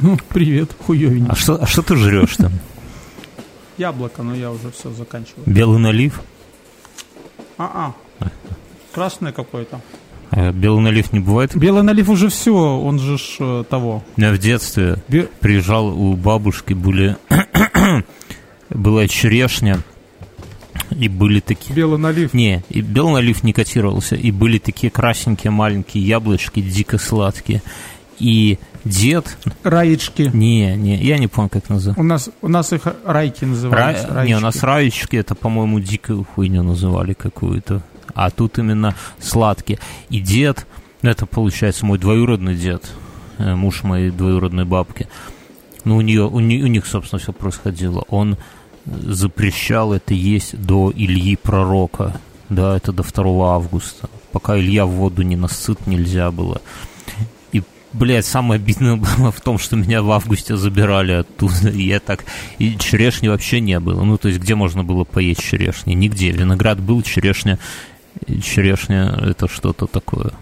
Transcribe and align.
Ну, 0.00 0.16
привет, 0.28 0.70
хуёвенько. 0.86 1.32
А 1.32 1.36
что, 1.36 1.62
а 1.62 1.66
что 1.66 1.82
ты 1.82 1.96
жрешь 1.96 2.36
там? 2.36 2.52
Яблоко, 3.76 4.22
но 4.22 4.34
я 4.34 4.50
уже 4.50 4.70
все 4.70 4.90
заканчиваю. 4.92 5.42
Белый 5.46 5.78
налив? 5.78 6.20
А-а. 7.58 7.94
Красное 8.92 9.32
какое-то. 9.32 9.80
А 10.30 10.52
белый 10.52 10.82
налив 10.82 11.12
не 11.12 11.20
бывает? 11.20 11.56
Белый 11.56 11.82
налив 11.82 12.08
уже 12.08 12.28
все, 12.28 12.54
он 12.54 12.98
же 12.98 13.18
ж 13.18 13.36
э, 13.40 13.64
того. 13.68 14.02
Я 14.16 14.32
в 14.32 14.38
детстве 14.38 15.02
Бе- 15.08 15.28
приезжал 15.40 15.88
у 15.88 16.14
бабушки, 16.14 16.72
были 16.72 17.16
была 18.70 19.08
черешня, 19.08 19.80
и 20.90 21.08
были 21.08 21.40
такие... 21.40 21.74
Белый 21.74 21.98
налив. 21.98 22.32
Не, 22.32 22.62
и 22.68 22.80
белый 22.80 23.14
налив 23.14 23.42
не 23.42 23.52
котировался, 23.52 24.14
и 24.16 24.30
были 24.30 24.58
такие 24.58 24.90
красненькие 24.90 25.50
маленькие 25.50 26.04
яблочки, 26.06 26.60
дико 26.60 26.96
сладкие. 26.98 27.62
И 28.18 28.58
дед... 28.84 29.36
Раечки. 29.62 30.30
Не, 30.32 30.76
не, 30.76 30.96
я 30.96 31.18
не 31.18 31.26
помню, 31.26 31.50
как 31.50 31.68
называется. 31.68 32.00
У 32.00 32.04
нас, 32.04 32.30
у 32.42 32.48
нас 32.48 32.72
их 32.72 32.82
райки 33.04 33.44
называются. 33.44 34.08
Ра... 34.08 34.24
Не, 34.24 34.36
у 34.36 34.40
нас 34.40 34.62
раечки. 34.62 35.16
это, 35.16 35.34
по-моему, 35.34 35.80
дикую 35.80 36.24
хуйню 36.24 36.62
называли 36.62 37.12
какую-то. 37.12 37.82
А 38.14 38.30
тут 38.30 38.58
именно 38.58 38.94
сладкие. 39.18 39.78
И 40.08 40.20
дед, 40.20 40.66
это, 41.02 41.26
получается, 41.26 41.86
мой 41.86 41.98
двоюродный 41.98 42.54
дед, 42.54 42.90
э, 43.38 43.54
муж 43.54 43.82
моей 43.84 44.10
двоюродной 44.10 44.64
бабки. 44.64 45.08
Ну, 45.84 45.96
у, 45.96 46.00
нее, 46.00 46.26
у, 46.26 46.40
не- 46.40 46.62
у 46.62 46.66
них, 46.66 46.86
собственно, 46.86 47.20
все 47.20 47.32
происходило. 47.32 48.04
Он 48.08 48.36
запрещал 48.86 49.92
это 49.92 50.14
есть 50.14 50.60
до 50.60 50.92
Ильи 50.94 51.36
Пророка. 51.36 52.20
Да, 52.48 52.76
это 52.76 52.92
до 52.92 53.04
2 53.04 53.54
августа. 53.54 54.08
Пока 54.32 54.58
Илья 54.58 54.84
в 54.84 54.90
воду 54.90 55.22
не 55.22 55.36
насыт, 55.36 55.86
нельзя 55.86 56.30
было. 56.30 56.60
И, 57.92 57.96
блядь, 57.96 58.26
самое 58.26 58.60
обидное 58.60 58.96
было 58.96 59.30
в 59.32 59.40
том, 59.40 59.58
что 59.58 59.76
меня 59.76 60.02
в 60.02 60.10
августе 60.10 60.56
забирали 60.56 61.12
оттуда. 61.12 61.68
И 61.70 61.82
я 61.82 62.00
так... 62.00 62.24
И 62.58 62.76
черешни 62.78 63.28
вообще 63.28 63.60
не 63.60 63.78
было. 63.80 64.02
Ну, 64.04 64.18
то 64.18 64.28
есть, 64.28 64.40
где 64.40 64.54
можно 64.54 64.84
было 64.84 65.04
поесть 65.04 65.42
черешни? 65.42 65.94
Нигде. 65.94 66.30
Виноград 66.30 66.80
был, 66.80 67.02
черешня... 67.02 67.58
Черешня— 68.42 69.16
это 69.22 69.48
что-то 69.48 69.86
такое. 69.86 70.32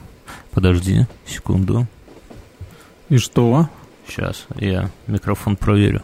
Подожди, 0.52 1.06
секунду. 1.26 1.86
И 3.08 3.18
что? 3.18 3.68
Сейчас, 4.06 4.46
я 4.56 4.90
микрофон 5.06 5.56
проверю. 5.56 6.02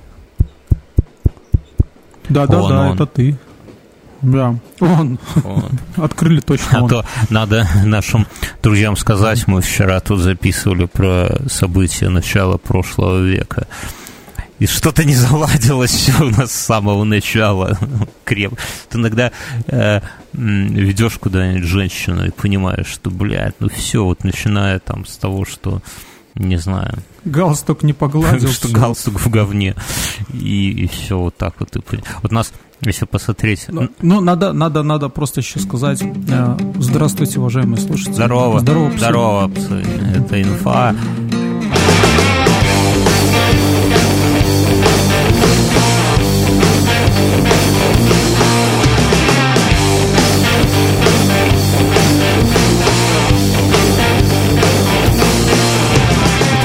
Да-да-да, 2.28 2.90
он. 2.90 2.94
это 2.94 3.06
ты. 3.06 3.36
Да. 4.24 4.56
Он. 4.80 5.18
Вот. 5.36 5.70
Открыли 5.96 6.40
точно 6.40 6.78
А 6.78 6.82
он. 6.82 6.88
то 6.88 7.04
надо 7.30 7.68
нашим 7.84 8.26
друзьям 8.62 8.96
сказать, 8.96 9.46
мы 9.46 9.60
вчера 9.60 10.00
тут 10.00 10.20
записывали 10.20 10.86
про 10.86 11.28
события 11.48 12.08
начала 12.08 12.56
прошлого 12.56 13.22
века. 13.22 13.66
И 14.60 14.66
что-то 14.66 15.04
не 15.04 15.14
заладилось 15.14 15.90
все 15.90 16.12
у 16.24 16.30
нас 16.30 16.52
с 16.52 16.64
самого 16.64 17.04
начала. 17.04 17.78
Креп. 18.24 18.54
Ты 18.88 18.98
иногда 18.98 19.30
э, 19.66 20.00
ведешь 20.32 21.18
куда-нибудь 21.18 21.64
женщину 21.68 22.26
и 22.26 22.30
понимаешь, 22.30 22.86
что, 22.86 23.10
блядь, 23.10 23.54
ну 23.60 23.68
все, 23.68 24.04
вот 24.04 24.24
начиная 24.24 24.78
там 24.78 25.04
с 25.06 25.16
того, 25.16 25.44
что, 25.44 25.82
не 26.34 26.56
знаю, 26.56 26.98
Галстук 27.24 27.82
не 27.82 27.94
погладил. 27.94 28.50
что 28.50 28.68
галстук 28.68 29.18
в 29.18 29.30
говне. 29.30 29.74
И, 30.32 30.88
все 30.92 31.18
вот 31.18 31.36
так 31.36 31.54
вот. 31.58 31.74
И 31.76 31.80
Вот 32.22 32.32
нас, 32.32 32.52
если 32.86 33.06
посмотреть... 33.06 33.66
Ну, 33.68 33.88
ну, 34.02 34.20
надо, 34.20 34.52
надо, 34.52 34.82
надо 34.82 35.08
просто 35.08 35.40
еще 35.40 35.58
сказать. 35.58 36.02
э, 36.02 36.56
здравствуйте, 36.78 37.38
уважаемые 37.38 37.80
слушатели. 37.80 38.12
Здорово. 38.12 38.60
Здорово, 38.60 38.88
псы. 38.90 38.98
Здорово, 38.98 39.48
псы. 39.48 39.84
Это 40.14 40.42
инфа. 40.42 40.94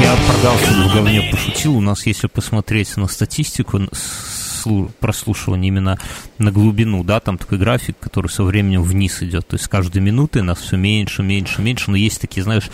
Я 0.02 0.16
про 0.16 0.42
галстук 0.42 0.76
в 0.76 0.96
говне 0.96 1.30
пошутил. 1.32 1.78
У 1.78 1.82
нас, 1.82 2.06
если 2.06 2.28
посмотреть 2.28 2.96
на 2.98 3.08
статистику 3.08 3.80
прослушивания 5.00 5.68
именно 5.68 5.98
на 6.38 6.52
глубину, 6.52 7.04
да, 7.04 7.20
там 7.20 7.38
такой 7.38 7.58
график, 7.58 7.98
который 8.00 8.28
со 8.28 8.44
временем 8.44 8.84
вниз 8.84 9.22
идет. 9.22 9.48
То 9.48 9.56
есть 9.56 9.66
с 9.66 9.68
каждой 9.68 10.02
минуты 10.02 10.42
нас 10.42 10.60
все 10.60 10.78
меньше, 10.78 11.24
меньше, 11.24 11.62
меньше. 11.62 11.92
Но 11.92 11.98
есть 11.98 12.22
такие, 12.22 12.44
знаешь, 12.44 12.70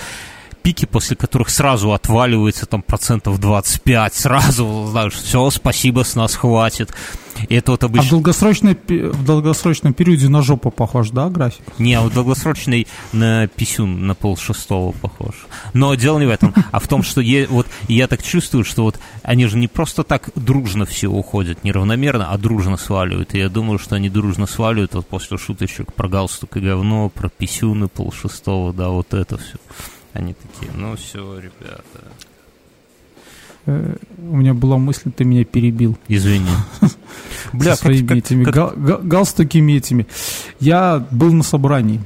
пики, 0.66 0.86
после 0.86 1.16
которых 1.16 1.52
сразу 1.52 1.94
отваливается 1.94 2.66
там 2.66 2.82
процентов 2.82 3.40
25, 3.40 4.16
сразу, 4.16 4.88
знаешь, 4.90 5.14
все, 5.14 5.48
спасибо, 5.52 6.04
с 6.04 6.16
нас 6.16 6.34
хватит. 6.34 6.92
И 7.50 7.54
это 7.54 7.74
вот 7.74 7.84
А 7.84 7.88
в, 7.88 7.92
обычно... 7.92 8.10
долгосрочной, 8.10 8.76
в 8.88 9.24
долгосрочном 9.24 9.94
периоде 9.94 10.28
на 10.28 10.42
жопу 10.42 10.72
похож, 10.72 11.12
да, 11.12 11.30
график? 11.30 11.64
Не, 11.78 11.94
а 11.94 12.02
вот 12.02 12.14
долгосрочный 12.14 12.88
на 13.14 13.48
писюн 13.48 14.08
на 14.08 14.16
пол 14.16 14.38
шестого 14.38 14.92
похож. 14.92 15.36
Но 15.74 15.94
дело 15.94 16.18
не 16.18 16.26
в 16.26 16.32
этом, 16.32 16.52
а 16.72 16.80
в 16.80 16.88
том, 16.88 17.04
что 17.04 17.22
я, 17.22 17.46
вот, 17.48 17.68
я 17.88 18.08
так 18.08 18.24
чувствую, 18.24 18.64
что 18.64 18.84
вот 18.84 19.00
они 19.22 19.46
же 19.46 19.58
не 19.58 19.68
просто 19.68 20.04
так 20.04 20.32
дружно 20.34 20.88
все 20.88 21.10
уходят, 21.10 21.64
неравномерно, 21.64 22.32
а 22.32 22.38
дружно 22.40 22.78
сваливают. 22.78 23.36
И 23.36 23.38
я 23.38 23.50
думаю, 23.50 23.78
что 23.78 23.98
они 23.98 24.10
дружно 24.10 24.48
сваливают 24.48 24.96
вот 24.96 25.06
после 25.06 25.38
шуточек 25.38 25.94
про 25.94 26.08
галстук 26.08 26.58
и 26.58 26.60
говно, 26.60 27.10
про 27.10 27.30
писюны 27.30 27.88
пол 27.88 28.12
шестого, 28.12 28.74
да, 28.74 28.90
вот 28.90 29.14
это 29.14 29.38
все. 29.38 29.58
Они 30.16 30.34
такие, 30.34 30.72
ну 30.76 30.96
все, 30.96 31.38
ребята, 31.40 32.12
Э, 33.68 33.96
у 34.20 34.36
меня 34.38 34.54
была 34.54 34.78
мысль, 34.78 35.12
ты 35.12 35.24
меня 35.26 35.44
перебил. 35.44 35.98
извини. 36.08 36.50
Бля, 37.54 37.76
со 37.76 37.82
своими 37.82 38.08
как- 38.08 38.18
этими 38.18 38.44
как- 38.44 38.54
гал- 38.54 38.74
га- 38.76 39.00
галстуками 39.00 39.74
этими. 39.74 40.06
Я 40.60 41.04
был 41.12 41.34
на 41.34 41.42
собрании. 41.44 42.00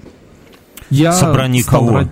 Я 0.90 1.12
Собрании 1.12 1.62
стал 1.62 1.86
кого? 1.86 1.98
род- 2.00 2.10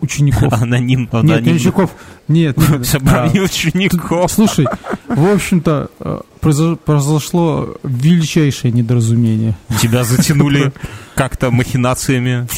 Учеников. 0.00 0.52
аноним, 0.60 1.02
Нет, 1.02 1.12
не 1.12 1.18
аноним. 1.32 1.56
учеников. 1.56 1.90
Нет. 2.26 2.56
нет. 2.56 2.86
Собрание 2.86 3.42
А, 3.42 3.44
учеников. 3.44 4.32
Слушай, 4.32 4.66
в 5.06 5.24
общем-то, 5.34 5.90
э, 6.00 6.20
произо- 6.40 6.76
произошло 6.76 7.76
величайшее 7.84 8.72
недоразумение. 8.72 9.54
Тебя 9.80 10.02
затянули 10.02 10.72
как-то 11.14 11.52
махинациями. 11.52 12.48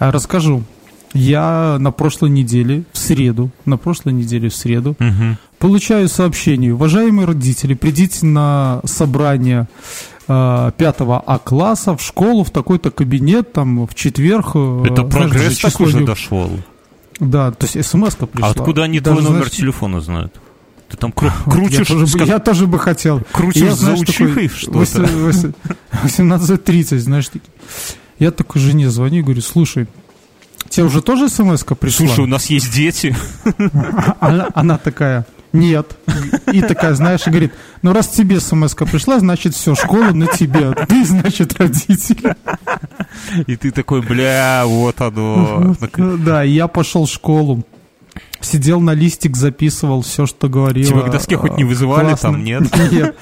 А 0.00 0.10
Расскажу. 0.10 0.64
Я 1.14 1.76
на 1.78 1.92
прошлой 1.92 2.30
неделе, 2.30 2.82
в 2.92 2.98
среду, 2.98 3.50
на 3.64 3.76
прошлой 3.78 4.12
неделе 4.12 4.48
в 4.48 4.54
среду, 4.54 4.96
Мгм. 4.98 5.38
получаю 5.60 6.08
сообщение. 6.08 6.74
Уважаемые 6.74 7.26
родители, 7.26 7.74
придите 7.74 8.26
на 8.26 8.80
собрание 8.84 9.68
э, 10.26 10.72
5 10.76 11.22
А 11.26 11.38
класса 11.38 11.96
в 11.96 12.02
школу, 12.02 12.44
в 12.44 12.50
такой-то 12.50 12.90
кабинет, 12.90 13.52
там, 13.52 13.86
в 13.86 13.94
четверг. 13.94 14.52
э, 14.54 14.84
Это 14.86 15.04
прогресс 15.04 15.58
так 15.58 15.78
уже 15.80 16.00
не- 16.00 16.06
дошел. 16.06 16.50
Да, 17.20 17.52
то 17.52 17.66
есть 17.66 17.88
смс-ка 17.88 18.26
пришла. 18.26 18.48
А 18.48 18.50
откуда 18.50 18.82
они 18.84 18.98
Даже, 19.00 19.18
твой 19.18 19.30
номер 19.30 19.44
знаешь, 19.44 19.56
телефона 19.56 20.00
знают? 20.00 20.34
Ты 20.88 20.96
там 20.96 21.10
кру- 21.12 21.30
я 21.46 21.52
крутишь, 21.52 21.86
тоже, 21.88 22.00
бы- 22.06 22.10
скажи, 22.10 22.32
я 22.32 22.38
тоже 22.40 22.66
бы 22.66 22.78
хотел. 22.78 23.20
крутишь 23.32 23.62
Я, 23.62 23.70
за 23.70 23.76
знаешь, 23.76 24.00
такой 24.00 24.26
учихой 24.26 24.48
что-то. 24.48 24.78
18.30, 26.04 26.98
знаешь, 27.00 27.28
такие. 27.28 27.50
Я 28.18 28.30
такой 28.30 28.60
жене 28.60 28.90
звоню 28.90 29.18
и 29.20 29.22
говорю, 29.22 29.42
слушай, 29.42 29.86
тебе 30.68 30.86
уже 30.86 31.02
тоже 31.02 31.28
смс-ка 31.28 31.74
пришла? 31.74 32.06
Слушай, 32.06 32.24
у 32.24 32.26
нас 32.26 32.46
есть 32.46 32.72
дети. 32.72 33.16
Она, 34.20 34.48
она 34.54 34.78
такая, 34.78 35.26
нет. 35.52 35.96
И 36.52 36.60
такая, 36.60 36.94
знаешь, 36.94 37.26
и 37.26 37.30
говорит, 37.30 37.52
ну 37.82 37.92
раз 37.92 38.08
тебе 38.08 38.40
смс 38.40 38.74
пришла, 38.74 39.20
значит 39.20 39.54
все, 39.54 39.74
школа 39.74 40.10
на 40.10 40.26
тебе, 40.26 40.70
а 40.70 40.86
ты, 40.86 41.04
значит, 41.04 41.58
родитель. 41.58 42.34
И 43.46 43.56
ты 43.56 43.70
такой, 43.70 44.02
бля, 44.02 44.64
вот 44.66 45.00
оно. 45.00 45.76
Да, 45.96 46.42
я 46.42 46.66
пошел 46.68 47.06
в 47.06 47.10
школу. 47.10 47.64
Сидел 48.40 48.80
на 48.80 48.92
листик, 48.92 49.36
записывал 49.36 50.02
все, 50.02 50.26
что 50.26 50.48
говорила. 50.48 50.86
Тебя 50.86 51.00
к 51.02 51.10
доске 51.10 51.36
хоть 51.36 51.56
не 51.56 51.64
вызывали 51.64 52.08
Классно. 52.08 52.32
там, 52.32 52.44
нет? 52.44 52.62
Нет. 52.92 53.16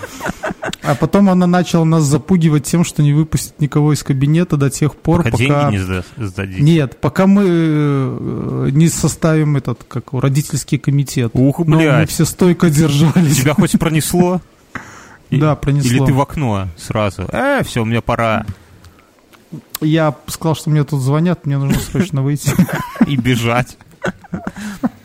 А 0.82 0.94
потом 0.96 1.30
она 1.30 1.46
начала 1.46 1.84
нас 1.84 2.02
запугивать 2.02 2.64
тем, 2.64 2.84
что 2.84 3.02
не 3.02 3.12
выпустит 3.12 3.60
никого 3.60 3.92
из 3.92 4.02
кабинета 4.02 4.56
до 4.56 4.68
тех 4.68 4.96
пор, 4.96 5.18
Пока 5.22 5.30
пока... 5.30 5.44
деньги 5.70 5.76
не 5.76 5.84
сда- 5.84 6.04
сдадите. 6.16 6.60
Нет, 6.60 7.00
пока 7.00 7.26
мы 7.28 7.44
э, 7.46 8.68
не 8.72 8.88
составим 8.88 9.56
этот, 9.56 9.84
как 9.86 10.12
родительский 10.12 10.78
комитет. 10.78 11.30
Ух, 11.34 11.60
Но 11.60 11.64
мы 11.76 11.82
блядь. 11.82 12.10
все 12.10 12.24
стойко 12.24 12.68
держались. 12.68 13.40
Тебя 13.40 13.54
хоть 13.54 13.78
пронесло? 13.78 14.40
Да, 15.30 15.54
пронесло. 15.56 15.90
Или 15.90 16.04
ты 16.04 16.12
в 16.12 16.20
окно 16.20 16.68
сразу? 16.76 17.22
Э, 17.32 17.62
все, 17.64 17.84
мне 17.86 18.02
пора. 18.02 18.44
Я 19.80 20.14
сказал, 20.26 20.54
что 20.54 20.68
мне 20.68 20.84
тут 20.84 21.00
звонят, 21.00 21.46
мне 21.46 21.56
нужно 21.56 21.78
срочно 21.80 22.20
выйти. 22.22 22.50
И 23.06 23.16
бежать. 23.16 23.78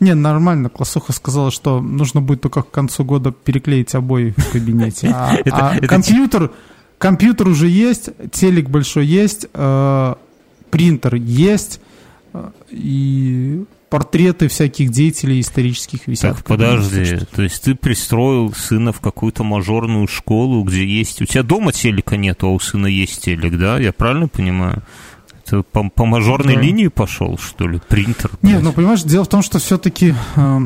Не, 0.00 0.14
нормально. 0.14 0.68
Классуха 0.68 1.12
сказала, 1.12 1.50
что 1.50 1.80
нужно 1.80 2.20
будет 2.20 2.40
только 2.40 2.62
к 2.62 2.70
концу 2.70 3.04
года 3.04 3.30
переклеить 3.32 3.94
обои 3.94 4.34
в 4.36 4.52
кабинете. 4.52 5.08
А, 5.14 5.34
Это- 5.36 5.70
а 5.70 5.76
это 5.76 5.86
компьютер, 5.86 6.50
компьютер 6.98 7.48
уже 7.48 7.68
есть, 7.68 8.10
телек 8.32 8.68
большой 8.68 9.06
есть, 9.06 9.46
э, 9.52 10.14
принтер 10.70 11.14
есть, 11.14 11.80
э, 12.32 12.50
и 12.70 13.64
портреты 13.88 14.48
всяких 14.48 14.90
деятелей 14.90 15.38
исторических 15.40 16.08
висят. 16.08 16.36
Так, 16.38 16.44
подожди, 16.44 17.18
то 17.32 17.42
есть 17.42 17.62
ты 17.62 17.76
пристроил 17.76 18.52
сына 18.52 18.92
в 18.92 18.98
какую-то 19.00 19.44
мажорную 19.44 20.08
школу, 20.08 20.64
где 20.64 20.84
есть... 20.84 21.22
У 21.22 21.26
тебя 21.26 21.44
дома 21.44 21.70
телека 21.72 22.16
нет, 22.16 22.42
а 22.42 22.48
у 22.48 22.58
сына 22.58 22.88
есть 22.88 23.22
телек, 23.22 23.56
да? 23.56 23.78
Я 23.78 23.92
правильно 23.92 24.26
понимаю? 24.26 24.82
Ты 25.46 25.62
по, 25.62 25.88
по 25.90 26.04
мажорной 26.06 26.54
да. 26.54 26.60
линии 26.60 26.88
пошел, 26.88 27.38
что 27.38 27.68
ли? 27.68 27.80
Принтер? 27.88 28.30
Нет, 28.42 28.62
ну 28.62 28.72
понимаешь, 28.72 29.02
дело 29.02 29.24
в 29.24 29.28
том, 29.28 29.42
что 29.42 29.58
все-таки... 29.58 30.14
Э, 30.36 30.60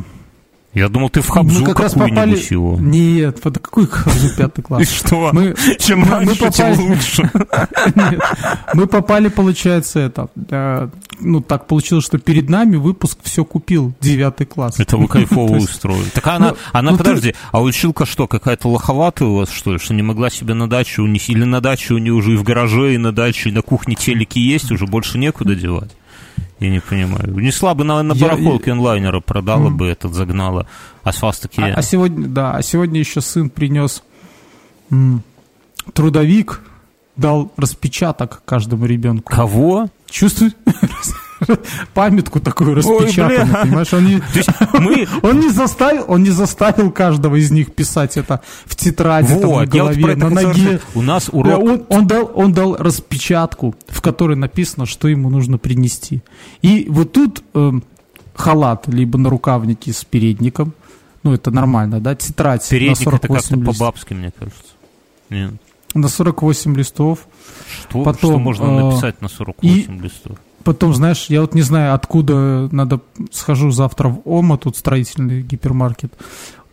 я 0.74 0.88
думал, 0.88 1.08
ты 1.08 1.22
в 1.22 1.28
Хабзу 1.28 1.64
как 1.64 1.80
раз 1.80 1.94
попали... 1.94 2.36
его. 2.50 2.76
Нет, 2.78 3.40
под 3.40 3.58
какой 3.58 3.86
Хабзу 3.86 4.36
пятый 4.36 4.62
класс? 4.62 4.82
И 4.82 4.84
что? 4.84 5.30
Мы... 5.32 5.54
Чем 5.78 6.00
мы, 6.00 6.08
раньше, 6.08 6.30
мы 6.30 6.36
попали... 6.36 6.76
тем 6.76 6.90
лучше. 6.90 7.30
Нет, 7.94 8.20
мы 8.74 8.86
попали, 8.86 9.28
получается, 9.28 10.00
это... 10.00 10.28
Э, 10.50 10.88
ну, 11.20 11.40
так 11.40 11.66
получилось, 11.66 12.04
что 12.04 12.18
перед 12.18 12.50
нами 12.50 12.76
выпуск 12.76 13.18
все 13.22 13.44
купил, 13.44 13.94
девятый 14.00 14.46
класс. 14.46 14.78
Это 14.78 14.98
вы 14.98 15.08
кайфово 15.08 15.56
устроили. 15.56 16.10
Так 16.10 16.26
она, 16.26 16.50
ну, 16.50 16.56
она 16.72 16.90
ну, 16.92 16.98
подожди, 16.98 17.34
а 17.50 17.62
училка 17.62 18.04
что, 18.04 18.28
какая-то 18.28 18.68
лоховатая 18.68 19.28
у 19.28 19.36
вас, 19.36 19.50
что 19.50 19.72
ли, 19.72 19.78
что 19.78 19.94
не 19.94 20.02
могла 20.02 20.28
себе 20.28 20.52
на 20.52 20.68
дачу 20.68 21.02
унести? 21.02 21.32
Или 21.32 21.44
на 21.44 21.60
даче 21.60 21.94
у 21.94 21.98
нее 21.98 22.12
уже 22.12 22.34
и 22.34 22.36
в 22.36 22.42
гараже, 22.42 22.94
и 22.94 22.98
на 22.98 23.12
даче, 23.12 23.48
и 23.48 23.52
на 23.52 23.62
кухне 23.62 23.94
телеки 23.94 24.38
есть, 24.38 24.70
уже 24.70 24.86
больше 24.86 25.18
некуда 25.18 25.54
девать? 25.54 25.90
Я 26.60 26.70
не 26.70 26.80
понимаю. 26.80 27.34
Унесла 27.34 27.74
бы 27.74 27.84
на, 27.84 28.02
на 28.02 28.14
барахолке 28.14 28.72
онлайнера, 28.72 29.20
продала 29.20 29.68
mm. 29.68 29.74
бы 29.74 29.86
этот, 29.86 30.14
загнала. 30.14 30.66
А 31.04 31.10
вас 31.20 31.38
такие... 31.38 31.72
А, 31.72 31.78
а 31.78 31.82
сегодня, 31.82 32.26
да, 32.26 32.56
а 32.56 32.62
сегодня 32.62 32.98
еще 32.98 33.20
сын 33.20 33.48
принес 33.48 34.02
м, 34.90 35.22
трудовик, 35.92 36.62
дал 37.16 37.52
распечаток 37.56 38.42
каждому 38.44 38.86
ребенку. 38.86 39.32
Кого? 39.32 39.88
Чувствуешь? 40.08 40.52
памятку 41.94 42.40
такую 42.40 42.74
распечатанную, 42.74 43.56
Ой, 43.56 43.62
понимаешь? 43.62 43.92
Он 43.92 44.04
не, 44.04 44.22
мы... 44.80 45.08
он, 45.22 45.40
не 45.40 45.50
заставил, 45.50 46.04
он 46.08 46.22
не 46.22 46.30
заставил 46.30 46.90
каждого 46.90 47.36
из 47.36 47.50
них 47.50 47.72
писать 47.72 48.16
это 48.16 48.42
в 48.66 48.76
тетради, 48.76 49.32
вот, 49.32 49.42
там, 49.42 49.50
на 49.50 49.66
голове, 49.66 50.06
вот 50.06 50.16
на 50.16 50.30
ноге. 50.30 50.80
У 50.94 51.02
нас 51.02 51.28
урок... 51.30 51.62
Он, 51.62 51.84
он, 51.88 52.06
дал, 52.06 52.30
он 52.34 52.52
дал 52.52 52.76
распечатку, 52.76 53.74
в 53.88 54.00
которой 54.00 54.36
написано, 54.36 54.86
что 54.86 55.08
ему 55.08 55.30
нужно 55.30 55.58
принести. 55.58 56.22
И 56.62 56.86
вот 56.88 57.12
тут 57.12 57.42
э, 57.54 57.72
халат, 58.34 58.88
либо 58.88 59.18
на 59.18 59.30
рукавнике 59.30 59.92
с 59.92 60.04
передником, 60.04 60.74
ну, 61.22 61.34
это 61.34 61.50
нормально, 61.50 62.00
да, 62.00 62.14
тетрадь 62.14 62.66
Передник 62.68 62.98
на 62.98 63.04
48 63.04 63.16
это 63.16 63.28
как-то 63.28 63.72
по-бабски, 63.72 64.14
мне 64.14 64.30
кажется. 64.30 64.72
Нет. 65.30 65.54
На 65.94 66.08
48 66.08 66.76
листов. 66.76 67.26
Что, 67.80 68.02
Потом, 68.02 68.30
что 68.30 68.38
можно 68.38 68.64
э, 68.64 68.84
написать 68.84 69.20
на 69.20 69.28
48 69.28 69.98
и, 69.98 70.00
листов? 70.00 70.38
Потом, 70.68 70.92
знаешь, 70.92 71.28
я 71.30 71.40
вот 71.40 71.54
не 71.54 71.62
знаю, 71.62 71.94
откуда 71.94 72.68
надо, 72.70 73.00
схожу 73.32 73.70
завтра 73.70 74.10
в 74.10 74.20
ОМА, 74.26 74.58
тут 74.58 74.76
строительный 74.76 75.40
гипермаркет, 75.40 76.12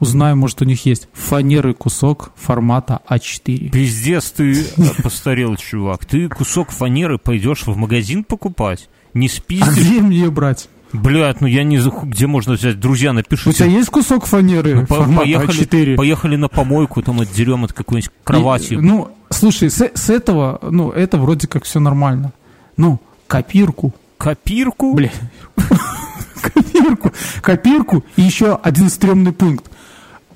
узнаю, 0.02 0.36
может, 0.36 0.62
у 0.62 0.66
них 0.66 0.86
есть 0.86 1.08
фанеры 1.14 1.74
кусок 1.74 2.34
формата 2.36 3.00
А4. 3.10 3.70
Пиздец, 3.70 4.32
ты 4.32 4.66
постарел, 5.02 5.56
чувак. 5.56 6.04
Ты 6.04 6.28
кусок 6.28 6.72
фанеры 6.72 7.18
пойдешь 7.18 7.66
в 7.66 7.78
магазин 7.78 8.26
покупать? 8.26 8.90
Не 9.14 9.30
спиздишь? 9.30 9.70
А 9.70 9.72
где 9.72 10.02
мне 10.02 10.18
ее 10.18 10.30
брать? 10.30 10.68
Блядь, 10.92 11.40
ну 11.40 11.48
я 11.48 11.64
не 11.64 11.80
где 12.04 12.28
можно 12.28 12.56
взять. 12.56 12.78
Друзья, 12.78 13.14
напишите. 13.14 13.50
У 13.50 13.54
тебя 13.54 13.68
есть 13.68 13.90
кусок 13.92 14.26
фанеры? 14.26 14.86
Ну, 14.90 15.16
поехали, 15.16 15.66
А4? 15.66 15.96
поехали 15.96 16.36
на 16.36 16.50
помойку, 16.50 17.02
там 17.02 17.22
отдерем 17.22 17.64
от 17.64 17.72
какой-нибудь 17.72 18.12
кровати. 18.26 18.74
И, 18.74 18.78
ну, 18.78 19.16
слушай, 19.30 19.70
с, 19.70 19.90
с 19.94 20.10
этого, 20.10 20.60
ну, 20.70 20.92
это 20.92 21.18
вроде 21.18 21.48
как 21.48 21.64
все 21.64 21.80
нормально. 21.80 22.34
Ну, 22.76 23.00
копирку. 23.28 23.94
Копирку? 24.18 24.94
Бля. 24.94 25.12
копирку. 26.42 27.12
Копирку 27.42 28.04
и 28.16 28.22
еще 28.22 28.56
один 28.56 28.90
стрёмный 28.90 29.34
пункт 29.34 29.70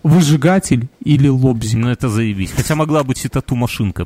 выжигатель 0.04 0.88
или 1.04 1.28
лобзик. 1.28 1.78
Ну, 1.78 1.90
это 1.90 2.10
заебись. 2.10 2.52
Хотя 2.56 2.76
могла 2.76 3.04
быть 3.04 3.24
и 3.26 3.30
тату-машинка. 3.30 4.06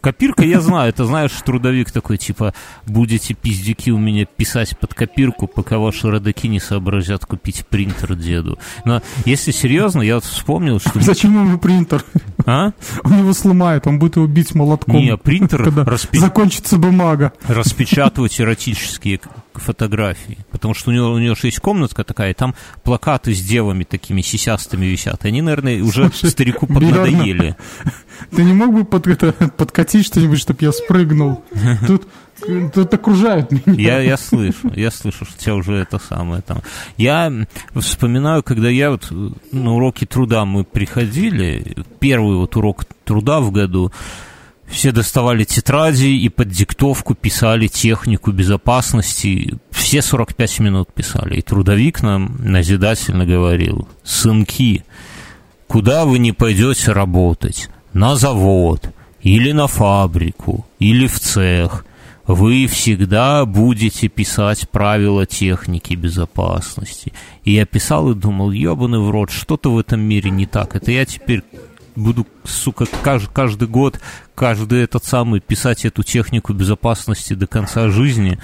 Копирка, 0.00 0.44
я 0.44 0.60
знаю, 0.60 0.90
это, 0.90 1.04
знаешь, 1.04 1.32
трудовик 1.44 1.90
такой, 1.90 2.18
типа, 2.18 2.54
будете 2.86 3.34
пиздюки 3.34 3.90
у 3.90 3.98
меня 3.98 4.26
писать 4.26 4.78
под 4.78 4.94
копирку, 4.94 5.46
пока 5.46 5.78
ваши 5.78 6.10
родаки 6.10 6.48
не 6.48 6.60
сообразят 6.60 7.26
купить 7.26 7.66
принтер 7.66 8.14
деду. 8.14 8.58
Но 8.84 9.02
если 9.24 9.50
серьезно, 9.50 10.02
я 10.02 10.16
вот 10.16 10.24
вспомнил, 10.24 10.80
что... 10.80 11.00
Зачем 11.00 11.34
ему 11.34 11.58
принтер? 11.58 12.04
А? 12.46 12.72
Он 13.04 13.18
его 13.18 13.32
сломает, 13.32 13.86
он 13.86 13.98
будет 13.98 14.16
его 14.16 14.26
бить 14.26 14.54
молотком. 14.54 14.96
Не, 14.96 15.16
принтер... 15.16 15.64
Когда 15.64 15.84
распи... 15.84 16.18
закончится 16.18 16.78
бумага. 16.78 17.32
Распечатывать 17.46 18.40
эротические 18.40 19.20
фотографии. 19.54 20.38
Потому 20.50 20.74
что 20.74 20.90
у 20.90 20.92
него, 20.92 21.12
у 21.12 21.18
него 21.18 21.34
же 21.34 21.48
есть 21.48 21.60
комнатка 21.60 22.04
такая, 22.04 22.30
и 22.30 22.34
там 22.34 22.54
плакаты 22.82 23.34
с 23.34 23.40
девами 23.40 23.84
такими 23.84 24.22
сисястыми 24.22 24.86
висят. 24.86 25.19
И 25.24 25.28
они, 25.28 25.42
наверное, 25.42 25.82
уже 25.82 26.08
Слушай, 26.08 26.30
старику 26.30 26.66
поднадоели. 26.66 27.56
Ты 28.30 28.44
не 28.44 28.52
мог 28.52 28.72
бы 28.72 28.84
под, 28.84 29.06
это, 29.06 29.32
подкатить 29.32 30.06
что-нибудь, 30.06 30.38
чтобы 30.38 30.58
я 30.62 30.72
спрыгнул? 30.72 31.44
Тут 31.86 32.06
Тут 32.74 32.94
окружают 32.94 33.50
меня. 33.50 33.62
Я, 33.66 34.00
я 34.00 34.16
слышу, 34.16 34.72
я 34.74 34.90
слышу, 34.90 35.24
что 35.24 35.34
у 35.34 35.38
тебя 35.38 35.54
уже 35.56 35.74
это 35.74 35.98
самое 35.98 36.42
там. 36.42 36.62
Я 36.96 37.30
вспоминаю, 37.74 38.42
когда 38.42 38.68
я 38.68 38.90
вот 38.90 39.12
на 39.52 39.74
уроки 39.74 40.06
труда 40.06 40.44
мы 40.44 40.64
приходили, 40.64 41.76
первый 41.98 42.36
вот 42.36 42.56
урок 42.56 42.86
труда 43.04 43.40
в 43.40 43.50
году, 43.50 43.92
все 44.70 44.92
доставали 44.92 45.44
тетради 45.44 46.06
и 46.06 46.28
под 46.28 46.48
диктовку 46.48 47.14
писали 47.14 47.66
технику 47.66 48.30
безопасности. 48.30 49.58
Все 49.70 50.00
45 50.00 50.60
минут 50.60 50.94
писали. 50.94 51.38
И 51.38 51.42
трудовик 51.42 52.02
нам 52.02 52.36
назидательно 52.38 53.26
говорил, 53.26 53.88
сынки, 54.04 54.84
куда 55.70 56.04
вы 56.04 56.18
не 56.18 56.32
пойдете 56.32 56.90
работать? 56.90 57.70
На 57.92 58.16
завод, 58.16 58.92
или 59.22 59.52
на 59.52 59.68
фабрику, 59.68 60.66
или 60.80 61.06
в 61.06 61.20
цех. 61.20 61.86
Вы 62.26 62.66
всегда 62.66 63.44
будете 63.44 64.08
писать 64.08 64.68
правила 64.68 65.26
техники 65.26 65.94
безопасности. 65.94 67.12
И 67.44 67.52
я 67.52 67.66
писал 67.66 68.10
и 68.10 68.16
думал, 68.16 68.50
ебаный 68.50 68.98
в 68.98 69.10
рот, 69.10 69.30
что-то 69.30 69.72
в 69.72 69.78
этом 69.78 70.00
мире 70.00 70.30
не 70.30 70.46
так. 70.46 70.74
Это 70.74 70.90
я 70.90 71.04
теперь 71.04 71.44
буду, 71.94 72.26
сука, 72.44 72.86
каждый, 73.02 73.32
каждый 73.32 73.68
год, 73.68 74.00
каждый 74.34 74.82
этот 74.82 75.04
самый 75.04 75.38
писать 75.38 75.84
эту 75.84 76.02
технику 76.02 76.52
безопасности 76.52 77.34
до 77.34 77.46
конца 77.46 77.88
жизни. 77.90 78.40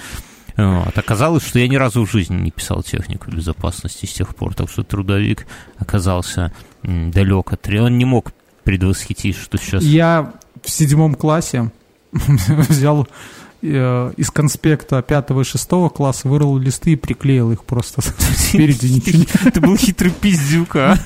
Вот. 0.55 0.97
Оказалось, 0.97 1.45
что 1.45 1.59
я 1.59 1.67
ни 1.67 1.75
разу 1.75 2.05
в 2.05 2.11
жизни 2.11 2.35
не 2.35 2.51
писал 2.51 2.83
технику 2.83 3.29
безопасности 3.29 4.05
с 4.05 4.13
тех 4.13 4.35
пор, 4.35 4.55
так 4.55 4.69
что 4.69 4.83
трудовик 4.83 5.45
оказался 5.77 6.51
далек 6.87 7.53
от... 7.53 7.67
Он 7.67 7.97
не 7.97 8.05
мог 8.05 8.31
предвосхитить, 8.63 9.35
что 9.35 9.57
сейчас... 9.57 9.83
Я 9.83 10.33
в 10.63 10.69
седьмом 10.69 11.15
классе 11.15 11.71
взял 12.11 13.07
э, 13.61 14.13
из 14.17 14.31
конспекта 14.31 15.01
пятого 15.01 15.41
и 15.41 15.43
шестого 15.43 15.89
класса 15.89 16.27
вырвал 16.27 16.57
листы 16.57 16.93
и 16.93 16.95
приклеил 16.95 17.51
их 17.51 17.63
просто 17.63 18.01
спереди. 18.35 18.87
Ничего. 18.87 19.51
Ты 19.51 19.61
был 19.61 19.77
хитрый 19.77 20.11
пиздюк, 20.11 20.75
а? 20.75 20.97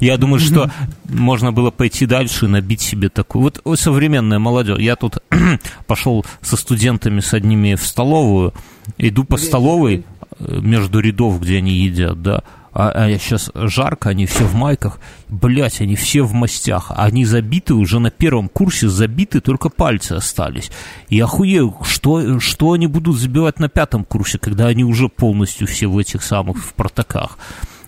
Я 0.00 0.16
думаю, 0.16 0.40
что 0.40 0.70
можно 1.04 1.52
было 1.52 1.70
пойти 1.70 2.06
дальше 2.06 2.46
и 2.46 2.48
набить 2.48 2.80
себе 2.80 3.08
такую... 3.10 3.52
Вот 3.64 3.78
современная 3.78 4.38
молодежь. 4.38 4.78
Я 4.78 4.96
тут 4.96 5.18
пошел 5.86 6.24
со 6.40 6.56
студентами 6.56 7.20
с 7.20 7.34
одними 7.34 7.74
в 7.74 7.82
столовую, 7.82 8.54
иду 8.96 9.24
по 9.24 9.36
столовой 9.36 10.04
э, 10.38 10.60
между 10.60 11.00
рядов, 11.00 11.40
где 11.40 11.58
они 11.58 11.72
едят, 11.72 12.22
да, 12.22 12.42
а, 12.72 12.90
а 12.90 13.18
сейчас 13.18 13.50
жарко, 13.54 14.10
они 14.10 14.26
все 14.26 14.44
в 14.44 14.54
майках, 14.54 15.00
блять, 15.28 15.80
они 15.80 15.96
все 15.96 16.22
в 16.22 16.32
мастях, 16.32 16.92
они 16.94 17.24
забиты 17.24 17.74
уже 17.74 17.98
на 17.98 18.10
первом 18.10 18.48
курсе, 18.48 18.88
забиты, 18.88 19.40
только 19.40 19.68
пальцы 19.68 20.12
остались. 20.12 20.70
И 21.08 21.18
охуею, 21.20 21.76
что, 21.82 22.38
что 22.38 22.72
они 22.72 22.86
будут 22.86 23.18
забивать 23.18 23.58
на 23.58 23.68
пятом 23.68 24.04
курсе, 24.04 24.38
когда 24.38 24.66
они 24.66 24.84
уже 24.84 25.08
полностью 25.08 25.66
все 25.66 25.88
в 25.88 25.98
этих 25.98 26.22
самых 26.22 26.58
в 26.58 26.74
протоках. 26.74 27.38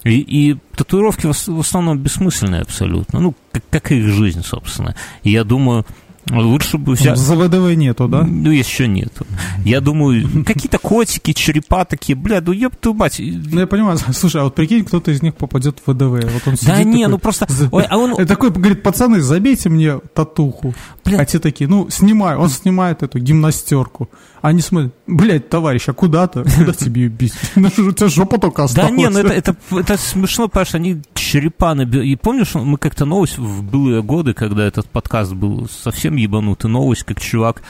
И, 0.04 0.18
и 0.18 0.56
татуировки 0.74 1.26
в, 1.26 1.60
основном 1.60 1.98
бессмысленные 1.98 2.62
абсолютно, 2.62 3.20
ну, 3.20 3.36
как, 3.52 3.62
как 3.70 3.92
и 3.92 3.98
их 3.98 4.06
жизнь, 4.08 4.42
собственно. 4.42 4.96
И 5.22 5.30
я 5.30 5.44
думаю, 5.44 5.86
Лучше 6.30 6.78
бы 6.78 6.92
взять... 6.92 7.18
За 7.18 7.34
ВДВ 7.34 7.74
нету, 7.74 8.08
да? 8.08 8.22
Ну, 8.22 8.50
еще 8.50 8.86
нету. 8.86 9.26
Я 9.64 9.80
думаю, 9.80 10.44
какие-то 10.44 10.78
котики, 10.78 11.32
черепа 11.32 11.84
такие, 11.84 12.14
бля, 12.14 12.40
ну 12.40 12.52
еб 12.52 12.76
твою 12.76 12.96
мать. 12.96 13.20
Ну, 13.20 13.60
я 13.60 13.66
понимаю, 13.66 13.98
слушай, 14.12 14.40
а 14.40 14.44
вот 14.44 14.54
прикинь, 14.54 14.84
кто-то 14.84 15.10
из 15.10 15.22
них 15.22 15.34
попадет 15.34 15.80
в 15.84 15.92
ВДВ. 15.92 16.24
Вот 16.32 16.42
он 16.46 16.54
да 16.62 16.82
не, 16.84 17.02
такой, 17.02 17.06
ну 17.08 17.18
просто... 17.18 17.46
Ой, 17.72 17.84
а 17.88 17.98
он... 17.98 18.26
Такой, 18.26 18.50
говорит, 18.50 18.82
пацаны, 18.82 19.20
забейте 19.20 19.68
мне 19.68 19.98
татуху. 20.14 20.74
Бля. 21.04 21.18
А 21.18 21.24
те 21.24 21.38
такие, 21.38 21.68
ну, 21.68 21.90
снимай. 21.90 22.36
Он 22.36 22.48
снимает 22.48 23.02
эту 23.02 23.18
гимнастерку. 23.18 24.08
Они 24.40 24.60
смотрят, 24.60 24.94
блядь, 25.16 25.48
товарищ, 25.48 25.88
а 25.88 25.92
куда 25.92 26.26
ты? 26.26 26.44
Куда 26.58 26.72
тебе 26.72 27.08
бить? 27.08 27.34
Ну, 27.56 27.68
у 27.68 27.92
тебя 27.92 28.08
жопа 28.08 28.38
только 28.38 28.64
осталась. 28.64 28.90
Да 28.90 28.96
не, 28.96 29.08
ну 29.08 29.18
это, 29.18 29.32
это, 29.32 29.56
это 29.70 29.96
смешно, 29.96 30.48
понимаешь, 30.48 30.74
они 30.74 31.02
черепа 31.14 31.74
набили. 31.74 32.06
И 32.06 32.16
помнишь, 32.16 32.54
мы 32.54 32.78
как-то 32.78 33.04
новость 33.04 33.38
в 33.38 33.62
былые 33.62 34.02
годы, 34.02 34.34
когда 34.34 34.64
этот 34.64 34.88
подкаст 34.88 35.32
был 35.32 35.68
совсем 35.68 36.16
ебанутый, 36.16 36.70
новость, 36.70 37.04
как 37.04 37.20
чувак, 37.20 37.62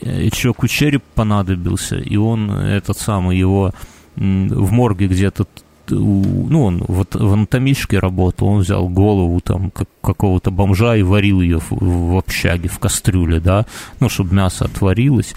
э, 0.00 0.28
чуваку 0.30 0.68
череп 0.68 1.02
понадобился, 1.14 1.96
и 1.96 2.16
он 2.16 2.50
этот 2.50 2.98
самый, 2.98 3.38
его 3.38 3.72
в 4.16 4.72
морге 4.72 5.06
где-то 5.06 5.46
ну, 5.90 6.64
он 6.64 6.84
вот 6.86 7.14
в 7.14 7.32
анатомичке 7.32 7.98
работал, 7.98 8.48
он 8.48 8.60
взял 8.60 8.88
голову 8.88 9.40
там 9.40 9.70
как, 9.70 9.88
какого-то 10.02 10.50
бомжа 10.50 10.96
и 10.96 11.02
варил 11.02 11.40
ее 11.40 11.58
в, 11.58 11.70
в 11.70 12.16
общаге, 12.16 12.68
в 12.68 12.78
кастрюле, 12.78 13.40
да, 13.40 13.66
ну, 13.98 14.08
чтобы 14.08 14.34
мясо 14.34 14.66
отварилось. 14.66 15.34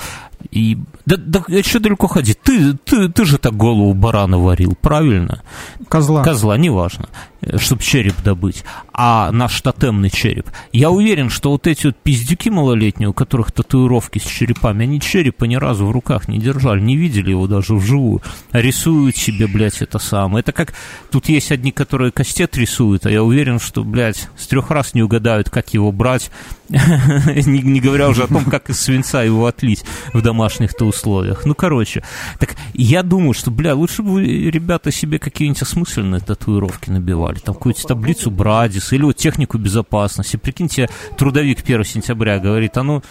И 0.51 0.77
да, 1.05 1.17
да 1.17 1.43
что 1.63 1.79
далеко 1.79 2.07
ходить? 2.07 2.39
Ты, 2.41 2.73
ты, 2.73 3.09
ты 3.09 3.25
же 3.25 3.37
так 3.37 3.55
голову 3.55 3.93
барана 3.93 4.37
варил, 4.37 4.75
правильно? 4.79 5.43
Козла. 5.89 6.23
Козла, 6.23 6.57
неважно, 6.57 7.09
чтобы 7.57 7.81
череп 7.81 8.15
добыть. 8.23 8.63
А 8.93 9.31
наш 9.31 9.59
тотемный 9.61 10.09
череп. 10.09 10.49
Я 10.71 10.91
уверен, 10.91 11.29
что 11.29 11.51
вот 11.51 11.67
эти 11.67 11.87
вот 11.87 11.97
пиздюки 11.97 12.49
малолетние, 12.49 13.09
у 13.09 13.13
которых 13.13 13.51
татуировки 13.51 14.19
с 14.19 14.25
черепами, 14.25 14.83
они 14.83 15.01
черепа 15.01 15.45
ни 15.45 15.55
разу 15.55 15.85
в 15.85 15.91
руках 15.91 16.27
не 16.27 16.37
держали, 16.37 16.79
не 16.79 16.95
видели 16.95 17.31
его 17.31 17.47
даже 17.47 17.75
вживую. 17.75 18.21
Рисуют 18.51 19.17
себе, 19.17 19.47
блядь, 19.47 19.81
это 19.81 19.99
самое. 19.99 20.41
Это 20.41 20.51
как... 20.51 20.73
Тут 21.11 21.29
есть 21.29 21.51
одни, 21.51 21.71
которые 21.71 22.11
кастет 22.11 22.57
рисуют, 22.57 23.05
а 23.05 23.11
я 23.11 23.23
уверен, 23.23 23.59
что, 23.59 23.83
блядь, 23.83 24.29
с 24.37 24.47
трех 24.47 24.71
раз 24.71 24.93
не 24.93 25.03
угадают, 25.03 25.49
как 25.49 25.73
его 25.73 25.91
брать, 25.91 26.31
не, 27.45 27.61
не 27.61 27.79
говоря 27.79 28.09
уже 28.09 28.23
о 28.23 28.27
том, 28.27 28.45
как 28.45 28.69
из 28.69 28.79
свинца 28.79 29.21
его 29.21 29.45
отлить 29.45 29.83
в 30.11 30.21
домашних-то 30.21 30.85
условиях. 30.85 31.45
Ну, 31.45 31.53
короче, 31.53 32.03
так 32.39 32.55
я 32.73 33.03
думаю, 33.03 33.33
что, 33.33 33.51
бля, 33.51 33.75
лучше 33.75 34.01
бы 34.01 34.23
ребята 34.23 34.91
себе 34.91 35.19
какие-нибудь 35.19 35.61
осмысленные 35.61 36.21
татуировки 36.21 36.89
набивали. 36.89 37.37
Там 37.39 37.53
какую-то 37.53 37.83
таблицу 37.83 38.31
Брадис 38.31 38.91
или 38.91 39.03
вот 39.03 39.17
технику 39.17 39.57
безопасности. 39.59 40.37
Прикиньте, 40.37 40.89
трудовик 41.17 41.59
1 41.63 41.83
сентября 41.83 42.39
говорит, 42.39 42.75
а 42.77 42.83
ну, 42.83 43.03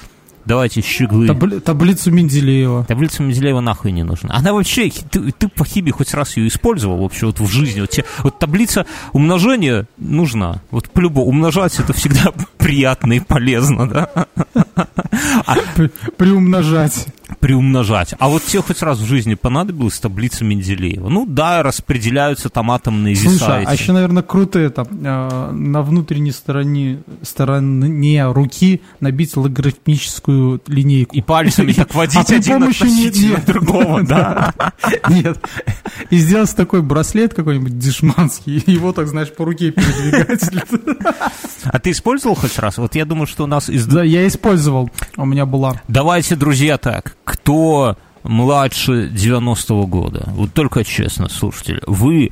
Давайте 0.44 0.80
щеглы. 0.82 1.26
Табли, 1.26 1.60
таблицу 1.60 2.10
Менделеева. 2.10 2.84
Таблицу 2.84 3.22
Менделеева 3.22 3.60
нахуй 3.60 3.92
не 3.92 4.02
нужна. 4.02 4.34
Она 4.34 4.52
вообще, 4.52 4.90
ты, 4.90 5.32
ты 5.32 5.48
по 5.48 5.64
хибе 5.64 5.92
хоть 5.92 6.14
раз 6.14 6.36
ее 6.36 6.48
использовал 6.48 7.02
вообще 7.02 7.26
вот 7.26 7.40
в 7.40 7.46
жизни. 7.46 7.80
Вот, 7.80 7.90
те, 7.90 8.04
вот 8.22 8.38
таблица 8.38 8.86
умножения 9.12 9.86
нужна. 9.98 10.62
Вот 10.70 10.90
по-любому. 10.90 11.28
Умножать 11.28 11.78
это 11.78 11.92
всегда 11.92 12.32
приятно 12.58 13.14
и 13.14 13.20
полезно, 13.20 13.88
да? 13.88 14.08
Приумножать 16.16 17.06
приумножать. 17.42 18.14
А 18.20 18.28
вот 18.28 18.44
тебе 18.44 18.62
хоть 18.62 18.80
раз 18.82 18.98
в 18.98 19.04
жизни 19.04 19.34
понадобилась 19.34 19.98
таблица 19.98 20.44
Менделеева? 20.44 21.08
Ну 21.08 21.26
да, 21.26 21.64
распределяются 21.64 22.48
там 22.50 22.70
атомные 22.70 23.14
веса. 23.14 23.36
Слушай, 23.36 23.64
а 23.64 23.72
еще, 23.72 23.92
наверное, 23.92 24.22
круто 24.22 24.60
это, 24.60 24.86
э, 24.88 25.50
на 25.50 25.82
внутренней 25.82 26.30
стороне, 26.30 27.02
стороне 27.22 28.30
руки 28.30 28.80
набить 29.00 29.36
логарифмическую 29.36 30.31
линейку. 30.66 31.14
И 31.14 31.20
пальцами 31.20 31.72
так 31.72 31.94
водить 31.94 32.30
а 32.30 32.36
один 32.36 32.62
относительно 32.64 33.38
другого, 33.38 34.02
да? 34.06 34.54
Нет. 35.08 35.38
И 36.10 36.18
сделать 36.18 36.54
такой 36.54 36.82
браслет 36.82 37.34
какой-нибудь 37.34 37.78
дешманский, 37.78 38.62
его 38.66 38.92
так, 38.92 39.08
знаешь, 39.08 39.32
по 39.32 39.44
руке 39.44 39.70
передвигать. 39.70 40.42
А 41.64 41.78
ты 41.78 41.90
использовал 41.90 42.34
хоть 42.34 42.58
раз? 42.58 42.78
Вот 42.78 42.94
я 42.94 43.04
думаю, 43.04 43.26
что 43.26 43.44
у 43.44 43.46
нас... 43.46 43.68
Да, 43.68 44.02
я 44.02 44.26
использовал. 44.26 44.90
У 45.16 45.24
меня 45.24 45.46
была. 45.46 45.80
Давайте, 45.88 46.36
друзья, 46.36 46.78
так 46.78 47.16
кто 47.24 47.96
младше 48.22 49.08
90-го 49.08 49.86
года, 49.86 50.28
вот 50.34 50.52
только 50.52 50.84
честно, 50.84 51.28
слушатели, 51.28 51.82
вы 51.86 52.30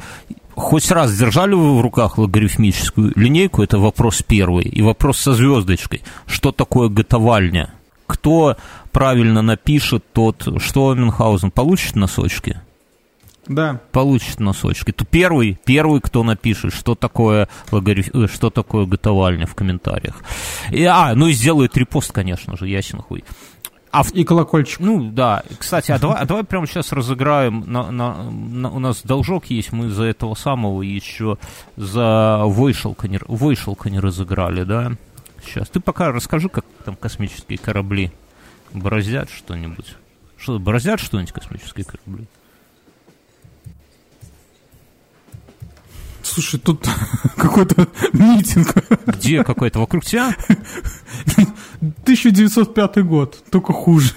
хоть 0.55 0.91
раз 0.91 1.17
держали 1.17 1.55
вы 1.55 1.79
в 1.79 1.81
руках 1.81 2.19
логарифмическую 2.19 3.13
линейку, 3.17 3.63
это 3.63 3.79
вопрос 3.79 4.23
первый, 4.23 4.65
и 4.65 4.83
вопрос 4.83 5.19
со 5.19 5.33
звездочкой, 5.33 6.03
что 6.27 6.53
такое 6.53 6.89
готовальня? 6.89 7.71
Кто 8.11 8.57
правильно 8.91 9.41
напишет, 9.41 10.05
тот, 10.13 10.49
что 10.59 10.93
Мюнхгаузен 10.95 11.53
получит 11.53 11.95
носочки? 11.95 12.61
Да. 13.47 13.81
Получит 13.93 14.41
носочки. 14.41 14.91
То 14.91 15.05
первый, 15.05 15.59
первый, 15.65 16.01
кто 16.01 16.25
напишет, 16.25 16.75
что 16.75 16.97
такое 16.97 17.49
логариф... 17.71 18.13
Э, 18.13 18.27
что 18.27 18.51
такое 18.51 18.85
готовальня 18.87 19.47
в 19.47 19.55
комментариях. 19.55 20.17
И, 20.73 20.83
а, 20.85 21.15
ну 21.15 21.29
и 21.29 21.33
сделает 21.33 21.77
репост, 21.77 22.11
конечно 22.11 22.57
же, 22.57 22.69
ясен 22.69 22.99
хуй. 22.99 23.23
А 23.93 24.03
в... 24.03 24.11
И 24.13 24.25
колокольчик. 24.25 24.81
Ну, 24.81 25.11
да. 25.11 25.45
Кстати, 25.59 25.93
а 25.93 25.99
давай, 26.01 26.19
а 26.19 26.25
давай 26.25 26.43
прямо 26.43 26.67
сейчас 26.67 26.93
разыграем. 26.93 27.65
На, 27.67 27.93
на, 27.93 28.29
на, 28.31 28.71
у 28.71 28.81
нас 28.81 29.03
должок 29.03 29.47
есть, 29.47 29.73
мы 29.73 29.89
за 29.89 30.05
этого 30.05 30.35
самого 30.35 30.83
еще 30.83 31.39
за 31.77 32.43
Войшелка 32.45 33.07
не, 33.07 33.21
Войшелка 33.29 33.89
не 33.89 34.01
разыграли, 34.01 34.65
да? 34.65 34.93
Сейчас. 35.45 35.69
Ты 35.69 35.81
пока 35.81 36.13
расскажи, 36.13 36.49
как 36.49 36.65
там 36.85 36.97
космические 36.97 37.59
корабли 37.59 38.13
бороздят 38.73 39.31
что-нибудь. 39.31 39.97
Что, 40.37 40.59
бороздят 40.59 41.01
что-нибудь 41.01 41.33
космические 41.33 41.85
корабли? 41.85 42.27
Слушай, 46.23 46.61
тут 46.61 46.87
какой-то 47.37 47.89
митинг. 48.13 48.75
Где 49.07 49.43
какой-то? 49.43 49.81
Вокруг 49.81 50.05
тебя? 50.05 50.35
1905 51.81 53.05
год, 53.05 53.43
только 53.51 53.73
хуже. 53.73 54.13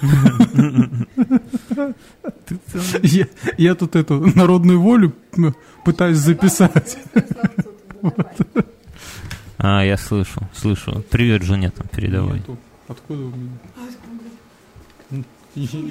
я, 3.01 3.27
я 3.57 3.75
тут 3.75 3.95
эту 3.95 4.19
народную 4.37 4.81
волю 4.81 5.15
пытаюсь 5.85 6.17
записать. 6.17 6.97
А, 9.63 9.81
я 9.81 9.95
слышу, 9.95 10.41
слышу. 10.53 11.05
Привет, 11.09 11.43
жене 11.43 11.71
там 11.71 11.87
передавай. 11.87 12.39
Нету. 12.39 12.57
Откуда 12.89 13.23
у 13.23 13.31
меня? 13.31 13.49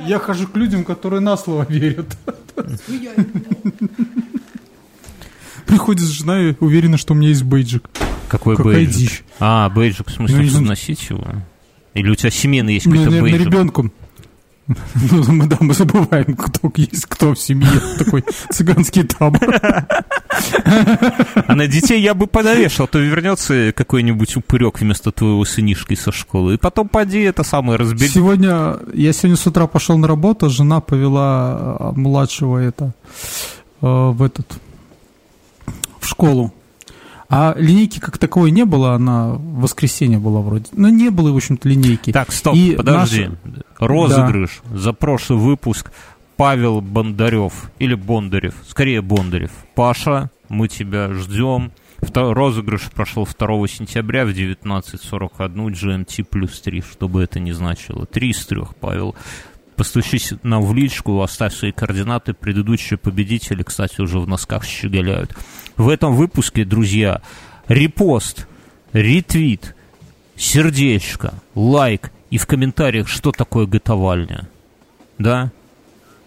Я 0.06 0.18
хожу 0.18 0.46
к 0.46 0.54
людям, 0.56 0.84
которые 0.84 1.20
на 1.20 1.38
слово 1.38 1.64
верят. 1.66 2.14
Приходит 5.66 6.06
жена 6.06 6.50
и 6.50 6.54
уверена, 6.60 6.98
что 6.98 7.14
у 7.14 7.16
меня 7.16 7.30
есть 7.30 7.44
бейджик. 7.44 7.88
Какой 8.28 8.56
Какая 8.56 8.74
бейджик? 8.74 8.94
Дичь. 8.94 9.24
А, 9.40 9.70
бейджик, 9.70 10.08
в 10.08 10.12
смысле, 10.12 10.50
ну, 10.52 10.60
носить 10.60 11.08
его? 11.08 11.26
Или 11.94 12.10
у 12.10 12.14
тебя 12.14 12.28
семейный 12.28 12.74
есть 12.74 12.84
какой-то 12.84 13.22
бейджик? 13.22 13.46
ребенку. 13.46 13.90
Ну, 15.10 15.32
мы, 15.32 15.46
да, 15.46 15.56
мы 15.60 15.74
забываем, 15.74 16.36
кто 16.36 16.72
есть 16.76 17.06
кто 17.06 17.34
в 17.34 17.38
семье. 17.38 17.68
Такой 17.98 18.24
цыганский 18.50 19.04
табор. 19.04 19.60
А 21.46 21.54
на 21.54 21.66
детей 21.66 22.00
я 22.00 22.14
бы 22.14 22.26
подовешал, 22.26 22.86
то 22.86 22.98
вернется 22.98 23.72
какой-нибудь 23.72 24.36
упырек 24.36 24.80
вместо 24.80 25.12
твоего 25.12 25.44
сынишки 25.44 25.94
со 25.94 26.12
школы. 26.12 26.54
И 26.54 26.56
потом 26.56 26.88
поди 26.88 27.20
это 27.20 27.42
самое 27.42 27.78
разбери. 27.78 28.10
Сегодня, 28.10 28.78
я 28.94 29.12
сегодня 29.12 29.36
с 29.36 29.46
утра 29.46 29.66
пошел 29.66 29.98
на 29.98 30.08
работу, 30.08 30.48
жена 30.50 30.80
повела 30.80 31.76
а, 31.78 31.92
младшего 31.94 32.58
это 32.58 32.94
э, 33.80 33.86
в 33.86 34.22
этот 34.22 34.46
в 36.00 36.06
школу. 36.06 36.52
А 37.34 37.54
линейки 37.56 37.98
как 37.98 38.18
таковой 38.18 38.50
не 38.50 38.66
было, 38.66 38.92
она 38.92 39.30
в 39.30 39.62
воскресенье 39.62 40.18
была 40.18 40.42
вроде. 40.42 40.66
Но 40.72 40.90
не 40.90 41.08
было, 41.08 41.32
в 41.32 41.36
общем-то, 41.36 41.66
линейки. 41.66 42.12
Так, 42.12 42.30
стоп, 42.30 42.54
и 42.54 42.76
подожди. 42.76 43.30
Наш... 43.42 43.62
Розыгрыш 43.78 44.60
да. 44.68 44.78
за 44.78 44.92
прошлый 44.92 45.38
выпуск 45.38 45.92
Павел 46.36 46.82
Бондарев 46.82 47.70
или 47.78 47.94
Бондарев, 47.94 48.54
скорее 48.68 49.00
Бондарев. 49.00 49.50
Паша, 49.74 50.30
мы 50.50 50.68
тебя 50.68 51.10
ждем. 51.14 51.72
Розыгрыш 52.14 52.90
прошел 52.94 53.26
2 53.26 53.66
сентября 53.66 54.26
в 54.26 54.30
19.41 54.30 55.68
GMT 55.68 56.24
плюс 56.24 56.60
3, 56.60 56.82
чтобы 56.82 57.22
это 57.22 57.40
не 57.40 57.52
значило. 57.52 58.04
Три 58.04 58.32
из 58.32 58.44
трех, 58.44 58.76
Павел. 58.76 59.14
Постучись 59.76 60.34
нам 60.42 60.62
в 60.62 60.74
личку, 60.74 61.22
оставь 61.22 61.54
свои 61.54 61.72
координаты. 61.72 62.34
Предыдущие 62.34 62.98
победители, 62.98 63.62
кстати, 63.62 64.02
уже 64.02 64.18
в 64.18 64.28
носках 64.28 64.64
щеголяют 64.64 65.34
в 65.76 65.88
этом 65.88 66.14
выпуске, 66.14 66.64
друзья, 66.64 67.22
репост, 67.68 68.46
ретвит, 68.92 69.74
сердечко, 70.36 71.34
лайк 71.54 72.10
и 72.30 72.38
в 72.38 72.46
комментариях, 72.46 73.08
что 73.08 73.32
такое 73.32 73.66
готовальня. 73.66 74.48
Да? 75.18 75.52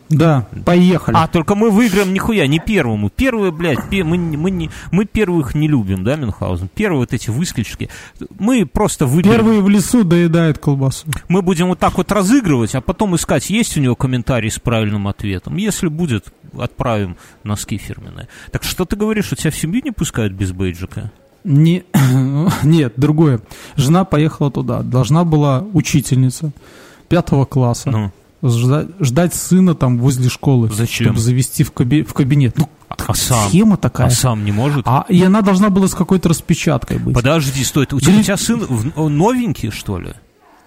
Да, 0.10 0.48
поехали. 0.66 1.16
А, 1.18 1.28
только 1.28 1.56
мы 1.56 1.72
выиграем 1.72 2.14
нихуя, 2.14 2.46
не 2.48 2.60
первому. 2.60 3.10
Первые, 3.10 3.52
блядь, 3.52 3.80
мы, 3.92 4.18
мы, 4.18 4.52
не, 4.52 4.70
мы 4.92 5.06
первых 5.06 5.56
не 5.56 5.68
любим, 5.68 6.04
да, 6.04 6.16
Мюнхгаузен? 6.16 6.70
Первые 6.74 7.00
вот 7.00 7.14
эти 7.14 7.32
выскочки. 7.32 7.90
Мы 8.38 8.66
просто 8.66 9.08
выберем. 9.08 9.36
Первые 9.36 9.62
в 9.62 9.70
лесу 9.70 10.04
доедают 10.04 10.60
колбасу. 10.60 11.08
Мы 11.28 11.42
будем 11.42 11.70
вот 11.70 11.80
так 11.80 11.98
вот 11.98 12.12
разыгрывать, 12.12 12.76
а 12.76 12.82
потом 12.82 13.16
искать, 13.16 13.50
есть 13.50 13.78
у 13.78 13.82
него 13.82 13.96
комментарий 13.96 14.52
с 14.52 14.60
правильным 14.60 15.08
ответом. 15.08 15.58
Если 15.58 15.88
будет, 15.88 16.32
отправим 16.58 17.18
носки 17.44 17.78
фирменные. 17.78 18.28
Так 18.52 18.64
что 18.64 18.86
ты 18.86 18.96
говоришь, 18.96 19.32
у 19.32 19.36
тебя 19.36 19.50
в 19.50 19.56
семью 19.56 19.82
не 19.84 19.92
пускают 19.92 20.34
без 20.34 20.52
бейджика? 20.52 21.12
Не, 21.44 21.84
нет, 22.64 22.94
другое. 22.96 23.40
Жена 23.76 24.06
поехала 24.06 24.52
туда. 24.52 24.82
Должна 24.84 25.24
была 25.24 25.66
учительница 25.74 26.52
пятого 27.08 27.46
класса. 27.46 27.90
Ну 27.90 28.12
ждать, 28.44 28.88
ждать 29.00 29.34
сына 29.34 29.76
там 29.76 29.98
возле 30.00 30.30
школы, 30.30 30.70
Зачем? 30.72 31.08
чтобы 31.08 31.20
завести 31.20 31.64
в, 31.64 31.72
каби, 31.72 32.04
в 32.04 32.14
кабинет. 32.14 32.58
Ну, 32.58 32.70
а 32.90 33.14
сам? 33.14 33.50
Схема 33.50 33.78
такая. 33.78 34.08
А 34.08 34.10
сам 34.12 34.46
не 34.46 34.52
может? 34.52 34.88
А, 34.88 35.06
и 35.10 35.22
она 35.22 35.42
должна 35.42 35.70
была 35.70 35.88
с 35.88 35.94
какой-то 35.96 36.30
распечаткой 36.30 36.98
быть. 36.98 37.14
Подожди, 37.16 37.64
стой, 37.64 37.88
у 37.92 38.00
тебя, 38.00 38.20
у 38.20 38.24
тебя 38.24 38.38
сын 38.38 38.66
новенький, 38.96 39.72
что 39.72 40.00
ли? 40.00 40.14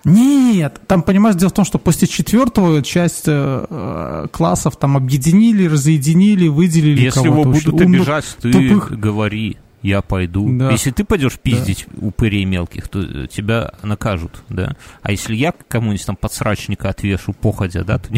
Нет, 0.05 0.81
там, 0.87 1.03
понимаешь, 1.03 1.37
дело 1.37 1.51
в 1.51 1.53
том, 1.53 1.65
что 1.65 1.79
после 1.79 2.07
четвертого 2.07 2.83
часть 2.83 3.25
э, 3.27 4.27
классов 4.33 4.77
там 4.77 4.97
объединили, 4.97 5.67
разъединили, 5.67 6.49
выделили 6.49 7.03
Если 7.03 7.25
его 7.25 7.45
будут 7.45 7.67
умных, 7.69 8.03
обижать, 8.03 8.25
ты 8.41 8.53
тупых. 8.53 8.99
говори, 8.99 9.59
я 9.83 10.03
пойду. 10.03 10.49
Да. 10.59 10.71
Если 10.71 10.91
ты 10.91 11.05
пойдешь 11.05 11.39
пиздить 11.39 11.87
да. 11.89 12.07
упырей 12.07 12.45
мелких, 12.45 12.89
то 12.89 13.27
тебя 13.27 13.73
накажут, 13.83 14.43
да. 14.49 14.77
А 15.03 15.11
если 15.11 15.35
я 15.35 15.53
кому-нибудь 15.53 16.05
там 16.05 16.17
подсрачника 16.17 16.89
отвешу, 16.89 17.33
походя, 17.33 17.85
да, 17.85 17.99
то 17.99 18.09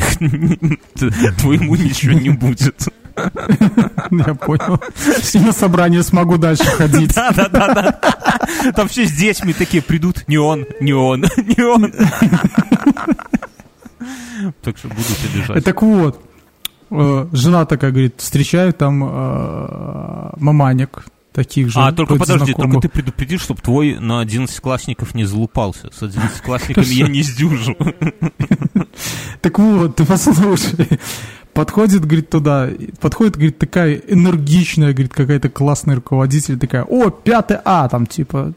твоему 1.38 1.76
ничего 1.76 2.18
не 2.18 2.30
будет. 2.30 2.88
Я 4.10 4.34
понял. 4.34 4.80
И 5.34 5.38
на 5.38 5.52
собрание 5.52 6.02
смогу 6.02 6.38
дальше 6.38 6.64
ходить. 6.64 7.14
Да, 7.14 7.32
да, 7.32 7.48
да, 7.48 7.74
да. 7.74 8.72
Там 8.72 8.88
все 8.88 9.06
с 9.06 9.12
детьми 9.12 9.52
такие 9.52 9.82
придут. 9.82 10.26
Не 10.28 10.38
он, 10.38 10.66
не 10.80 10.92
он, 10.92 11.20
не 11.36 11.62
он. 11.62 11.92
Так 14.62 14.78
что 14.78 14.88
будут 14.88 15.18
обижать. 15.32 15.64
Так 15.64 15.82
вот, 15.82 16.22
э, 16.90 17.26
жена 17.32 17.66
такая 17.66 17.90
говорит, 17.90 18.14
встречаю 18.18 18.72
там 18.72 19.04
э, 19.04 20.30
маманик, 20.36 21.04
таких 21.32 21.70
же. 21.70 21.78
А, 21.80 21.92
только 21.92 22.16
подожди, 22.16 22.52
знакомых. 22.52 22.72
только 22.72 22.88
ты 22.88 22.88
предупредишь, 22.88 23.42
чтобы 23.42 23.60
твой 23.60 23.98
на 23.98 24.22
11-классников 24.22 25.14
не 25.14 25.24
залупался. 25.24 25.90
С 25.92 26.02
11-классниками 26.02 26.86
я 26.86 27.08
не 27.08 27.22
сдюжу. 27.22 27.76
Так 29.40 29.58
вот, 29.58 29.96
ты 29.96 30.04
послушай. 30.04 31.00
Подходит, 31.54 32.04
говорит, 32.04 32.28
туда, 32.28 32.68
подходит, 33.00 33.36
говорит, 33.36 33.58
такая 33.58 33.94
энергичная, 33.94 34.92
говорит, 34.92 35.14
какая-то 35.14 35.48
классная 35.48 35.96
руководитель, 35.96 36.58
такая, 36.58 36.84
о, 36.84 37.10
пятый 37.10 37.56
А, 37.64 37.88
там, 37.88 38.06
типа, 38.06 38.52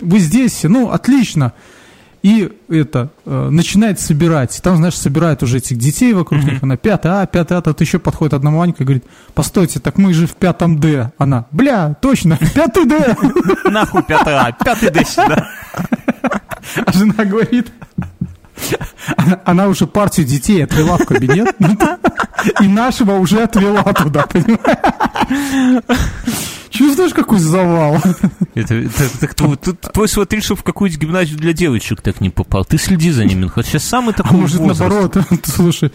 вы 0.00 0.18
здесь, 0.18 0.64
ну, 0.64 0.90
отлично. 0.90 1.54
И 2.28 2.52
это, 2.68 3.08
э, 3.24 3.48
начинает 3.48 3.98
собирать. 3.98 4.60
Там, 4.62 4.76
знаешь, 4.76 4.98
собирает 4.98 5.42
уже 5.42 5.56
этих 5.56 5.78
детей 5.78 6.12
вокруг 6.12 6.42
mm-hmm. 6.42 6.50
них. 6.50 6.62
Она, 6.62 6.76
пятый 6.76 7.10
А, 7.10 7.24
пятый 7.24 7.56
А, 7.56 7.62
тут 7.62 7.80
еще 7.80 7.98
подходит 7.98 8.34
одна 8.34 8.50
Ванька 8.50 8.82
и 8.82 8.84
говорит, 8.84 9.04
постойте, 9.32 9.80
так 9.80 9.96
мы 9.96 10.12
же 10.12 10.26
в 10.26 10.34
пятом 10.34 10.78
Д. 10.78 11.10
Она, 11.16 11.46
бля, 11.52 11.94
точно, 12.02 12.38
пятый 12.54 12.84
Д. 12.84 13.16
Нахуй 13.64 14.02
пятый 14.02 14.34
А, 14.34 14.52
пятый 14.52 14.90
Д 14.90 15.06
сюда. 15.06 15.48
А 16.84 16.92
жена 16.92 17.24
говорит, 17.24 17.72
она 19.46 19.68
уже 19.68 19.86
партию 19.86 20.26
детей 20.26 20.62
отвела 20.62 20.98
в 20.98 21.06
кабинет, 21.06 21.56
и 22.60 22.68
нашего 22.68 23.12
уже 23.12 23.44
отвела 23.44 23.84
туда, 23.94 24.26
понимаешь? 24.26 25.78
Чувствуешь, 26.70 27.14
какой 27.14 27.38
завал? 27.38 27.96
Это, 28.54 28.74
это, 28.74 29.04
это, 29.20 29.34
твой, 29.34 29.56
твой 29.56 30.08
смотри, 30.08 30.40
чтобы 30.40 30.60
в 30.60 30.64
какую-нибудь 30.64 31.02
гимназию 31.02 31.38
для 31.38 31.52
девочек 31.52 32.02
так 32.02 32.20
не 32.20 32.30
попал. 32.30 32.64
Ты 32.64 32.78
следи 32.78 33.10
за 33.10 33.24
ними. 33.24 33.46
Хоть 33.46 33.66
сейчас 33.66 33.84
самый 33.84 34.14
такой 34.14 34.38
а 34.38 34.40
может, 34.40 34.58
возраст. 34.58 34.80
наоборот, 34.80 35.16
слушай, 35.44 35.92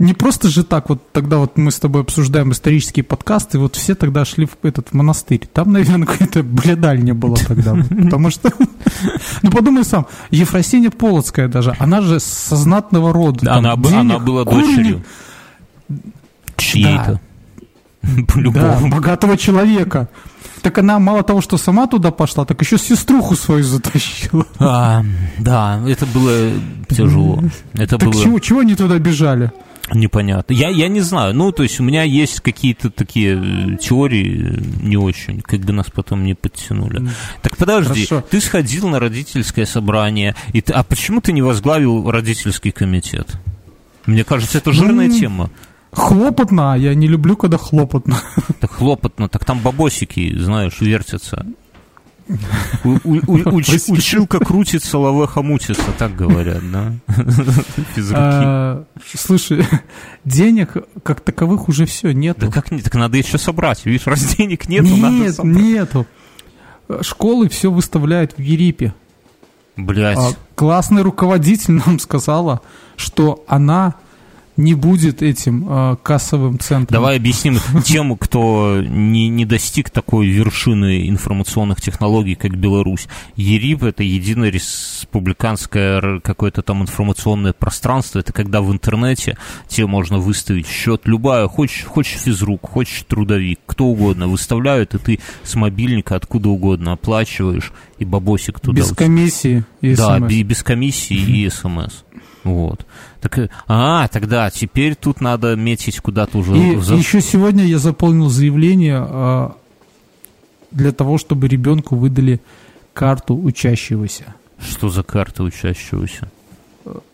не 0.00 0.14
просто 0.14 0.48
же 0.48 0.64
так, 0.64 0.88
вот 0.88 1.12
тогда 1.12 1.36
вот 1.36 1.58
мы 1.58 1.70
с 1.70 1.78
тобой 1.78 2.00
обсуждаем 2.00 2.52
исторические 2.52 3.04
подкасты, 3.04 3.58
вот 3.58 3.76
все 3.76 3.94
тогда 3.94 4.24
шли 4.24 4.46
в 4.46 4.56
этот 4.62 4.94
монастырь. 4.94 5.46
Там, 5.52 5.72
наверное, 5.72 6.06
какая-то 6.06 6.42
бледальня 6.42 7.14
была 7.14 7.36
тогда. 7.36 7.74
Потому 7.88 8.30
что, 8.30 8.50
ну 9.42 9.50
подумай 9.50 9.84
сам, 9.84 10.06
Ефросиня 10.30 10.90
Полоцкая 10.90 11.48
даже, 11.48 11.76
она 11.78 12.00
же 12.00 12.18
со 12.18 12.56
знатного 12.56 13.12
рода. 13.12 13.52
Она, 13.54 13.74
она 13.74 14.18
была 14.18 14.44
дочерью. 14.44 15.04
Чьей-то. 16.56 17.20
Да, 18.52 18.80
богатого 18.82 19.36
человека. 19.36 20.08
Так 20.62 20.78
она 20.78 20.98
мало 20.98 21.22
того, 21.22 21.40
что 21.40 21.56
сама 21.56 21.86
туда 21.86 22.10
пошла, 22.10 22.44
так 22.44 22.60
еще 22.60 22.78
сеструху 22.78 23.34
свою 23.34 23.64
затащила. 23.64 24.46
А, 24.58 25.02
да, 25.38 25.80
это 25.86 26.06
было 26.06 26.50
тяжело. 26.88 27.42
Это 27.74 27.98
так 27.98 28.10
было... 28.10 28.22
чего, 28.22 28.38
чего 28.38 28.60
они 28.60 28.74
туда 28.74 28.98
бежали? 28.98 29.52
Непонятно. 29.92 30.52
Я, 30.52 30.68
я 30.68 30.88
не 30.88 31.00
знаю. 31.00 31.34
Ну, 31.34 31.50
то 31.50 31.62
есть 31.62 31.80
у 31.80 31.82
меня 31.82 32.04
есть 32.04 32.40
какие-то 32.40 32.90
такие 32.90 33.34
э, 33.34 33.76
теории 33.76 34.62
не 34.82 34.96
очень, 34.96 35.40
как 35.40 35.60
бы 35.60 35.72
нас 35.72 35.86
потом 35.92 36.24
не 36.24 36.34
подтянули. 36.34 37.08
Так 37.42 37.56
подожди, 37.56 38.06
Хорошо. 38.06 38.24
ты 38.28 38.40
сходил 38.40 38.88
на 38.88 39.00
родительское 39.00 39.66
собрание, 39.66 40.36
и 40.52 40.60
ты, 40.60 40.72
а 40.72 40.84
почему 40.84 41.20
ты 41.20 41.32
не 41.32 41.42
возглавил 41.42 42.08
родительский 42.08 42.70
комитет? 42.70 43.36
Мне 44.06 44.24
кажется, 44.24 44.58
это 44.58 44.72
жирная 44.72 45.08
ну, 45.08 45.18
тема. 45.18 45.50
Хлопотно, 45.92 46.74
а 46.74 46.76
я 46.76 46.94
не 46.94 47.08
люблю, 47.08 47.36
когда 47.36 47.58
хлопотно. 47.58 48.16
Так 48.60 48.72
хлопотно, 48.72 49.28
так 49.28 49.44
там 49.44 49.60
бабосики, 49.60 50.36
знаешь, 50.38 50.80
вертятся. 50.80 51.46
У, 52.84 52.90
у, 53.04 53.20
у, 53.26 53.34
уч, 53.56 53.70
училка 53.88 54.38
крутится, 54.38 54.98
лавеха 54.98 55.42
мутится, 55.42 55.90
так 55.98 56.14
говорят, 56.14 56.62
да? 56.70 56.92
А, 58.12 58.84
слушай, 59.14 59.66
денег 60.24 60.76
как 61.02 61.20
таковых 61.20 61.68
уже 61.68 61.86
все 61.86 62.12
нету. 62.12 62.42
Да 62.42 62.52
как 62.52 62.70
нет, 62.70 62.84
так 62.84 62.94
надо 62.94 63.18
еще 63.18 63.38
собрать, 63.38 63.84
видишь, 63.84 64.06
раз 64.06 64.36
денег 64.36 64.68
нету, 64.68 64.86
Нет, 64.86 65.38
надо 65.38 65.48
нету. 65.48 66.06
Школы 67.02 67.48
все 67.48 67.70
выставляют 67.70 68.34
в 68.36 68.40
Ерипе. 68.40 68.94
Блять. 69.76 70.18
А, 70.18 70.30
классный 70.54 71.02
руководитель 71.02 71.74
нам 71.86 71.98
сказала, 71.98 72.60
что 72.96 73.44
она 73.48 73.94
не 74.60 74.74
будет 74.74 75.22
этим 75.22 75.66
э, 75.68 75.96
кассовым 76.02 76.58
центром. 76.58 76.94
Давай 76.94 77.16
объясним 77.16 77.58
тем, 77.84 78.16
кто 78.16 78.80
не, 78.80 79.28
не 79.28 79.44
достиг 79.44 79.90
такой 79.90 80.28
вершины 80.28 81.08
информационных 81.08 81.80
технологий, 81.80 82.34
как 82.34 82.56
Беларусь. 82.56 83.08
ЕРИП— 83.36 83.82
это 83.84 84.02
единое 84.02 84.50
республиканское 84.50 86.20
какое-то 86.20 86.62
там 86.62 86.82
информационное 86.82 87.52
пространство. 87.52 88.18
Это 88.18 88.32
когда 88.32 88.60
в 88.60 88.70
интернете 88.72 89.36
тебе 89.66 89.86
можно 89.86 90.18
выставить 90.18 90.66
счет 90.66 91.02
любая, 91.04 91.48
хочешь, 91.48 91.84
хочешь 91.84 92.20
физрук, 92.20 92.68
хочешь 92.68 93.04
трудовик, 93.08 93.60
кто 93.66 93.86
угодно, 93.86 94.28
выставляют, 94.28 94.94
и 94.94 94.98
ты 94.98 95.20
с 95.42 95.54
мобильника 95.54 96.16
откуда 96.16 96.50
угодно 96.50 96.92
оплачиваешь, 96.92 97.72
и 97.98 98.04
бабосик 98.04 98.60
туда. 98.60 98.80
Без 98.80 98.92
комиссии 98.92 99.64
и 99.80 99.94
Да, 99.94 100.18
без 100.20 100.62
комиссии 100.62 101.16
и 101.16 101.48
смс. 101.48 102.04
Вот. 102.44 102.86
Так, 103.20 103.38
э, 103.38 103.48
а, 103.66 104.08
тогда 104.08 104.50
теперь 104.50 104.94
тут 104.94 105.20
надо 105.20 105.56
метить 105.56 106.00
куда-то 106.00 106.38
уже. 106.38 106.56
И 106.56 106.76
в... 106.76 106.90
еще 106.96 107.20
сегодня 107.20 107.64
я 107.64 107.78
заполнил 107.78 108.28
заявление 108.28 108.98
а, 108.98 109.56
для 110.70 110.92
того, 110.92 111.18
чтобы 111.18 111.48
ребенку 111.48 111.96
выдали 111.96 112.40
карту 112.92 113.36
учащегося. 113.36 114.34
Что 114.58 114.88
за 114.88 115.02
карта 115.02 115.42
учащегося? 115.42 116.30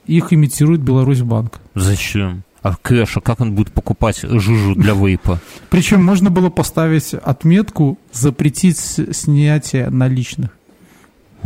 Их 0.07 0.33
имитирует 0.33 0.81
Беларусь 0.81 1.23
банк. 1.23 1.59
Зачем? 1.75 2.43
А 2.63 2.75
кэш, 2.75 3.19
а 3.19 3.21
как 3.21 3.41
он 3.41 3.53
будет 3.53 3.73
покупать 3.73 4.21
жижу 4.23 4.75
для 4.75 4.95
вейпа? 4.95 5.41
Причем 5.71 6.05
можно 6.05 6.31
было 6.31 6.51
поставить 6.51 7.15
отметку 7.15 7.99
«Запретить 8.13 8.79
снятие 8.79 9.89
наличных». 9.89 10.51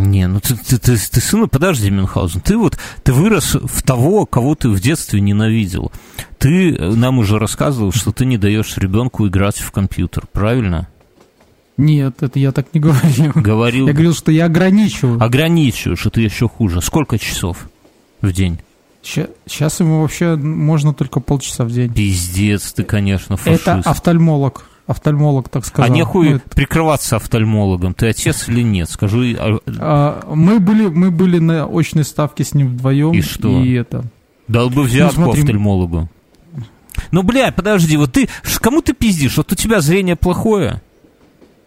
Не, 0.01 0.27
ну 0.29 0.41
ты, 0.41 0.57
ты, 0.57 0.79
ты, 0.79 0.97
ты 0.97 1.21
сын, 1.21 1.47
подожди, 1.47 1.91
Мюнхгаузен, 1.91 2.41
ты 2.41 2.57
вот, 2.57 2.79
ты 3.03 3.13
вырос 3.13 3.55
в 3.55 3.83
того, 3.83 4.25
кого 4.25 4.55
ты 4.55 4.71
в 4.71 4.81
детстве 4.81 5.21
ненавидел. 5.21 5.93
Ты 6.39 6.79
нам 6.79 7.19
уже 7.19 7.39
рассказывал, 7.39 7.93
что 7.93 8.11
ты 8.11 8.25
не 8.25 8.39
даешь 8.39 8.79
ребенку 8.79 9.29
играть 9.29 9.59
в 9.59 9.71
компьютер, 9.71 10.25
правильно? 10.33 10.89
Нет, 11.77 12.23
это 12.23 12.39
я 12.39 12.53
так 12.53 12.73
не 12.73 12.81
говорил. 12.81 13.33
Говорил. 13.35 13.87
Я 13.87 13.93
говорил, 13.93 14.15
что 14.15 14.33
я 14.33 14.47
ограничиваю. 14.47 15.23
Ограничиваешь, 15.23 16.07
это 16.07 16.21
еще 16.21 16.49
хуже. 16.49 16.81
Сколько 16.81 17.19
часов 17.19 17.69
в 18.23 18.33
день? 18.33 18.59
Сейчас 19.03 19.81
ему 19.81 20.01
вообще 20.01 20.37
можно 20.37 20.95
только 20.95 21.21
полчаса 21.21 21.65
в 21.65 21.71
день. 21.71 21.93
Пиздец, 21.93 22.73
ты, 22.73 22.85
конечно, 22.85 23.37
фашист. 23.37 23.63
Это 23.63 23.83
офтальмолог 23.85 24.65
офтальмолог 24.91 25.49
так 25.49 25.65
сказал. 25.65 25.91
А 25.91 25.95
нехуй 25.95 26.35
ну, 26.35 26.41
прикрываться 26.55 27.17
офтальмологом. 27.17 27.95
Ты 27.95 28.09
отец 28.09 28.45
или 28.49 28.63
нет? 28.63 28.91
Скажи. 28.91 29.37
А, 29.39 29.59
а... 29.79 30.35
мы, 30.35 30.59
были, 30.59 30.89
мы 30.89 31.11
были 31.11 31.39
на 31.39 31.67
очной 31.67 32.05
ставке 32.05 32.45
с 32.45 32.55
ним 32.55 32.69
вдвоем. 32.69 33.13
И 33.13 33.21
что? 33.21 33.49
И 33.63 33.73
это... 33.73 34.05
Дал 34.49 34.69
бы 34.69 34.83
взятку 34.83 35.21
ну, 35.21 35.27
смотри... 35.27 35.43
офтальмологу. 35.43 36.09
Ну, 37.13 37.23
бля, 37.23 37.53
подожди, 37.53 37.97
вот 37.97 38.13
ты, 38.13 38.29
кому 38.61 38.83
ты 38.83 38.93
пиздишь? 38.93 39.37
Вот 39.37 39.53
у 39.53 39.55
тебя 39.55 39.81
зрение 39.81 40.17
плохое? 40.17 40.83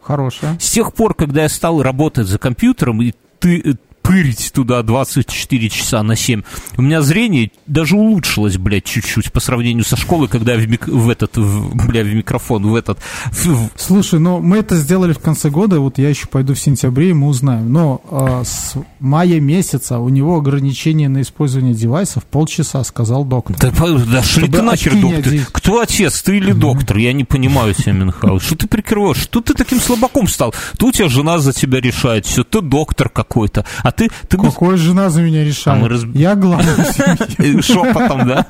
Хорошее. 0.02 0.58
С 0.60 0.70
тех 0.72 0.94
пор, 0.94 1.14
когда 1.16 1.44
я 1.44 1.50
стал 1.50 1.82
работать 1.82 2.28
за 2.28 2.38
компьютером, 2.38 3.02
и 3.02 3.14
ты, 3.40 3.60
э, 3.60 3.74
пырить 4.04 4.52
туда 4.54 4.84
24 4.84 5.70
часа 5.70 6.04
на 6.04 6.16
7. 6.16 6.44
У 6.78 6.82
меня 6.82 7.02
зрение 7.02 7.52
даже 7.66 7.96
улучшилось, 7.96 8.58
блядь, 8.58 8.84
чуть-чуть 8.84 9.32
по 9.32 9.39
сравнению 9.39 9.86
со 9.86 9.96
школой, 9.96 10.28
когда 10.28 10.54
я 10.54 10.60
в, 10.60 10.70
мик... 10.70 10.88
в 10.88 11.10
этот, 11.10 11.38
в, 11.38 11.88
бля, 11.88 12.04
в 12.04 12.13
микрофон, 12.13 12.68
в 12.68 12.76
этот... 12.76 13.00
В... 13.32 13.70
Слушай, 13.78 14.20
ну 14.20 14.39
мы 14.39 14.58
это 14.58 14.76
сделали 14.76 15.13
в 15.13 15.20
конце 15.20 15.50
года, 15.50 15.80
вот 15.80 15.98
я 15.98 16.10
еще 16.10 16.28
пойду 16.28 16.54
в 16.54 16.60
сентябре, 16.60 17.12
и 17.12 17.13
мы 17.13 17.28
узнаем. 17.28 17.72
Но 17.72 18.02
э, 18.12 18.44
с 18.46 18.76
мая 19.00 19.39
месяца 19.39 20.00
у 20.00 20.10
него 20.10 20.38
ограничение 20.38 21.08
на 21.08 21.22
использование 21.22 21.74
девайсов 21.74 22.26
полчаса, 22.26 22.84
сказал 22.84 23.24
доктор. 23.24 23.56
Да, 23.58 23.72
да 23.72 24.22
шли 24.22 24.50
ты 24.50 24.62
нахер, 24.62 24.96
доктор. 24.96 25.20
Один... 25.20 25.46
Кто 25.52 25.80
отец, 25.80 26.22
ты 26.22 26.38
или 26.38 26.52
доктор? 26.52 26.98
Я 26.98 27.13
не 27.13 27.24
понимаю 27.24 27.74
тебя, 27.74 27.94
Минхаус. 27.94 28.44
Что 28.44 28.56
ты 28.58 28.68
прикрываешь? 28.68 29.18
Что 29.18 29.39
ты 29.39 29.54
таким 29.54 29.80
слабаком 29.80 30.28
стал? 30.28 30.54
Тут 30.78 30.89
у 30.89 30.92
тебя 30.92 31.08
жена 31.08 31.39
за 31.39 31.54
тебя 31.54 31.80
решает, 31.80 32.26
все, 32.26 32.44
ты 32.44 32.60
доктор 32.60 33.08
какой-то. 33.08 33.66
А 33.82 33.93
ты... 33.96 34.10
ты 34.28 34.38
бы- 34.38 34.46
Какой 34.52 34.78
жена 34.78 35.10
за 35.10 35.22
меня 35.22 35.44
решает? 35.44 35.78
А 35.78 35.82
мы 35.82 35.90
раз- 35.90 36.04
Я 36.14 36.36
главный. 36.36 37.62
Шепотом, 37.62 38.28
да? 38.28 38.46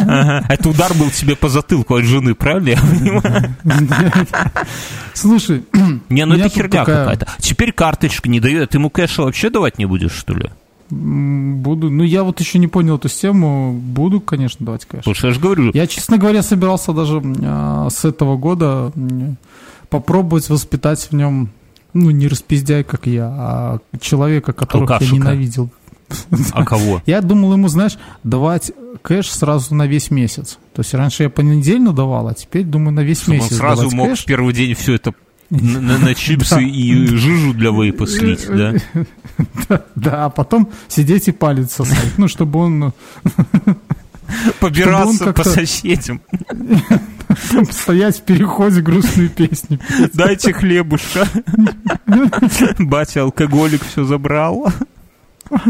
Ага. 0.00 0.44
Это 0.48 0.68
удар 0.68 0.94
был 0.94 1.10
тебе 1.10 1.36
по 1.36 1.48
затылку 1.48 1.96
от 1.96 2.04
жены, 2.04 2.34
правильно? 2.34 2.68
я 2.70 2.76
понимаю? 2.80 3.56
Слушай, 5.14 5.64
Не, 6.08 6.24
ну 6.26 6.34
это 6.36 6.48
херня 6.48 6.80
такая- 6.80 6.96
какая-то. 7.04 7.26
Теперь 7.38 7.72
карточка 7.72 8.28
не 8.28 8.40
дает. 8.40 8.70
Ты 8.70 8.78
ему 8.78 8.90
кэша 8.90 9.22
вообще 9.22 9.50
давать 9.50 9.78
не 9.78 9.86
будешь, 9.86 10.12
что 10.12 10.34
ли? 10.34 10.48
буду... 10.90 11.90
Ну, 11.90 12.02
я 12.02 12.22
вот 12.24 12.40
еще 12.40 12.58
не 12.58 12.66
понял 12.66 12.96
эту 12.96 13.10
систему. 13.10 13.72
Буду, 13.74 14.20
конечно, 14.22 14.64
давать 14.64 14.86
кэш. 14.86 15.02
Что 15.16 15.26
я 15.28 15.34
же 15.34 15.38
говорю, 15.40 15.70
Я, 15.74 15.86
честно 15.86 16.16
говоря, 16.16 16.42
собирался 16.42 16.92
даже 16.94 17.20
а, 17.42 17.88
с 17.90 18.06
этого 18.06 18.38
года 18.38 18.90
попробовать 19.90 20.48
воспитать 20.48 21.06
в 21.10 21.14
нем, 21.14 21.50
ну, 21.94 22.10
не 22.10 22.28
распиздяй, 22.28 22.84
как 22.84 23.06
я, 23.06 23.26
а 23.26 23.78
человека, 24.00 24.52
которого 24.52 24.98
я 25.00 25.10
ненавидел. 25.10 25.70
а 26.52 26.64
кого? 26.64 27.02
Я 27.06 27.20
думал 27.20 27.52
ему, 27.52 27.68
знаешь, 27.68 27.98
давать 28.24 28.72
кэш 29.02 29.30
сразу 29.30 29.74
на 29.74 29.86
весь 29.86 30.10
месяц. 30.10 30.58
То 30.74 30.80
есть 30.80 30.94
раньше 30.94 31.24
я 31.24 31.30
понедельно 31.30 31.92
давал, 31.92 32.28
а 32.28 32.34
теперь 32.34 32.64
думаю 32.64 32.92
на 32.92 33.00
весь 33.00 33.20
Чтобы 33.20 33.38
он 33.38 33.42
месяц 33.44 33.56
сразу 33.56 33.90
мог 33.90 34.08
кэш. 34.10 34.20
в 34.20 34.24
первый 34.24 34.54
день 34.54 34.74
все 34.74 34.94
это 34.94 35.12
на, 35.50 35.80
на- 35.80 35.98
на 35.98 36.14
чипсы 36.14 36.54
Да. 36.56 36.60
и 36.62 37.06
жижу 37.06 37.52
для 37.52 37.70
вейпа 37.70 38.06
слить, 38.06 38.46
да? 38.48 38.74
Да, 39.94 40.24
а 40.26 40.30
потом 40.30 40.70
сидеть 40.88 41.28
и 41.28 41.32
палец 41.32 41.72
сосать. 41.72 42.12
Ну, 42.16 42.26
чтобы 42.28 42.58
он 42.60 42.78
ну, 42.78 42.92
Побираться 44.60 45.32
по 45.32 45.44
соседям. 45.44 46.20
стоять 47.70 48.18
в 48.18 48.22
переходе 48.22 48.80
грустные 48.80 49.28
песни. 49.28 49.78
Дайте 50.14 50.52
хлебушка. 50.52 51.26
Батя 52.78 53.22
алкоголик 53.22 53.82
все 53.84 54.04
забрал. 54.04 54.72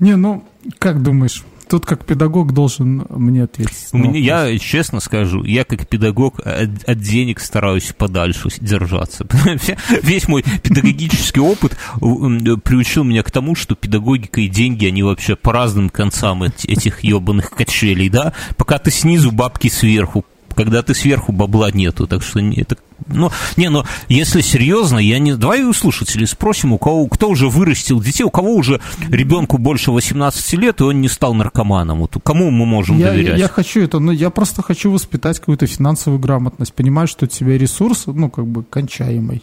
Не, 0.00 0.16
ну, 0.16 0.44
как 0.78 1.02
думаешь, 1.02 1.44
тут 1.68 1.86
как 1.86 2.04
педагог 2.04 2.52
должен 2.52 3.04
мне 3.10 3.44
ответить. 3.44 3.88
У 3.92 3.98
на 3.98 4.06
меня, 4.08 4.46
я 4.46 4.58
честно 4.58 5.00
скажу, 5.00 5.44
я 5.44 5.64
как 5.64 5.86
педагог 5.86 6.40
от, 6.40 6.84
от 6.86 7.00
денег 7.00 7.40
стараюсь 7.40 7.92
подальше 7.96 8.48
держаться. 8.60 9.26
Весь 10.02 10.28
мой 10.28 10.42
педагогический 10.62 11.40
опыт 11.40 11.76
м, 12.00 12.60
приучил 12.60 13.04
меня 13.04 13.22
к 13.22 13.30
тому, 13.30 13.54
что 13.54 13.74
педагогика 13.74 14.40
и 14.40 14.48
деньги, 14.48 14.86
они 14.86 15.02
вообще 15.02 15.36
по 15.36 15.52
разным 15.52 15.88
концам 15.90 16.42
эт- 16.42 16.64
этих 16.66 17.00
ебаных 17.04 17.50
качелей, 17.50 18.08
да? 18.08 18.32
Пока 18.56 18.78
ты 18.78 18.90
снизу, 18.90 19.30
бабки 19.30 19.68
сверху. 19.68 20.24
Когда 20.54 20.82
ты 20.82 20.94
сверху, 20.94 21.32
бабла 21.32 21.70
нету. 21.70 22.06
Так 22.06 22.22
что 22.22 22.40
это 22.40 22.76
ну, 23.06 23.30
не, 23.56 23.70
ну, 23.70 23.84
если 24.08 24.40
серьезно, 24.40 24.98
я 24.98 25.18
не... 25.18 25.36
Давай 25.36 25.62
у 25.62 25.72
слушателей 25.72 26.26
спросим, 26.26 26.72
у 26.72 26.78
кого, 26.78 27.06
кто 27.06 27.30
уже 27.30 27.48
вырастил 27.48 28.00
детей, 28.00 28.24
у 28.24 28.30
кого 28.30 28.54
уже 28.54 28.80
ребенку 29.08 29.58
больше 29.58 29.92
18 29.92 30.52
лет, 30.54 30.80
и 30.80 30.84
он 30.84 31.00
не 31.00 31.08
стал 31.08 31.34
наркоманом. 31.34 32.00
Вот 32.00 32.16
кому 32.22 32.50
мы 32.50 32.66
можем 32.66 32.98
Я, 32.98 33.06
я, 33.06 33.12
доверять? 33.12 33.38
я 33.38 33.48
хочу 33.48 33.80
это, 33.80 33.98
но 33.98 34.12
я 34.12 34.30
просто 34.30 34.62
хочу 34.62 34.90
воспитать 34.90 35.38
какую-то 35.38 35.66
финансовую 35.66 36.20
грамотность. 36.20 36.74
Понимаешь, 36.74 37.10
что 37.10 37.24
у 37.24 37.28
тебя 37.28 37.56
ресурс, 37.56 38.04
ну, 38.06 38.28
как 38.28 38.46
бы, 38.46 38.64
кончаемый. 38.64 39.42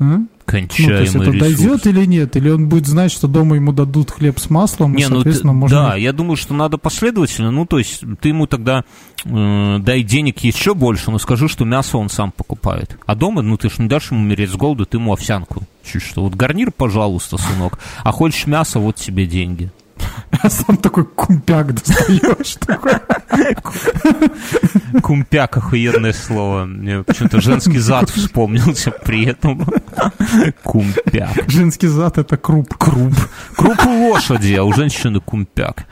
А? 0.00 0.04
Ну, 0.04 0.26
то 0.48 0.56
есть 1.02 1.14
это 1.14 1.30
ресурс. 1.30 1.38
дойдет 1.38 1.86
или 1.86 2.04
нет? 2.06 2.34
Или 2.34 2.48
он 2.50 2.68
будет 2.68 2.86
знать, 2.86 3.12
что 3.12 3.28
дома 3.28 3.54
ему 3.56 3.72
дадут 3.72 4.10
хлеб 4.10 4.38
с 4.40 4.50
маслом, 4.50 4.94
Не, 4.94 5.04
и, 5.04 5.06
ну, 5.06 5.16
соответственно, 5.16 5.52
ты- 5.52 5.58
можно... 5.58 5.76
да, 5.76 5.96
я 5.96 6.12
думаю, 6.12 6.36
что 6.36 6.54
надо 6.54 6.78
последовательно. 6.78 7.50
Ну, 7.52 7.66
то 7.66 7.78
есть, 7.78 8.02
ты 8.20 8.30
ему 8.30 8.46
тогда 8.46 8.82
э, 9.24 9.78
дай 9.78 10.02
денег 10.02 10.40
еще 10.40 10.74
больше, 10.74 11.10
но 11.10 11.18
скажи, 11.18 11.48
что 11.48 11.64
мясо 11.64 11.98
он 11.98 12.08
сам 12.08 12.32
покупает. 12.32 12.96
А 13.06 13.14
дома, 13.14 13.42
ну, 13.42 13.56
ты 13.58 13.68
же 13.68 13.76
не 13.78 13.88
дашь 13.88 14.10
ему 14.10 14.22
умереть 14.22 14.50
с 14.50 14.56
голоду, 14.56 14.86
ты 14.86 14.96
ему 14.96 15.12
овсянку. 15.12 15.62
Чуть 15.84 16.02
что. 16.02 16.22
Вот 16.22 16.34
гарнир, 16.34 16.72
пожалуйста, 16.72 17.36
сынок. 17.36 17.78
А 18.02 18.10
хочешь 18.10 18.46
мясо, 18.46 18.80
вот 18.80 18.96
тебе 18.96 19.26
деньги. 19.26 19.70
А 20.42 20.48
сам 20.48 20.76
такой 20.76 21.04
кумпяк 21.04 21.74
достаешь. 21.74 22.56
такой. 22.60 22.92
Кумпяк, 25.02 25.56
охуенное 25.56 26.12
слово. 26.12 26.64
Мне 26.64 27.02
почему-то 27.02 27.40
женский 27.40 27.78
зад 27.78 28.08
вспомнился 28.10 28.90
при 28.90 29.26
этом. 29.26 29.66
Кумпяк. 30.62 31.48
Женский 31.48 31.88
зад 31.88 32.18
это 32.18 32.36
круп. 32.36 32.74
Круп. 32.76 33.14
Круп 33.56 33.86
у 33.86 34.08
лошади, 34.08 34.54
а 34.54 34.64
у 34.64 34.72
женщины 34.72 35.20
кумпяк. 35.20 35.84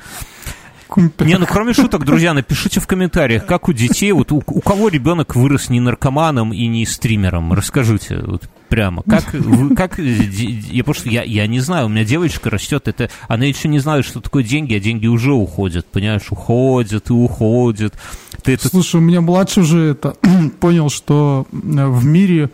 Не, 0.97 1.39
ну 1.39 1.47
кроме 1.47 1.73
шуток, 1.73 2.05
друзья, 2.05 2.35
напишите 2.35 2.81
в 2.81 2.87
комментариях, 2.87 3.47
как 3.47 3.69
у 3.69 3.73
детей, 3.73 4.13
вот 4.13 4.33
у, 4.33 4.43
у 4.47 4.61
кого 4.61 4.89
ребенок 4.89 5.37
вырос 5.37 5.69
не 5.69 5.81
наркоманом 5.81 6.53
и 6.53 6.67
не 6.67 6.87
стримером, 6.87 7.53
расскажите 7.53 8.21
вот 8.25 8.49
прямо, 8.69 9.03
как, 9.03 9.33
вы, 9.33 9.75
как, 9.75 9.99
я 9.99 10.85
что 10.93 11.09
я, 11.09 11.23
я 11.23 11.47
не 11.47 11.61
знаю, 11.61 11.87
у 11.87 11.89
меня 11.89 12.05
девочка 12.05 12.51
растет, 12.51 12.89
это, 12.89 13.11
она 13.27 13.45
еще 13.45 13.69
не 13.69 13.79
знает, 13.79 14.05
что 14.05 14.21
такое 14.21 14.43
деньги, 14.43 14.75
а 14.75 14.81
деньги 14.81 15.07
уже 15.07 15.33
уходят, 15.33 15.87
понимаешь, 15.87 16.31
уходят 16.31 17.11
и 17.11 17.13
уходят. 17.13 17.95
Ты 18.43 18.55
это 18.55 18.69
Слушай, 18.69 18.97
у 18.97 19.01
меня 19.01 19.21
младший 19.21 19.63
уже 19.63 19.91
это 19.91 20.17
понял, 20.61 20.91
что 20.91 21.47
э, 21.53 21.57
в 21.87 22.05
мире 22.05 22.51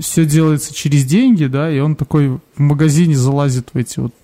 все 0.00 0.24
делается 0.24 0.74
через 0.74 1.04
деньги, 1.04 1.46
да, 1.46 1.70
и 1.70 1.78
он 1.80 1.96
такой 1.96 2.28
в 2.28 2.60
магазине 2.60 3.16
залазит 3.16 3.70
в 3.72 3.76
эти 3.76 4.00
вот 4.00 4.14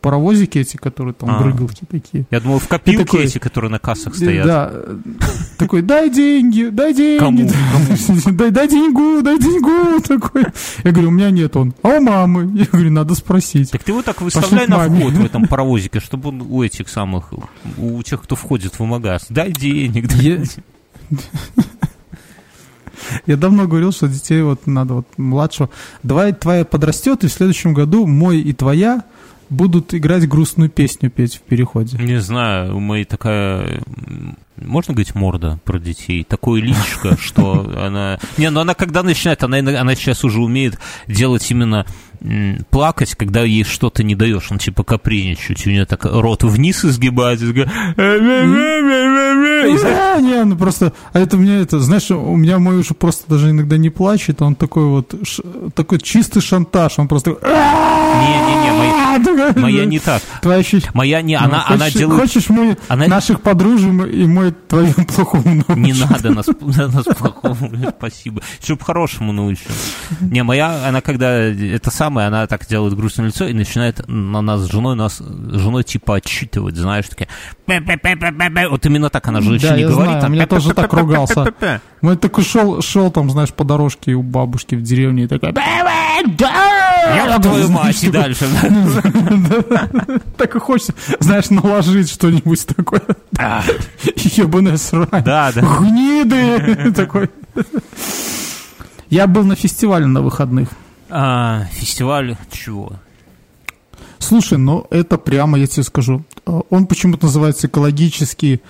паровозики 0.00 0.58
эти, 0.58 0.76
которые 0.76 1.14
там 1.14 1.30
А. 1.30 1.40
брыгалки 1.42 1.84
такие. 1.90 2.24
Я 2.30 2.40
думал, 2.40 2.58
в 2.58 2.68
копилке 2.68 3.04
такой- 3.04 3.24
эти, 3.24 3.38
которые 3.38 3.70
на 3.70 3.78
кассах 3.78 4.14
стоят. 4.14 4.46
Да, 4.46 4.70
э, 4.72 4.96
такой, 5.58 5.82
дай 5.82 6.10
деньги, 6.10 6.68
дай 6.70 6.94
деньги. 6.94 7.18
Кому? 7.18 7.50
Дай, 8.36 8.50
дай 8.50 8.68
деньгу, 8.68 9.22
дай 9.22 9.38
деньгу. 9.38 10.00
Такой. 10.06 10.44
Я 10.84 10.92
говорю, 10.92 11.08
у 11.08 11.12
меня 11.12 11.30
нет 11.30 11.56
он. 11.56 11.74
А 11.82 11.88
у 11.88 12.00
мамы? 12.00 12.50
Я 12.58 12.66
говорю, 12.70 12.90
надо 12.90 13.14
спросить. 13.14 13.70
Так 13.70 13.82
ты 13.82 13.92
вот 13.92 14.04
так 14.04 14.20
выставляй 14.20 14.66
на 14.66 14.88
вход 14.88 15.12
в 15.14 15.24
этом 15.24 15.46
паровозике, 15.46 16.00
чтобы 16.00 16.28
он 16.30 16.42
у 16.42 16.62
этих 16.62 16.88
самых, 16.88 17.32
у 17.78 18.02
тех, 18.02 18.22
кто 18.22 18.36
входит 18.36 18.78
в 18.78 18.82
магаз, 18.84 19.26
дай 19.28 19.52
денег, 19.52 20.08
дай 20.08 20.18
Я- 20.18 20.36
денег. 20.36 20.50
Я 23.26 23.36
давно 23.36 23.66
говорил, 23.66 23.92
что 23.92 24.08
детей 24.08 24.42
вот 24.42 24.66
надо 24.66 24.94
вот 24.94 25.06
младшего. 25.16 25.70
Давай 26.02 26.32
твоя 26.32 26.64
подрастет, 26.64 27.24
и 27.24 27.28
в 27.28 27.32
следующем 27.32 27.74
году 27.74 28.06
мой 28.06 28.40
и 28.40 28.52
твоя 28.52 29.04
будут 29.50 29.92
играть 29.94 30.28
грустную 30.28 30.70
песню 30.70 31.10
петь 31.10 31.36
в 31.36 31.40
переходе. 31.40 31.98
Не 31.98 32.20
знаю, 32.20 32.76
у 32.76 32.80
моей 32.80 33.04
такая... 33.04 33.82
Можно 34.56 34.94
говорить 34.94 35.14
морда 35.14 35.58
про 35.64 35.78
детей? 35.78 36.24
Такое 36.24 36.60
личико, 36.60 37.16
что 37.18 37.70
она... 37.76 38.18
Не, 38.38 38.50
ну 38.50 38.60
она 38.60 38.74
когда 38.74 39.02
начинает, 39.02 39.42
она, 39.42 39.58
она 39.58 39.94
сейчас 39.94 40.24
уже 40.24 40.40
умеет 40.40 40.78
делать 41.06 41.50
именно 41.50 41.86
плакать, 42.70 43.14
когда 43.14 43.42
ей 43.42 43.64
что-то 43.64 44.02
не 44.02 44.14
даешь. 44.14 44.50
Он 44.50 44.58
типа 44.58 44.84
капризничать. 44.84 45.66
У 45.66 45.70
нее 45.70 45.86
так 45.86 46.04
рот 46.04 46.42
вниз 46.42 46.84
изгибается. 46.84 47.46
А, 49.62 50.20
не, 50.20 50.44
ну 50.44 50.56
просто, 50.56 50.92
а 51.12 51.18
это 51.18 51.36
меня 51.36 51.60
это, 51.60 51.80
знаешь, 51.80 52.10
у 52.10 52.36
меня 52.36 52.58
мой 52.58 52.78
уже 52.78 52.94
просто 52.94 53.24
даже 53.28 53.50
иногда 53.50 53.76
не 53.76 53.90
плачет, 53.90 54.42
он 54.42 54.54
такой 54.54 54.84
вот, 54.86 55.14
такой 55.74 55.98
чистый 56.00 56.40
шантаж, 56.40 56.98
он 56.98 57.08
просто 57.08 57.30
Не-не-не, 57.30 58.72
моя, 58.72 58.92
«А-а-а», 58.92 59.24
такой, 59.24 59.62
моя 59.62 59.84
не 59.84 59.98
так. 59.98 60.22
Твоя 60.42 60.62
Моя 60.94 61.22
не, 61.22 61.38
Ну, 61.38 61.44
она, 61.44 61.64
она 61.66 61.84
хочешь, 61.84 61.94
делает... 61.94 62.20
Хочешь 62.20 62.48
мы 62.48 62.76
она- 62.88 63.06
наших 63.06 63.40
подружим 63.40 64.04
и 64.04 64.26
мой 64.26 64.52
твою 64.52 64.92
плохому? 64.94 65.64
Не 65.76 65.92
надо 65.92 66.30
нас, 66.30 66.46
нас 66.46 67.04
плохому, 67.04 67.70
спасибо. 67.98 68.42
Чтоб 68.62 68.82
хорошему 68.82 69.32
научил. 69.32 69.70
Не, 70.20 70.42
моя, 70.42 70.86
она 70.88 71.00
когда 71.00 71.32
это 71.38 71.90
самое, 72.10 72.26
она 72.26 72.46
так 72.46 72.66
делает 72.66 72.94
грустное 72.94 73.26
лицо 73.26 73.46
и 73.46 73.52
начинает 73.52 74.06
на 74.08 74.40
нас 74.42 74.62
с 74.62 74.70
женой, 74.70 74.96
нас 74.96 75.18
с 75.18 75.58
женой 75.58 75.84
типа 75.84 76.16
отчитывать, 76.16 76.76
знаешь, 76.76 77.06
такие. 77.08 77.28
Вот 77.66 78.86
именно 78.86 79.10
так 79.10 79.28
она 79.28 79.40
же 79.40 79.54
еще 79.54 79.68
Да, 79.68 79.76
не 79.76 79.82
я 79.82 79.88
говорит. 79.88 80.12
знаю, 80.12 80.26
у 80.26 80.34
меня 80.34 80.46
тоже 80.46 80.74
так 80.74 80.92
ругался. 80.92 81.52
Мы 82.00 82.16
такой 82.16 82.44
шел, 82.44 82.82
шел 82.82 83.10
там, 83.10 83.30
знаешь, 83.30 83.52
по 83.52 83.64
дорожке 83.64 84.14
у 84.14 84.22
бабушки 84.22 84.74
в 84.74 84.82
деревне 84.82 85.24
и 85.24 85.26
такой... 85.28 85.52
Я 85.52 87.38
твою 87.38 87.70
мать 87.70 88.02
и 88.04 88.10
дальше. 88.10 88.46
Так 90.36 90.56
и 90.56 90.58
хочется, 90.58 90.94
знаешь, 91.18 91.50
наложить 91.50 92.10
что-нибудь 92.10 92.66
такое. 92.66 93.02
Ебаная 94.16 94.76
срань. 94.78 95.22
Да, 95.24 95.52
да. 95.52 95.60
Гниды! 95.60 96.92
Такой. 96.96 97.28
Я 99.10 99.26
был 99.26 99.44
на 99.44 99.54
фестивале 99.54 100.06
на 100.06 100.22
выходных. 100.22 100.70
А, 101.10 101.64
фестиваль 101.72 102.36
чего? 102.50 102.92
Слушай, 104.18 104.58
ну 104.58 104.86
это 104.90 105.18
прямо, 105.18 105.58
я 105.58 105.66
тебе 105.66 105.82
скажу. 105.82 106.22
э, 106.46 106.60
Он 106.70 106.86
почему-то 106.86 107.26
называется 107.26 107.66
экологический... 107.66 108.60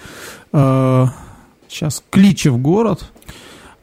э, 0.52 1.06
сейчас, 1.68 2.02
Кличев 2.10 2.58
город. 2.58 3.10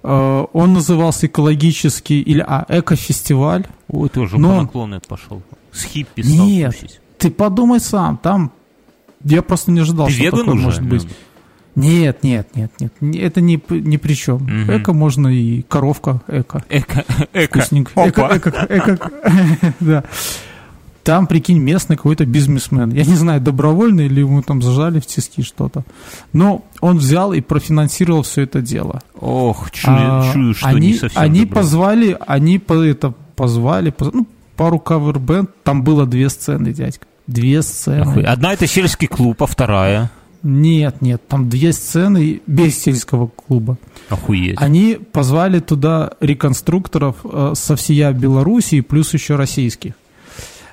Э, 0.04 0.46
Он 0.54 0.74
назывался 0.74 1.28
экологический... 1.28 2.22
Или, 2.22 2.44
а, 2.48 2.66
экофестиваль. 2.70 3.66
Ой, 3.90 4.10
ты 4.10 4.22
уже 4.22 4.38
Но- 4.38 4.66
по 4.66 5.00
пошел. 5.08 5.42
С 5.72 5.84
хиппи 5.84 6.22
стал 6.22 6.46
Нет. 6.48 6.74
тусить. 6.80 7.00
Ты 7.18 7.32
подумай 7.32 7.80
сам, 7.80 8.18
там... 8.18 8.52
Я 9.24 9.42
просто 9.42 9.72
не 9.72 9.82
ожидал, 9.82 10.08
Ты 10.08 10.14
что 10.14 10.32
такое 10.32 10.54
уже? 10.54 10.64
может 10.64 10.84
быть. 10.84 11.08
Нет, 11.78 12.24
нет, 12.24 12.48
нет, 12.56 12.72
нет. 12.80 12.92
не- 13.02 13.20
Это 13.20 13.40
не, 13.40 13.62
ни 13.70 13.98
при 13.98 14.14
чем. 14.16 14.38
Мгм. 14.44 14.78
Эко 14.78 14.94
можно 14.94 15.28
и 15.28 15.62
коровка 15.62 16.22
эко. 16.28 16.64
Эко, 16.70 17.06
эко. 17.34 17.60
Вкусненько. 17.60 17.92
Эко, 18.10 18.30
эко, 18.34 18.68
эко. 18.70 19.12
Да. 19.80 20.04
Там, 21.04 21.26
прикинь, 21.28 21.60
местный 21.60 21.96
какой-то 21.96 22.26
бизнесмен. 22.26 22.90
Я 22.92 23.06
не 23.06 23.16
знаю, 23.16 23.40
добровольно 23.40 24.02
или 24.02 24.20
ему 24.20 24.42
там 24.42 24.62
зажали 24.62 25.00
в 25.00 25.06
тиски 25.06 25.42
что-то. 25.42 25.84
Но 26.34 26.66
он 26.82 26.98
взял 26.98 27.32
и 27.32 27.40
профинансировал 27.40 28.24
все 28.24 28.42
это 28.42 28.62
дело. 28.62 29.02
Ох, 29.22 29.72
чую, 29.72 29.96
А, 29.98 30.30
чую, 30.34 30.54
что 30.54 30.68
они, 30.68 30.88
не 30.88 30.94
совсем 30.96 31.22
они 31.22 31.42
добро. 31.46 31.56
позвали, 31.62 32.18
они 32.28 32.60
по 32.60 32.74
это 32.74 33.14
позвали, 33.38 33.92
поз- 33.92 34.12
ну, 34.14 34.28
пару 34.58 34.80
кавербенд, 34.80 35.50
там 35.64 35.84
было 35.84 36.06
две 36.06 36.28
сцены, 36.30 36.74
дядька. 36.74 37.06
Две 37.26 37.62
сцены. 37.62 38.02
Охуй. 38.02 38.24
Одна 38.24 38.52
это 38.52 38.68
сельский 38.68 39.08
клуб, 39.08 39.42
а 39.44 39.46
вторая. 39.46 40.12
Нет, 40.44 41.02
нет, 41.02 41.22
там 41.28 41.50
две 41.50 41.74
сцены 41.74 42.42
без 42.48 42.78
сельского 42.78 43.28
клуба. 43.28 43.78
Охуеть. 44.10 44.56
Они 44.58 44.98
позвали 45.12 45.60
туда 45.60 46.12
реконструкторов 46.20 47.18
э, 47.24 47.54
со 47.56 47.76
всея 47.76 48.12
Белоруссии, 48.12 48.82
плюс 48.82 49.14
еще 49.14 49.36
российских. 49.36 49.94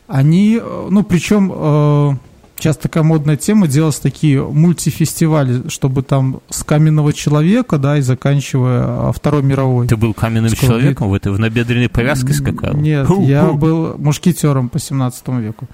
Они, 0.07 0.61
э, 0.63 0.87
ну, 0.91 1.03
причем 1.03 1.51
э, 1.55 2.13
сейчас 2.59 2.77
такая 2.77 3.03
модная 3.03 3.37
тема, 3.37 3.67
делать 3.67 4.01
такие 4.01 4.43
мультифестивали, 4.43 5.69
чтобы 5.69 6.03
там 6.03 6.41
с 6.51 6.63
каменного 6.63 7.13
человека, 7.13 7.79
да, 7.79 7.99
и 7.99 8.01
заканчивая 8.01 9.13
Второй 9.13 9.43
мировой. 9.43 9.89
Ты 9.89 9.97
был 9.97 10.15
каменным 10.15 10.51
Скоро 10.51 10.69
человеком 10.71 11.11
в 11.11 11.15
этой 11.15 11.33
в 11.33 11.39
набедренной 11.39 11.89
повязке 11.89 12.33
скакал? 12.33 12.75
Нет, 12.75 13.07
Ху-ху. 13.07 13.23
я 13.23 13.47
был 13.53 13.97
мушкетером 13.99 14.69
по 14.69 14.79
17 14.79 15.29
веку. 15.41 15.67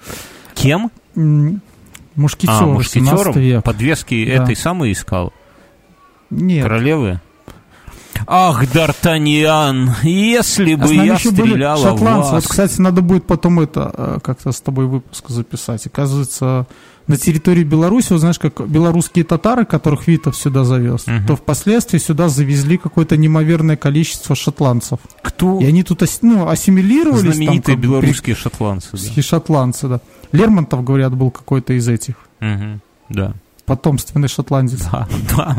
Кем? 0.55 0.91
Мушкетер, 2.21 2.53
а, 2.53 2.57
17 2.59 3.01
мушкетером? 3.01 3.33
век. 3.41 3.63
Подвески 3.63 4.25
Да. 4.25 4.43
этой 4.43 4.55
самой 4.55 4.91
искал? 4.91 5.33
Нет. 6.29 6.63
Королевы? 6.63 7.19
Ах, 8.27 8.63
Д'Артаньян, 8.65 9.89
если 10.03 10.73
А 10.73 10.77
бы 10.77 10.93
нами 10.93 11.07
я 11.07 11.13
еще 11.15 11.31
были 11.31 11.61
шотландцы. 11.61 12.05
вас. 12.05 12.31
Вот, 12.31 12.47
кстати, 12.47 12.79
надо 12.81 13.01
будет 13.01 13.25
потом 13.25 13.59
это 13.59 13.93
э, 13.95 14.17
как-то 14.23 14.51
с 14.51 14.61
тобой 14.61 14.85
выпуск 14.85 15.29
записать. 15.29 15.85
Оказывается, 15.87 16.65
на 17.07 17.17
территории 17.17 17.63
Беларуси, 17.63 18.11
вот 18.13 18.19
знаешь, 18.19 18.39
как 18.39 18.67
белорусские 18.69 19.25
татары, 19.25 19.65
которых 19.65 20.07
Витов 20.07 20.35
сюда 20.37 20.63
завез, 20.63 21.07
Мгм. 21.07 21.25
то 21.27 21.35
впоследствии 21.35 21.97
сюда 21.97 22.29
завезли 22.29 22.77
какое-то 22.77 23.17
неимоверное 23.17 23.75
количество 23.75 24.35
шотландцев. 24.35 24.99
Кто? 25.21 25.59
И 25.59 25.65
они 25.65 25.83
тут 25.83 26.03
ну, 26.21 26.47
ассимилировались. 26.47 27.23
там 27.23 27.33
Знаменитые 27.33 27.75
бы, 27.75 27.83
белорусские 27.83 28.35
шотландцы. 28.35 28.91
при- 28.91 29.19
и 29.19 29.21
шотландцы, 29.21 29.87
да. 29.87 29.99
Лермонтов, 30.31 30.83
говорят, 30.83 31.13
был 31.15 31.31
какой-то 31.31 31.73
из 31.73 31.87
этих. 31.87 32.15
Да. 32.39 32.47
Мгм. 32.47 32.81
Да. 33.09 33.33
Потомственный 33.65 34.27
шотландец. 34.27 34.81
Да, 34.91 35.07
да. 35.35 35.57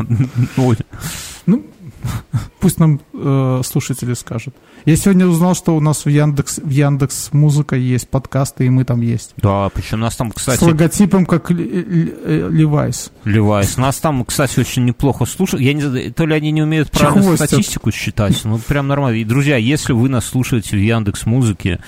Ну, 1.45 1.63
пусть 2.59 2.79
нам 2.79 3.01
э, 3.13 3.61
слушатели 3.65 4.13
скажут. 4.13 4.55
Я 4.85 4.95
сегодня 4.95 5.25
узнал, 5.25 5.55
что 5.55 5.75
у 5.75 5.79
нас 5.79 6.05
в 6.05 6.09
Яндекс, 6.09 6.59
в 6.59 6.69
Яндекс 6.69 7.29
Музыка 7.31 7.75
есть 7.75 8.09
подкасты, 8.09 8.65
и 8.65 8.69
мы 8.69 8.85
там 8.85 9.01
есть. 9.01 9.33
Да, 9.37 9.69
причем 9.73 9.99
нас 9.99 10.15
там, 10.15 10.31
С 10.31 10.35
кстати, 10.35 10.63
логотипом, 10.63 11.25
как 11.25 11.49
Левайс. 11.51 13.11
Левайс. 13.23 13.77
Нас 13.77 13.97
там, 13.97 14.23
кстати, 14.25 14.59
очень 14.59 14.85
неплохо 14.85 15.25
слушают. 15.25 15.63
Я 15.63 15.73
не 15.73 16.11
то 16.11 16.25
ли 16.25 16.35
они 16.35 16.51
не 16.51 16.61
умеют 16.61 16.91
правильно 16.91 17.35
статистику 17.35 17.91
считать, 17.91 18.43
ну 18.43 18.57
прям 18.57 18.87
нормально. 18.87 19.17
И, 19.17 19.23
друзья, 19.23 19.57
если 19.57 19.93
вы 19.93 20.09
нас 20.09 20.25
слушаете 20.25 20.75
в 20.75 20.79
Яндекс 20.79 21.25
Музыке, 21.25 21.79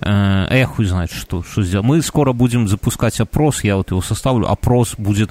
э, 0.00 0.46
я 0.50 0.66
хуй 0.66 0.84
знает, 0.86 1.10
что, 1.10 1.42
что 1.42 1.62
сделать. 1.62 1.86
Мы 1.86 2.02
скоро 2.02 2.32
будем 2.32 2.68
запускать 2.68 3.20
опрос, 3.20 3.64
я 3.64 3.76
вот 3.76 3.90
его 3.90 4.02
составлю. 4.02 4.48
Опрос 4.48 4.94
будет 4.96 5.30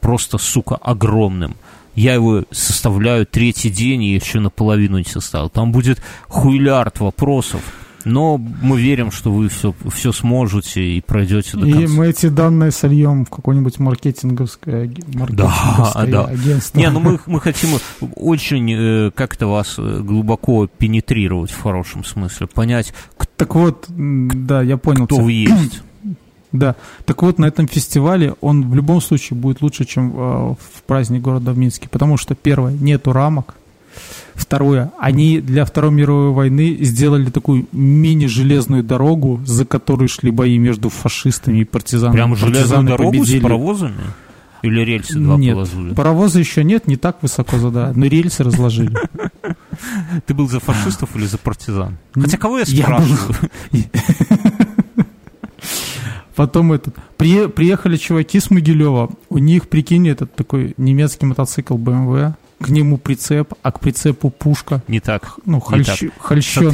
просто, 0.00 0.38
сука, 0.38 0.76
огромным. 0.76 1.56
Я 1.94 2.14
его 2.14 2.44
составляю 2.50 3.26
третий 3.26 3.70
день 3.70 4.02
и 4.04 4.14
еще 4.14 4.40
наполовину 4.40 4.98
не 4.98 5.04
составил. 5.04 5.48
Там 5.50 5.72
будет 5.72 6.00
хуйлярд 6.28 7.00
вопросов. 7.00 7.60
Но 8.06 8.38
мы 8.38 8.80
верим, 8.80 9.10
что 9.10 9.30
вы 9.30 9.50
все, 9.50 9.74
все 9.92 10.10
сможете 10.12 10.82
и 10.82 11.02
пройдете 11.02 11.58
до 11.58 11.66
И 11.66 11.72
конца. 11.72 11.94
мы 11.94 12.06
эти 12.08 12.28
данные 12.30 12.70
сольем 12.70 13.26
в 13.26 13.28
какое-нибудь 13.28 13.78
маркетинговское, 13.78 14.90
маркетинговское 15.14 16.06
да. 16.06 16.24
агентство. 16.24 16.78
Не, 16.78 16.88
ну 16.90 17.00
мы, 17.00 17.20
мы 17.26 17.40
хотим 17.40 17.68
очень 18.16 18.72
э, 18.72 19.10
как-то 19.14 19.48
вас 19.48 19.74
э, 19.76 20.00
глубоко 20.02 20.66
пенетрировать 20.66 21.50
в 21.50 21.60
хорошем 21.60 22.04
смысле, 22.04 22.46
понять, 22.46 22.94
Так 23.36 23.54
вот, 23.54 23.84
да, 23.88 24.62
я 24.62 24.78
понял. 24.78 25.04
кто 25.04 25.16
вы 25.16 25.32
есть. 25.32 25.82
Да. 26.52 26.74
Так 27.04 27.22
вот, 27.22 27.38
на 27.38 27.46
этом 27.46 27.68
фестивале 27.68 28.34
он 28.40 28.68
в 28.70 28.74
любом 28.74 29.00
случае 29.00 29.38
будет 29.38 29.62
лучше, 29.62 29.84
чем 29.84 30.12
э, 30.12 30.54
в 30.54 30.82
праздник 30.86 31.22
города 31.22 31.52
в 31.52 31.58
Минске. 31.58 31.88
Потому 31.88 32.16
что, 32.16 32.34
первое, 32.34 32.72
нету 32.72 33.12
рамок. 33.12 33.54
Второе, 34.34 34.92
они 34.98 35.40
для 35.40 35.64
Второй 35.64 35.90
мировой 35.90 36.32
войны 36.32 36.78
сделали 36.80 37.28
такую 37.30 37.66
мини-железную 37.72 38.82
дорогу, 38.82 39.40
за 39.44 39.64
которой 39.64 40.08
шли 40.08 40.30
бои 40.30 40.58
между 40.58 40.88
фашистами 40.88 41.58
и 41.60 41.64
партизанами. 41.64 42.14
Прям 42.14 42.36
железную 42.36 42.84
дорогу 42.84 43.10
победили. 43.10 43.40
с 43.40 43.42
паровозами? 43.42 43.94
Или 44.62 44.80
рельсы 44.80 45.18
два 45.18 45.36
Нет, 45.36 45.54
положили? 45.54 45.94
паровоза 45.94 46.38
еще 46.38 46.64
нет, 46.64 46.86
не 46.86 46.96
так 46.96 47.22
высоко 47.22 47.58
задают, 47.58 47.96
но 47.96 48.06
рельсы 48.06 48.44
разложили. 48.44 48.96
Ты 50.26 50.34
был 50.34 50.48
за 50.48 50.60
фашистов 50.60 51.16
или 51.16 51.26
за 51.26 51.38
партизан? 51.38 51.96
Хотя 52.14 52.36
кого 52.36 52.58
я 52.58 52.66
спрашиваю? 52.66 53.36
Потом 56.40 56.72
этот, 56.72 56.94
при- 57.18 57.48
приехали 57.48 57.98
чуваки 57.98 58.40
с 58.40 58.50
Могилева, 58.50 59.10
у 59.28 59.36
них, 59.36 59.68
прикинь, 59.68 60.08
этот 60.08 60.34
такой 60.34 60.72
немецкий 60.78 61.26
мотоцикл 61.26 61.76
BMW, 61.76 62.32
к 62.62 62.70
нему 62.70 62.96
прицеп, 62.96 63.52
а 63.62 63.70
к 63.70 63.80
прицепу 63.80 64.30
пушка, 64.30 64.82
Не 64.88 65.00
так. 65.00 65.34
ну, 65.44 65.56
Не 65.70 65.82
хольщ- 65.82 66.10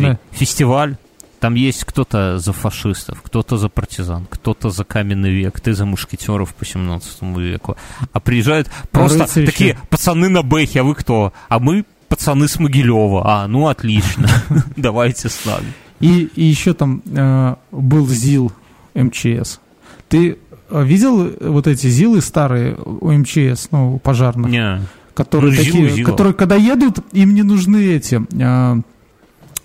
так. 0.01 0.21
Фестиваль, 0.31 0.97
там 1.41 1.55
есть 1.55 1.83
кто-то 1.83 2.39
за 2.39 2.53
фашистов, 2.53 3.21
кто-то 3.23 3.57
за 3.57 3.69
партизан, 3.69 4.29
кто-то 4.31 4.71
за 4.71 4.85
каменный 4.85 5.33
век, 5.33 5.61
ты 5.61 5.75
за 5.75 5.85
мушкетеров 5.85 6.55
по 6.55 6.65
17 6.65 7.37
веку. 7.37 7.77
А 8.13 8.21
приезжают 8.21 8.71
просто 8.93 9.25
рыцари 9.25 9.47
такие 9.47 9.71
еще. 9.71 9.79
пацаны 9.91 10.29
на 10.29 10.43
бэхе, 10.45 10.83
а 10.83 10.85
вы 10.85 10.95
кто? 10.95 11.33
А 11.49 11.59
мы 11.59 11.85
пацаны 12.09 12.47
с 12.47 12.61
Могилева. 12.61 13.23
А, 13.25 13.49
ну 13.49 13.67
отлично, 13.67 14.29
давайте 14.77 15.29
с 15.29 15.45
нами. 15.45 15.73
И, 15.99 16.29
и 16.37 16.45
еще 16.45 16.73
там 16.73 17.03
э, 17.05 17.55
был 17.73 18.07
ЗИЛ 18.07 18.53
МЧС. 18.97 19.61
Ты 20.09 20.39
э, 20.71 20.85
видел 20.85 21.33
вот 21.41 21.67
эти 21.67 21.87
ЗИЛы 21.87 22.21
старые 22.21 22.77
у 22.77 23.13
МЧС, 23.13 23.69
ну, 23.71 23.99
пожарных? 23.99 24.51
Не, 24.51 24.81
которые 25.15 25.53
Ну, 25.53 25.57
ЗИЛ, 25.57 25.73
такие, 25.73 25.91
ЗИЛ. 25.91 26.07
которые 26.07 26.35
когда 26.35 26.57
едут, 26.57 26.99
им 27.13 27.35
не 27.35 27.43
нужны 27.43 27.95
эти 27.95 28.21
э, 28.33 28.81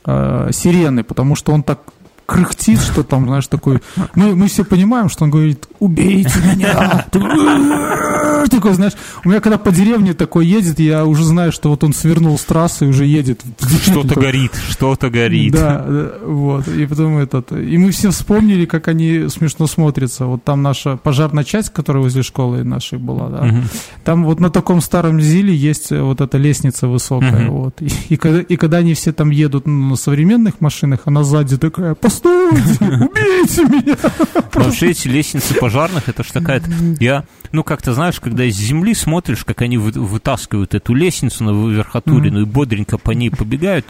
э, 0.05 0.49
сирены, 0.51 1.03
потому 1.03 1.35
что 1.35 1.53
он 1.53 1.63
так 1.63 1.79
кряхтит, 2.25 2.79
что 2.79 3.03
там, 3.03 3.25
знаешь, 3.25 3.47
такой... 3.47 3.81
Мы, 4.15 4.35
мы 4.35 4.47
все 4.47 4.63
понимаем, 4.63 5.09
что 5.09 5.25
он 5.25 5.31
говорит, 5.31 5.67
убейте 5.79 6.39
меня. 6.55 7.05
Такой, 8.49 8.73
знаешь, 8.73 8.93
у 9.23 9.29
меня 9.29 9.39
когда 9.39 9.57
по 9.57 9.71
деревне 9.71 10.13
такой 10.13 10.45
едет, 10.45 10.79
я 10.79 11.05
уже 11.05 11.23
знаю, 11.23 11.51
что 11.51 11.69
вот 11.69 11.83
он 11.83 11.93
свернул 11.93 12.37
с 12.37 12.43
трассы 12.43 12.85
и 12.85 12.89
уже 12.89 13.05
едет. 13.05 13.41
что-то 13.83 14.19
горит, 14.19 14.51
что-то 14.69 15.09
горит. 15.09 15.53
Да, 15.53 15.85
да, 15.87 16.11
вот. 16.25 16.67
И 16.67 16.85
потом 16.85 17.17
этот. 17.17 17.51
И 17.51 17.77
мы 17.77 17.91
все 17.91 18.09
вспомнили, 18.09 18.65
как 18.65 18.87
они 18.87 19.27
смешно 19.29 19.67
смотрятся. 19.67 20.25
Вот 20.25 20.43
там 20.43 20.61
наша 20.61 20.97
пожарная 20.97 21.43
часть, 21.43 21.69
которая 21.69 22.03
возле 22.03 22.23
школы 22.23 22.63
нашей 22.63 22.97
была, 22.97 23.29
да. 23.29 23.63
Там 24.03 24.25
вот 24.25 24.39
на 24.39 24.49
таком 24.49 24.81
старом 24.81 25.21
Зиле 25.21 25.55
есть 25.55 25.91
э, 25.91 26.01
вот 26.01 26.21
эта 26.21 26.37
лестница 26.37 26.87
высокая, 26.87 27.49
вот. 27.49 27.81
И, 27.81 27.89
и 28.09 28.17
когда, 28.17 28.41
и 28.41 28.55
когда 28.55 28.77
они 28.77 28.93
все 28.93 29.11
там 29.13 29.29
едут 29.29 29.67
ну, 29.67 29.89
на 29.89 29.95
современных 29.95 30.61
машинах, 30.61 31.01
она 31.05 31.23
сзади 31.23 31.57
такая, 31.57 31.95
постойте, 32.11 32.85
убейте 32.85 33.63
меня. 33.63 33.97
Вообще 34.53 34.91
эти 34.91 35.07
лестницы 35.07 35.55
пожарных, 35.55 36.09
это 36.09 36.23
ж 36.23 36.27
такая... 36.27 36.61
Я, 36.99 37.25
ну, 37.51 37.63
как-то, 37.63 37.93
знаешь, 37.93 38.19
когда 38.19 38.43
из 38.43 38.55
земли 38.55 38.93
смотришь, 38.93 39.45
как 39.45 39.61
они 39.61 39.77
вы- 39.77 39.91
вытаскивают 39.91 40.73
эту 40.73 40.93
лестницу 40.93 41.43
на 41.43 41.51
верхотурину 41.69 42.41
и 42.41 42.45
бодренько 42.45 42.97
по 42.97 43.11
ней 43.11 43.29
побегают, 43.29 43.85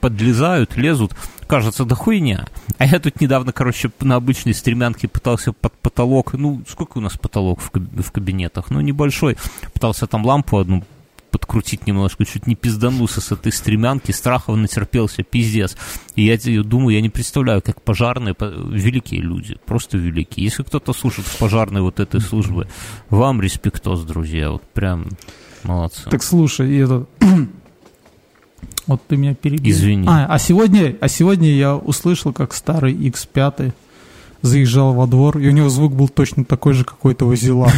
подлезают, 0.00 0.76
лезут, 0.76 1.14
кажется, 1.46 1.84
да 1.84 1.94
хуйня. 1.94 2.46
А 2.78 2.86
я 2.86 2.98
тут 2.98 3.20
недавно, 3.20 3.52
короче, 3.52 3.90
на 4.00 4.16
обычной 4.16 4.54
стремянке 4.54 5.08
пытался 5.08 5.52
под 5.52 5.72
потолок, 5.74 6.34
ну, 6.34 6.62
сколько 6.68 6.98
у 6.98 7.00
нас 7.00 7.16
потолок 7.16 7.60
в 7.60 8.10
кабинетах? 8.10 8.70
Ну, 8.70 8.80
небольшой. 8.80 9.36
Пытался 9.72 10.06
там 10.06 10.24
лампу 10.24 10.58
одну 10.58 10.84
подкрутить 11.34 11.88
немножко, 11.88 12.24
чуть 12.24 12.46
не 12.46 12.54
пизданулся 12.54 13.20
с 13.20 13.32
этой 13.32 13.50
стремянки, 13.50 14.12
страхов 14.12 14.56
натерпелся, 14.56 15.24
пиздец. 15.24 15.76
И 16.14 16.22
я 16.24 16.38
думаю, 16.62 16.94
я 16.94 17.00
не 17.00 17.10
представляю, 17.10 17.60
как 17.60 17.82
пожарные, 17.82 18.34
по- 18.34 18.44
великие 18.44 19.20
люди, 19.20 19.56
просто 19.66 19.98
великие. 19.98 20.44
Если 20.44 20.62
кто-то 20.62 20.92
слушает 20.92 21.26
в 21.26 21.36
пожарной 21.38 21.80
вот 21.80 21.98
этой 21.98 22.20
службы, 22.20 22.68
вам 23.10 23.40
респектос, 23.40 24.04
друзья, 24.04 24.52
вот 24.52 24.62
прям 24.62 25.08
молодцы. 25.64 26.08
Так 26.08 26.22
слушай, 26.22 26.70
и 26.70 26.76
этот... 26.78 27.08
Вот 28.86 29.00
ты 29.08 29.16
меня 29.16 29.34
перебил. 29.34 29.72
Извини. 29.72 30.06
А, 30.06 30.26
а 30.26 30.38
сегодня, 30.38 30.94
а 31.00 31.08
сегодня 31.08 31.50
я 31.50 31.74
услышал, 31.74 32.34
как 32.34 32.52
старый 32.52 32.92
X5 32.92 33.72
заезжал 34.44 34.92
во 34.92 35.06
двор, 35.06 35.38
и 35.38 35.48
у 35.48 35.50
него 35.52 35.70
звук 35.70 35.94
был 35.94 36.08
точно 36.08 36.44
такой 36.44 36.74
же, 36.74 36.84
как 36.84 37.02
у 37.04 37.10
этого 37.10 37.34
зила. 37.34 37.70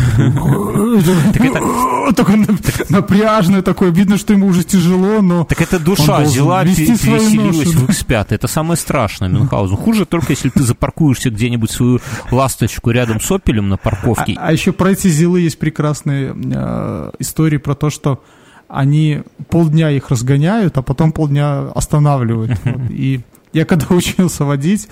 Такой 2.17 2.45
напряжный 2.89 3.63
такой, 3.63 3.93
видно, 3.93 4.17
что 4.19 4.33
ему 4.33 4.49
уже 4.49 4.65
тяжело, 4.65 5.23
но... 5.23 5.45
Так 5.45 5.61
это 5.61 5.79
душа 5.79 6.25
зила 6.25 6.65
переселилась 6.65 7.73
в 7.73 7.89
X5. 7.89 8.27
Это 8.31 8.49
самое 8.49 8.77
страшное, 8.77 9.29
Мюнхгаузен. 9.29 9.77
Хуже 9.77 10.07
только, 10.07 10.33
если 10.33 10.49
ты 10.49 10.65
запаркуешься 10.65 11.31
где-нибудь 11.31 11.71
свою 11.71 12.01
ласточку 12.33 12.91
рядом 12.91 13.21
с 13.21 13.31
опелем 13.31 13.69
на 13.69 13.77
парковке. 13.77 14.35
А, 14.37 14.49
а 14.49 14.53
еще 14.53 14.73
про 14.73 14.91
эти 14.91 15.07
зилы 15.07 15.43
есть 15.43 15.61
прекрасные 15.61 16.35
э, 16.35 17.13
истории 17.21 17.59
про 17.59 17.77
то, 17.77 17.91
что 17.91 18.23
они 18.67 19.23
полдня 19.51 19.91
их 19.91 20.11
разгоняют, 20.11 20.77
а 20.79 20.83
потом 20.83 21.13
полдня 21.13 21.69
останавливают. 21.75 22.59
И 22.91 23.21
я 23.53 23.65
когда 23.65 23.87
учился 23.95 24.45
водить, 24.45 24.89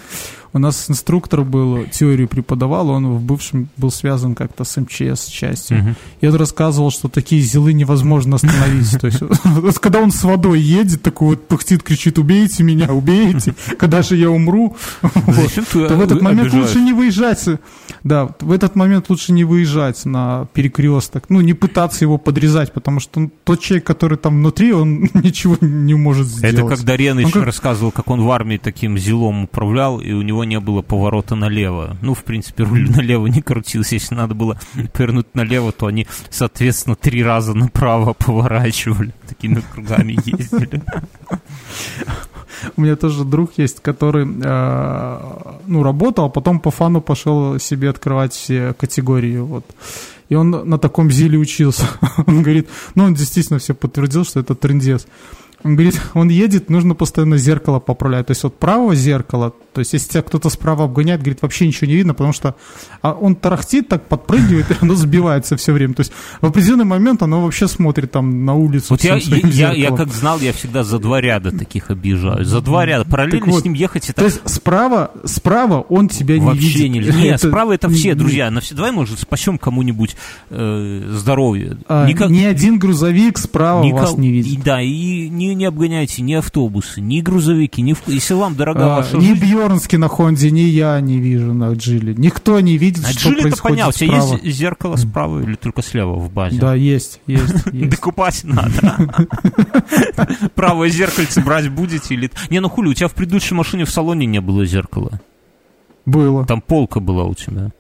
у 0.55 0.59
нас 0.61 0.89
инструктор 0.89 1.43
был, 1.43 1.85
теорию 1.93 2.29
преподавал, 2.29 2.91
он 2.91 3.09
в 3.09 3.21
бывшем 3.21 3.69
был 3.77 3.91
связан 3.91 4.37
как-то 4.37 4.63
с 4.63 4.81
МЧС 4.81 5.27
частью. 5.27 5.79
Uh-huh. 5.79 5.95
И 6.21 6.29
он 6.29 6.37
рассказывал, 6.37 6.93
что 6.93 7.09
такие 7.09 7.43
зилы 7.43 7.73
невозможно 7.73 8.37
остановить. 8.37 8.99
То 9.01 9.09
есть, 9.09 9.21
когда 9.81 9.99
он 9.99 10.13
с 10.13 10.23
водой 10.23 10.61
едет, 10.61 11.03
такой 11.03 11.31
вот 11.31 11.49
пыхтит, 11.49 11.83
кричит, 11.83 12.19
убейте 12.19 12.63
меня, 12.63 12.93
убейте, 12.93 13.55
когда 13.81 14.03
же 14.03 14.17
я 14.17 14.31
умру, 14.31 14.77
то 15.03 15.97
в 15.97 16.01
этот 16.01 16.23
момент 16.23 16.53
лучше 16.53 16.81
не 16.81 16.93
выезжать. 16.93 17.45
Да, 18.05 18.29
в 18.41 18.53
этот 18.53 18.77
момент 18.77 19.11
лучше 19.11 19.33
не 19.33 19.43
выезжать 19.43 20.05
на 20.05 20.47
перекресток, 20.53 21.25
ну, 21.31 21.41
не 21.41 21.55
пытаться 21.55 22.05
его 22.05 22.17
подрезать, 22.17 22.73
потому 22.73 23.01
что 23.01 23.29
тот 23.43 23.61
человек, 23.61 23.87
который 23.87 24.19
там 24.19 24.37
внутри, 24.37 24.73
он 24.73 25.09
ничего 25.15 25.57
не 25.61 25.95
может 25.95 26.29
сделать. 26.29 26.55
Это 26.55 26.69
как 26.69 26.85
Дареныч 26.85 27.35
рассказывал, 27.35 27.91
как 27.91 28.09
он 28.09 28.23
в 28.23 28.31
армии 28.31 28.57
таким 28.57 28.97
зилом 28.97 29.45
управлял, 29.45 30.01
и 30.01 30.13
у 30.13 30.23
него 30.23 30.44
не 30.45 30.61
было 30.61 30.83
поворота 30.83 31.35
налево. 31.35 31.97
Ну, 32.03 32.15
в 32.15 32.25
принципе, 32.25 32.65
руль 32.65 32.91
налево 32.97 33.27
не 33.27 33.43
крутился. 33.43 33.95
Если 33.95 34.15
надо 34.15 34.35
было 34.35 34.59
повернуть 34.93 35.35
налево, 35.35 35.73
то 35.73 35.87
они, 35.87 36.07
соответственно, 36.31 36.97
три 36.97 37.23
раза 37.23 37.55
направо 37.55 38.13
поворачивали. 38.13 39.15
Такими 39.29 39.63
кругами 39.73 40.13
ездили. 40.25 40.83
У 42.77 42.81
меня 42.83 42.97
тоже 42.97 43.25
друг 43.25 43.53
есть, 43.57 43.81
который, 43.81 44.27
э, 44.27 45.55
ну, 45.67 45.83
работал, 45.83 46.27
а 46.27 46.29
потом 46.29 46.61
по 46.61 46.71
фану 46.71 47.01
пошел 47.01 47.59
себе 47.59 47.91
открывать 47.91 48.33
все 48.33 48.75
категории, 48.75 49.39
вот. 49.39 49.65
И 50.29 50.35
он 50.35 50.51
на 50.51 50.79
таком 50.79 51.11
зиле 51.11 51.39
учился. 51.39 51.87
Он 52.27 52.43
говорит, 52.43 52.69
ну, 52.95 53.05
он 53.05 53.15
действительно 53.15 53.59
все 53.59 53.75
подтвердил, 53.75 54.25
что 54.25 54.41
это 54.41 54.55
трендец. 54.55 55.07
Он 55.65 55.77
говорит, 55.77 55.99
он 56.13 56.29
едет, 56.29 56.69
нужно 56.69 56.95
постоянно 56.95 57.39
зеркало 57.39 57.81
поправлять. 57.81 58.27
То 58.27 58.33
есть 58.33 58.43
вот 58.45 58.59
правого 58.59 58.95
зеркала, 58.95 59.55
то 59.73 59.81
есть 59.81 59.95
если 59.95 60.11
тебя 60.11 60.23
кто-то 60.23 60.51
справа 60.51 60.85
обгоняет, 60.85 61.21
говорит, 61.21 61.41
вообще 61.41 61.67
ничего 61.67 61.89
не 61.89 61.97
видно, 61.97 62.13
потому 62.13 62.35
что 62.35 62.55
а 63.01 63.13
он 63.13 63.35
тарахтит, 63.35 63.89
так 63.89 64.07
подпрыгивает, 64.07 64.71
и 64.71 64.75
оно 64.83 64.95
сбивается 64.95 65.57
все 65.57 65.73
время. 65.73 65.95
То 65.95 66.01
есть 66.01 66.13
в 66.43 66.47
определенный 66.47 66.85
момент 66.85 67.23
оно 67.23 67.43
вообще 67.43 67.67
смотрит 67.67 68.13
там 68.13 68.45
на 68.45 68.55
улицу. 68.55 68.89
Вот 68.91 69.01
я, 69.03 69.17
я, 69.17 69.73
я 69.73 69.91
как 69.91 70.13
знал, 70.13 70.39
я 70.41 70.53
всегда 70.53 70.85
за 70.85 70.99
два 70.99 71.21
ряда 71.21 71.51
таких 71.51 71.91
обижаю. 71.91 72.45
За 72.45 72.61
два 72.61 72.85
ряда. 72.85 73.09
Параллельно 73.09 73.47
вот, 73.47 73.63
с 73.63 73.65
ним 73.65 73.73
ехать 73.73 74.11
это... 74.11 74.21
То 74.21 74.27
есть 74.27 74.43
справа, 74.45 75.13
справа 75.25 75.81
он 75.81 76.09
тебя 76.09 76.39
не 76.39 76.45
вообще 76.45 76.89
видит. 76.89 77.07
Вообще 77.07 77.21
не 77.23 77.23
Нет, 77.31 77.41
справа 77.43 77.73
это 77.73 77.89
все, 77.89 78.15
друзья. 78.15 78.51
На 78.51 78.61
все, 78.61 78.75
давай, 78.75 78.93
может, 78.93 79.19
спасем 79.19 79.57
кому-нибудь 79.57 80.15
э, 80.51 81.09
здоровье. 81.11 81.79
А, 81.89 82.07
Никак... 82.07 82.29
Ни 82.29 82.45
один 82.45 82.79
грузовик 82.79 83.39
справа 83.39 83.83
Никак... 83.83 84.03
вас 84.03 84.17
не 84.19 84.31
видит. 84.31 84.53
И, 84.53 84.57
да, 84.63 84.83
и 84.83 85.29
не, 85.29 85.54
не 85.55 85.65
обгоняйте 85.65 86.23
ни 86.23 86.35
автобусы, 86.35 87.01
ни 87.01 87.21
грузовики, 87.21 87.83
ни... 87.83 87.95
Если 88.07 88.35
вам 88.35 88.55
дорога 88.55 88.95
а, 88.95 88.97
ваша 88.99 89.17
Ни 89.17 89.29
жизнь... 89.29 89.45
Бьернский 89.45 89.99
на 89.99 90.09
Хонде, 90.09 90.51
ни 90.51 90.61
я 90.61 91.01
не 91.01 91.19
вижу 91.19 91.55
на 91.55 91.73
Джиле. 91.73 92.15
Никто 92.15 92.61
не 92.61 92.77
видит, 92.79 93.05
а 93.05 93.13
что 93.13 93.31
Джили 93.31 93.43
происходит 93.43 93.79
понятно, 93.79 93.89
у 93.89 93.93
тебя 93.93 94.17
есть 94.17 94.57
зеркало 94.57 94.97
справа 94.97 95.41
или 95.41 95.55
только 95.55 95.83
слева 95.83 96.15
в 96.15 96.31
базе? 96.31 96.59
Да, 96.59 96.75
есть, 96.75 97.21
есть. 97.27 97.65
Докупать 97.73 98.45
надо. 98.45 99.25
Правое 100.55 100.89
зеркальце 100.89 101.41
брать 101.41 101.69
будете 101.69 102.15
или... 102.15 102.31
Не, 102.51 102.61
ну 102.61 102.69
хули, 102.69 102.89
у 102.89 102.95
тебя 102.95 103.09
в 103.09 103.15
предыдущей 103.15 103.55
машине 103.55 103.85
в 103.85 103.91
салоне 103.91 104.27
не 104.27 104.41
было 104.41 104.65
зеркала. 104.65 105.21
Было. 106.07 106.45
Там 106.47 106.61
полка 106.61 107.01
была 107.01 107.25
у 107.25 107.35
тебя. 107.35 107.73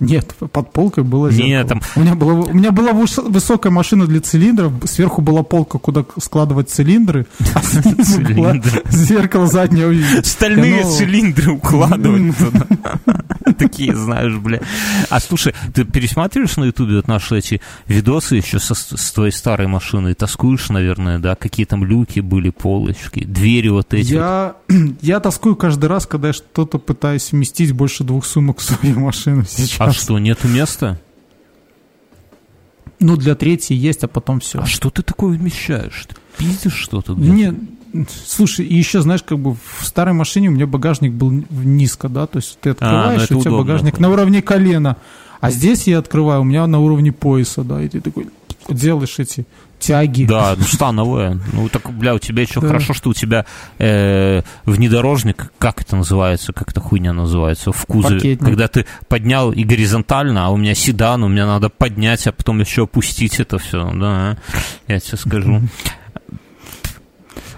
Нет, 0.00 0.34
под 0.34 0.72
полкой 0.72 1.04
было 1.04 1.30
зеркало. 1.30 1.48
Нет, 1.48 1.68
там... 1.68 1.80
у, 1.94 2.00
меня 2.00 2.14
была, 2.14 2.32
у 2.34 2.52
меня 2.52 2.72
была 2.72 2.92
высокая 2.92 3.72
машина 3.72 4.06
для 4.06 4.20
цилиндров, 4.20 4.72
сверху 4.86 5.22
была 5.22 5.42
полка, 5.42 5.78
куда 5.78 6.04
складывать 6.20 6.68
цилиндры, 6.70 7.26
а 7.54 7.62
зеркало 8.90 9.46
заднее 9.46 9.88
увидеть. 9.88 10.26
Стальные 10.26 10.84
цилиндры 10.84 11.52
укладывать 11.52 12.36
туда. 12.36 12.66
Такие, 13.58 13.94
знаешь, 13.94 14.34
бля. 14.36 14.60
А 15.10 15.20
слушай, 15.20 15.54
ты 15.74 15.84
пересматриваешь 15.84 16.56
на 16.56 16.64
ютубе 16.64 16.96
вот 16.96 17.08
наши 17.08 17.38
эти 17.38 17.60
видосы 17.86 18.36
еще 18.36 18.58
с 18.58 19.12
твоей 19.12 19.32
старой 19.32 19.66
машиной? 19.66 20.14
Тоскуешь, 20.14 20.70
наверное, 20.70 21.18
да? 21.18 21.34
Какие 21.34 21.66
там 21.66 21.84
люки 21.84 22.20
были, 22.20 22.50
полочки, 22.50 23.24
двери 23.24 23.68
вот 23.68 23.92
эти? 23.94 24.14
Я, 24.14 24.56
я 25.02 25.20
тоскую 25.20 25.56
каждый 25.56 25.86
раз, 25.86 26.06
когда 26.06 26.28
я 26.28 26.34
что-то 26.34 26.78
пытаюсь 26.78 27.32
вместить 27.32 27.72
больше 27.72 28.02
двух 28.02 28.24
сумок 28.24 28.58
в 28.58 28.62
свою 28.62 29.00
машину 29.04 29.44
сейчас. 29.44 29.78
А 29.90 29.92
что, 29.92 30.18
нету 30.18 30.48
места? 30.48 31.00
Ну, 33.00 33.16
для 33.16 33.34
третьей 33.34 33.76
есть, 33.76 34.04
а 34.04 34.08
потом 34.08 34.40
все. 34.40 34.60
А 34.60 34.66
что 34.66 34.90
ты 34.90 35.02
такое 35.02 35.36
вмещаешь? 35.36 36.06
Ты 36.08 36.14
пиздишь 36.38 36.74
что-то? 36.74 37.12
Нет, 37.14 37.54
слушай, 38.26 38.64
и 38.64 38.74
еще, 38.74 39.00
знаешь, 39.02 39.22
как 39.22 39.38
бы 39.38 39.54
в 39.54 39.84
старой 39.86 40.14
машине 40.14 40.48
у 40.48 40.52
меня 40.52 40.66
багажник 40.66 41.12
был 41.12 41.30
низко, 41.30 42.08
да, 42.08 42.26
то 42.26 42.38
есть 42.38 42.58
ты 42.60 42.70
открываешь, 42.70 43.22
а, 43.22 43.26
ну, 43.30 43.36
и 43.36 43.38
у 43.38 43.42
тебя 43.42 43.50
удобно, 43.52 43.58
багажник 43.58 43.98
на 43.98 44.10
уровне 44.10 44.42
колена, 44.42 44.96
а 45.40 45.50
здесь 45.50 45.86
я 45.86 45.98
открываю, 45.98 46.40
у 46.40 46.44
меня 46.44 46.66
на 46.66 46.80
уровне 46.80 47.12
пояса, 47.12 47.62
да, 47.62 47.82
и 47.82 47.88
ты 47.88 48.00
такой 48.00 48.28
делаешь 48.68 49.18
эти 49.18 49.46
тяги. 49.86 50.24
Да, 50.24 50.54
ну 50.56 50.64
становые. 50.64 51.40
Ну 51.52 51.68
так, 51.68 51.90
бля, 51.92 52.14
у 52.14 52.18
тебя 52.18 52.42
еще 52.42 52.60
да. 52.60 52.68
хорошо, 52.68 52.94
что 52.94 53.10
у 53.10 53.14
тебя 53.14 53.44
э, 53.78 54.42
внедорожник, 54.64 55.52
как 55.58 55.82
это 55.82 55.96
называется, 55.96 56.52
как 56.52 56.70
эта 56.70 56.80
хуйня 56.80 57.12
называется, 57.12 57.72
в 57.72 57.86
кузове. 57.86 58.16
Пакетник. 58.16 58.44
Когда 58.44 58.68
ты 58.68 58.86
поднял 59.08 59.52
и 59.52 59.64
горизонтально, 59.64 60.46
а 60.46 60.50
у 60.50 60.56
меня 60.56 60.74
седан, 60.74 61.22
у 61.22 61.28
меня 61.28 61.46
надо 61.46 61.68
поднять, 61.68 62.26
а 62.26 62.32
потом 62.32 62.60
еще 62.60 62.84
опустить 62.84 63.40
это 63.40 63.58
все. 63.58 63.90
Да, 63.94 64.36
я 64.88 65.00
тебе 65.00 65.18
скажу. 65.18 65.60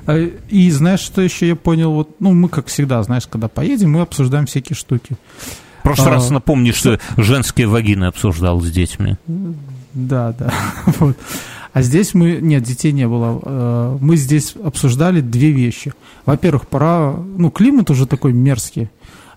А, 0.06 0.16
и 0.18 0.70
знаешь, 0.70 1.00
что 1.00 1.20
еще 1.20 1.48
я 1.48 1.56
понял? 1.56 1.92
Вот, 1.92 2.20
ну, 2.20 2.32
мы, 2.32 2.48
как 2.48 2.66
всегда, 2.66 3.02
знаешь, 3.02 3.26
когда 3.26 3.48
поедем, 3.48 3.92
мы 3.92 4.02
обсуждаем 4.02 4.46
всякие 4.46 4.76
штуки. 4.76 5.16
В 5.80 5.82
прошлый 5.82 6.08
а, 6.08 6.14
раз 6.14 6.30
напомни, 6.30 6.72
что 6.72 6.98
женские 7.16 7.66
вагины 7.68 8.04
обсуждал 8.04 8.60
с 8.60 8.70
детьми. 8.70 9.16
Да, 9.94 10.32
да. 10.32 10.52
Вот. 10.98 11.16
А 11.76 11.82
здесь 11.82 12.14
мы... 12.14 12.38
Нет, 12.40 12.62
детей 12.62 12.90
не 12.90 13.06
было. 13.06 13.38
Э, 13.44 13.98
мы 14.00 14.16
здесь 14.16 14.54
обсуждали 14.64 15.20
две 15.20 15.50
вещи. 15.50 15.92
Во-первых, 16.24 16.68
пора... 16.68 17.12
Ну, 17.12 17.50
климат 17.50 17.90
уже 17.90 18.06
такой 18.06 18.32
мерзкий. 18.32 18.88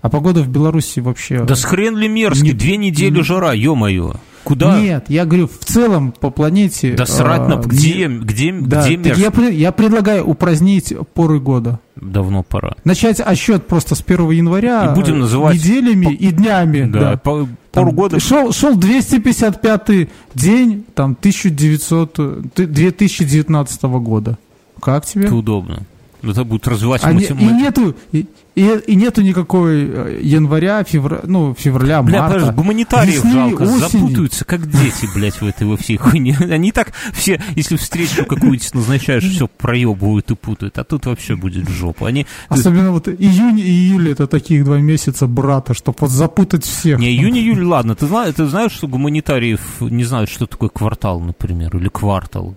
А 0.01 0.07
погода 0.07 0.41
в 0.41 0.47
Беларуси 0.47 1.01
вообще... 1.01 1.43
Да 1.43 1.57
с 1.57 1.65
хрен 1.65 1.97
ли 1.97 2.07
мерзкий? 2.07 2.47
Не, 2.47 2.53
Две 2.53 2.77
недели 2.77 3.17
не, 3.17 3.23
жара, 3.23 3.51
ё-моё. 3.51 4.13
Куда? 4.45 4.79
Нет, 4.79 5.07
я 5.09 5.25
говорю, 5.25 5.49
в 5.49 5.65
целом 5.65 6.13
по 6.13 6.29
планете... 6.29 6.93
Да 6.93 7.05
срать 7.05 7.45
на... 7.45 7.55
Где, 7.57 8.07
не, 8.07 8.19
где, 8.19 8.53
да, 8.53 8.85
где 8.85 8.95
мерзко? 8.95 9.41
Я, 9.41 9.49
я 9.49 9.71
предлагаю 9.73 10.25
упразднить 10.25 10.93
поры 11.13 11.41
года. 11.41 11.81
Давно 11.97 12.43
пора. 12.43 12.77
Начать 12.85 13.19
отсчет 13.19 13.67
просто 13.67 13.95
с 13.95 14.01
1 14.07 14.29
января. 14.29 14.85
И 14.85 14.95
будем 14.95 15.19
называть... 15.19 15.55
Неделями 15.55 16.05
по... 16.05 16.09
и 16.11 16.31
днями. 16.31 16.89
Да, 16.89 16.99
да. 16.99 17.17
По, 17.17 17.49
пару 17.71 17.91
года. 17.91 18.19
Шел, 18.19 18.51
шел 18.51 18.75
255 18.75 20.09
день, 20.35 20.85
там, 20.93 21.11
1900, 21.19 22.53
2019 22.55 23.81
года. 23.83 24.37
Как 24.81 25.05
тебе? 25.05 25.25
Это 25.25 25.35
удобно. 25.35 25.83
Это 26.21 26.43
будет 26.43 26.67
развивать 26.67 27.01
а 27.03 27.11
математику. 27.11 27.43
И 27.43 27.53
нету, 27.53 27.95
и, 28.11 28.25
и, 28.59 28.91
и 28.91 28.95
нету 28.95 29.21
никакой 29.21 29.85
э, 29.85 30.19
января, 30.21 30.83
февраля, 30.83 31.21
ну, 31.23 31.55
февраля, 31.57 32.01
бля, 32.03 32.21
марта. 32.23 32.39
Бля, 32.39 32.51
гуманитариев 32.51 33.23
весны, 33.23 33.31
жалко, 33.31 33.61
осени. 33.63 33.79
запутаются, 33.79 34.45
как 34.45 34.69
дети, 34.69 35.07
блядь, 35.15 35.39
в 35.39 35.45
этой 35.45 35.65
во 35.65 35.77
всей 35.77 35.95
хуйне. 35.95 36.37
Они 36.51 36.73
так 36.73 36.91
все, 37.13 37.41
если 37.55 37.77
встречу 37.77 38.25
какую-нибудь 38.25 38.73
назначаешь, 38.73 39.23
все 39.23 39.47
проебывают 39.47 40.29
и 40.31 40.35
путают, 40.35 40.77
а 40.77 40.83
тут 40.83 41.05
вообще 41.05 41.37
будет 41.37 41.69
жопа. 41.69 42.07
Они... 42.07 42.27
Особенно 42.49 42.91
вот 42.91 43.07
июнь 43.07 43.59
и 43.59 43.63
июль, 43.63 44.11
это 44.11 44.27
таких 44.27 44.65
два 44.65 44.79
месяца 44.79 45.25
брата, 45.25 45.73
чтобы 45.73 45.97
вот 46.01 46.09
запутать 46.09 46.65
всех. 46.65 46.99
Не, 46.99 47.09
июнь, 47.09 47.37
июль, 47.37 47.63
ладно, 47.63 47.95
ты 47.95 48.07
знаешь, 48.07 48.35
ты 48.35 48.45
знаешь, 48.47 48.73
что 48.73 48.87
гуманитариев 48.87 49.61
не 49.79 50.03
знают, 50.03 50.29
что 50.29 50.47
такое 50.47 50.69
квартал, 50.69 51.21
например, 51.21 51.75
или 51.77 51.87
квартал. 51.87 52.55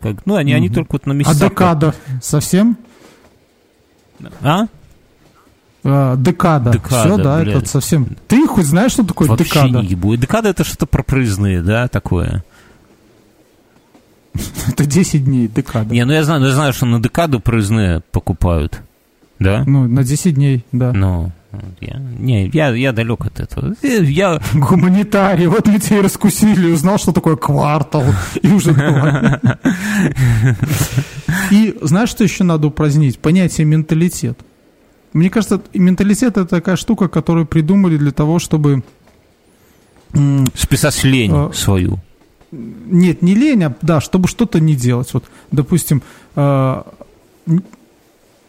Как, 0.00 0.24
ну, 0.26 0.36
они, 0.36 0.52
угу. 0.52 0.58
они 0.58 0.68
только 0.68 0.92
вот 0.92 1.06
на 1.06 1.12
месяцах. 1.12 1.42
А 1.42 1.48
декада 1.50 1.94
совсем? 2.22 2.76
А? 4.42 4.66
А, 5.82 6.16
декада. 6.16 6.72
декада. 6.72 7.14
Все, 7.14 7.16
да, 7.22 7.40
блядь. 7.40 7.56
это 7.56 7.68
совсем... 7.68 8.16
Ты 8.28 8.46
хоть 8.46 8.66
знаешь, 8.66 8.92
что 8.92 9.04
такое 9.04 9.28
Вообще 9.28 9.44
декада? 9.44 9.80
не 9.82 9.94
будет. 9.94 10.20
Декада 10.20 10.50
это 10.50 10.64
что-то 10.64 10.86
про 10.86 11.02
проездные, 11.02 11.62
да, 11.62 11.88
такое? 11.88 12.44
это 14.68 14.84
10 14.86 15.24
дней, 15.24 15.48
декада. 15.48 15.92
Не, 15.92 16.04
ну 16.04 16.12
я 16.12 16.22
знаю, 16.24 16.40
ну 16.40 16.46
я 16.46 16.52
знаю, 16.52 16.72
что 16.72 16.86
на 16.86 17.00
декаду 17.00 17.40
проездные 17.40 18.02
покупают. 18.12 18.80
Да? 19.38 19.64
Ну, 19.66 19.88
на 19.88 20.04
10 20.04 20.34
дней, 20.34 20.64
да. 20.70 20.92
Ну, 20.92 21.32
Я, 21.80 21.96
не, 21.96 22.48
я, 22.48 22.68
я 22.74 22.92
далек 22.92 23.24
от 23.24 23.40
этого. 23.40 23.74
Э, 23.82 24.04
я... 24.04 24.38
Гуманитарий, 24.52 25.46
вот 25.46 25.66
мы 25.66 25.80
тебя 25.80 26.00
и 26.00 26.02
раскусили, 26.02 26.70
узнал, 26.70 26.98
что 26.98 27.12
такое 27.12 27.36
квартал, 27.36 28.04
и 28.42 28.48
уже 28.48 28.72
И 31.50 31.74
знаешь, 31.80 32.10
что 32.10 32.22
еще 32.22 32.44
надо 32.44 32.66
упразднить? 32.66 33.18
Понятие 33.18 33.64
менталитет. 33.64 34.38
Мне 35.12 35.30
кажется, 35.30 35.60
менталитет 35.74 36.36
это 36.36 36.46
такая 36.46 36.76
штука, 36.76 37.08
которую 37.08 37.46
придумали 37.46 37.96
для 37.96 38.12
того, 38.12 38.38
чтобы... 38.38 38.82
Списать 40.54 41.04
лень 41.04 41.32
э, 41.32 41.50
свою. 41.54 41.98
Нет, 42.52 43.22
не 43.22 43.34
лень, 43.34 43.62
а 43.64 43.76
да, 43.80 44.00
чтобы 44.00 44.26
что-то 44.26 44.58
не 44.58 44.74
делать. 44.74 45.12
Вот, 45.14 45.24
допустим, 45.52 46.02
э, 46.34 46.82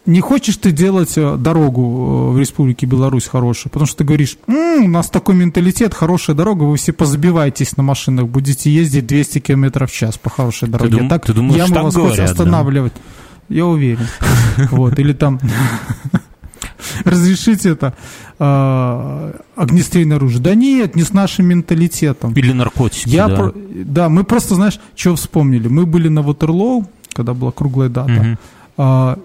не 0.04 0.20
хочешь 0.20 0.56
ты 0.56 0.72
делать 0.72 1.16
э, 1.16 1.36
дорогу 1.36 2.30
э, 2.30 2.34
в 2.34 2.38
Республике 2.38 2.86
Беларусь 2.86 3.26
хорошую, 3.26 3.70
потому 3.70 3.86
что 3.86 3.98
ты 3.98 4.04
говоришь, 4.04 4.36
м-м, 4.48 4.86
у 4.86 4.88
нас 4.88 5.08
такой 5.08 5.36
менталитет, 5.36 5.94
хорошая 5.94 6.34
дорога, 6.34 6.64
вы 6.64 6.76
все 6.76 6.92
позабиваетесь 6.92 7.76
на 7.76 7.84
машинах, 7.84 8.26
будете 8.26 8.70
ездить 8.70 9.06
200 9.06 9.38
км 9.38 9.86
в 9.86 9.92
час 9.92 10.18
по 10.18 10.30
хорошей 10.30 10.68
дороге. 10.68 10.90
Ты, 10.90 10.98
дум, 10.98 11.08
так, 11.08 11.26
ты 11.26 11.32
думаешь, 11.32 11.68
я 11.68 11.82
вас 11.82 11.94
говорят, 11.94 12.30
останавливать. 12.30 12.92
Да? 13.48 13.54
Я 13.54 13.66
уверен. 13.66 14.06
Вот, 14.70 14.98
или 14.98 15.12
там 15.12 15.40
разрешить 17.04 17.66
это 17.66 17.94
э, 18.38 19.32
огнестрельное 19.56 20.16
оружие. 20.16 20.40
Да 20.40 20.54
нет, 20.54 20.96
не 20.96 21.02
с 21.02 21.12
нашим 21.12 21.46
менталитетом. 21.46 22.32
Или 22.34 22.52
наркотики, 22.52 23.08
Я 23.08 23.28
да. 23.28 23.36
Про, 23.36 23.52
да, 23.54 24.08
мы 24.08 24.24
просто, 24.24 24.54
знаешь, 24.54 24.78
что 24.94 25.14
вспомнили? 25.16 25.68
Мы 25.68 25.86
были 25.86 26.08
на 26.08 26.22
Ватерлоу, 26.22 26.86
когда 27.12 27.34
была 27.34 27.52
круглая 27.52 27.88
дата. 27.88 28.38
Угу. 28.76 29.22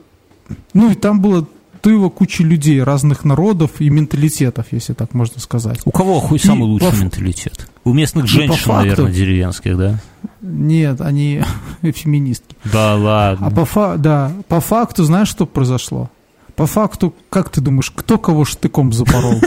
Ну 0.74 0.92
и 0.92 0.96
там 0.96 1.22
было 1.22 1.48
тыва 1.82 2.10
куча 2.10 2.44
людей 2.44 2.82
разных 2.82 3.24
народов 3.24 3.80
и 3.80 3.90
менталитетов, 3.90 4.68
если 4.72 4.94
так 4.94 5.14
можно 5.14 5.40
сказать. 5.40 5.80
У 5.86 5.92
кого 5.92 6.20
хуй 6.20 6.40
самый 6.40 6.64
и 6.68 6.72
лучший 6.72 6.92
по... 6.92 6.96
менталитет? 6.96 7.68
У 7.84 7.94
местных 7.94 8.26
ну, 8.26 8.28
женщин, 8.28 8.56
факту... 8.56 8.74
наверное, 8.74 9.12
деревенских, 9.12 9.78
да? 9.78 10.00
Нет, 10.42 11.02
они 11.02 11.42
феминистки. 11.82 12.56
Да 12.66 12.96
ладно. 12.96 13.48
А 13.48 13.52
по, 13.52 13.66
фа... 13.66 13.98
да, 13.98 14.34
по 14.48 14.60
факту 14.60 15.04
знаешь, 15.04 15.30
что 15.30 15.46
произошло? 15.46 16.10
По 16.58 16.66
факту, 16.66 17.14
как 17.30 17.52
ты 17.52 17.62
думаешь, 17.62 17.92
кто 17.96 18.18
кого 18.18 18.44
штыком 18.44 18.92
запорол? 18.92 19.40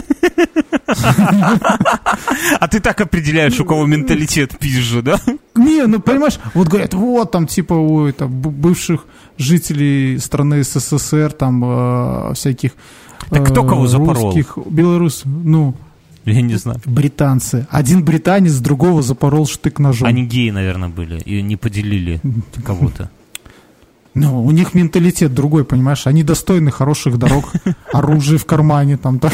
А 2.59 2.67
ты 2.69 2.79
так 2.79 3.01
определяешь, 3.01 3.59
у 3.59 3.65
кого 3.65 3.85
менталитет 3.85 4.57
пизжа, 4.57 5.01
да? 5.01 5.19
Не, 5.55 5.87
ну 5.87 5.99
понимаешь, 5.99 6.39
вот 6.53 6.69
говорят, 6.69 6.93
вот 6.93 7.31
там 7.31 7.47
типа 7.47 7.73
у 7.73 8.05
это, 8.05 8.27
бывших 8.27 9.05
жителей 9.37 10.19
страны 10.19 10.63
СССР, 10.63 11.33
там 11.33 11.63
э, 11.65 12.33
всяких 12.33 12.71
Так 13.29 13.49
кто 13.49 13.63
кого 13.63 13.87
запорол? 13.87 14.33
Русских, 14.33 14.57
белорус, 14.65 15.23
ну... 15.25 15.75
Я 16.23 16.41
не 16.41 16.55
знаю. 16.55 16.79
Британцы. 16.85 17.67
Один 17.69 18.05
британец 18.05 18.55
другого 18.55 19.01
запорол 19.01 19.47
штык 19.47 19.79
ножом. 19.79 20.07
Они 20.07 20.25
геи, 20.25 20.51
наверное, 20.51 20.89
были 20.89 21.19
и 21.19 21.41
не 21.41 21.57
поделили 21.57 22.21
кого-то. 22.63 23.09
Ну, 24.13 24.43
у 24.43 24.51
них 24.51 24.73
менталитет 24.73 25.33
другой, 25.33 25.63
понимаешь? 25.63 26.05
Они 26.05 26.23
достойны 26.23 26.69
хороших 26.69 27.17
дорог, 27.17 27.45
оружия 27.93 28.37
в 28.37 28.45
кармане, 28.45 28.97
там, 28.97 29.19
так 29.19 29.33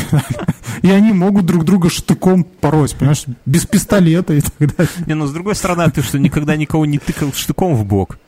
И 0.84 0.90
они 0.92 1.14
могут 1.14 1.46
друг 1.46 1.66
друга 1.66 1.90
штыком 1.90 2.44
пороть, 2.44 2.96
понимаешь? 2.96 3.26
Без 3.46 3.66
пистолета 3.66 4.34
и 4.34 4.42
так 4.42 4.76
далее. 4.76 4.92
Не, 5.08 5.16
ну, 5.16 5.26
с 5.26 5.32
другой 5.32 5.56
стороны, 5.56 5.82
а 5.82 5.90
ты 5.90 6.04
что, 6.04 6.20
никогда 6.20 6.56
никого 6.56 6.86
не 6.86 7.00
тыкал 7.00 7.34
штыком 7.34 7.76
в 7.76 7.86
бок? 7.86 8.20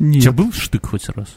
Нет. 0.00 0.18
У 0.18 0.20
тебя 0.20 0.32
был 0.32 0.52
штык 0.52 0.86
хоть 0.86 1.08
раз? 1.08 1.28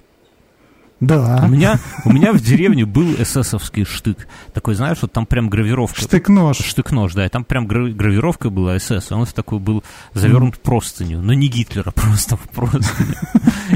Да. 1.01 1.41
У 1.43 1.47
меня, 1.47 1.79
у 2.05 2.13
меня 2.13 2.31
в 2.31 2.39
деревне 2.39 2.85
был 2.85 3.15
эсэсовский 3.15 3.85
штык. 3.85 4.27
Такой, 4.53 4.75
знаешь, 4.75 4.99
вот 5.01 5.11
там 5.11 5.25
прям 5.25 5.49
гравировка. 5.49 5.99
Штык-нож. 5.99 6.59
Штык-нож, 6.59 7.13
да. 7.13 7.25
И 7.25 7.29
там 7.29 7.43
прям 7.43 7.65
гравировка 7.65 8.51
была 8.51 8.77
СС. 8.77 9.11
Он 9.11 9.25
такой 9.25 9.57
был 9.57 9.83
завернут 10.13 10.55
mm. 10.55 10.61
простыню. 10.61 11.21
Но 11.21 11.33
не 11.33 11.47
Гитлера, 11.47 11.89
просто 11.95 12.37
в 12.37 12.47
простыню. 12.49 13.15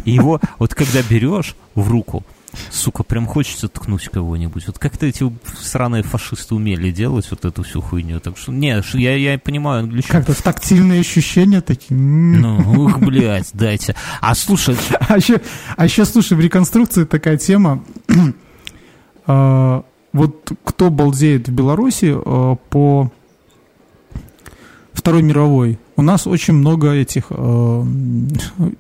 И 0.06 0.12
его 0.12 0.40
вот 0.60 0.76
когда 0.76 1.02
берешь 1.02 1.56
в 1.74 1.90
руку, 1.90 2.24
сука, 2.72 3.04
прям 3.04 3.26
хочется 3.26 3.68
ткнуть 3.68 4.10
кого-нибудь. 4.10 4.68
Вот 4.68 4.80
как-то 4.80 5.06
эти 5.06 5.32
сраные 5.60 6.04
фашисты 6.04 6.56
умели 6.56 6.92
делать 6.92 7.28
вот 7.30 7.46
эту 7.46 7.64
всю 7.64 7.82
хуйню. 7.82 8.20
Так 8.20 8.38
что, 8.38 8.52
не, 8.52 8.82
я, 8.94 9.16
я 9.16 9.40
понимаю 9.40 9.84
англичан. 9.84 10.24
Как-то 10.24 10.42
тактильные 10.42 11.02
ощущения 11.02 11.62
такие. 11.62 11.96
Ну, 12.00 12.86
ух, 12.86 13.00
блядь, 13.00 13.50
дайте. 13.54 13.96
А 14.22 14.36
слушай... 14.36 14.76
А 15.08 15.18
еще, 15.18 15.40
а 15.78 15.86
еще, 15.86 16.04
слушай, 16.04 16.36
в 16.36 16.40
реконструкции 16.40 17.06
такая 17.06 17.38
тема. 17.38 17.84
А, 19.28 19.84
вот 20.14 20.52
кто 20.64 20.92
балдеет 20.92 21.48
в 21.48 21.52
Беларуси 21.52 22.14
а, 22.16 22.58
по 22.70 23.12
Второй 24.94 25.24
мировой, 25.24 25.78
у 25.98 26.02
нас 26.02 26.26
очень 26.26 26.54
много 26.54 26.92
этих 26.92 27.26
э, 27.30 27.84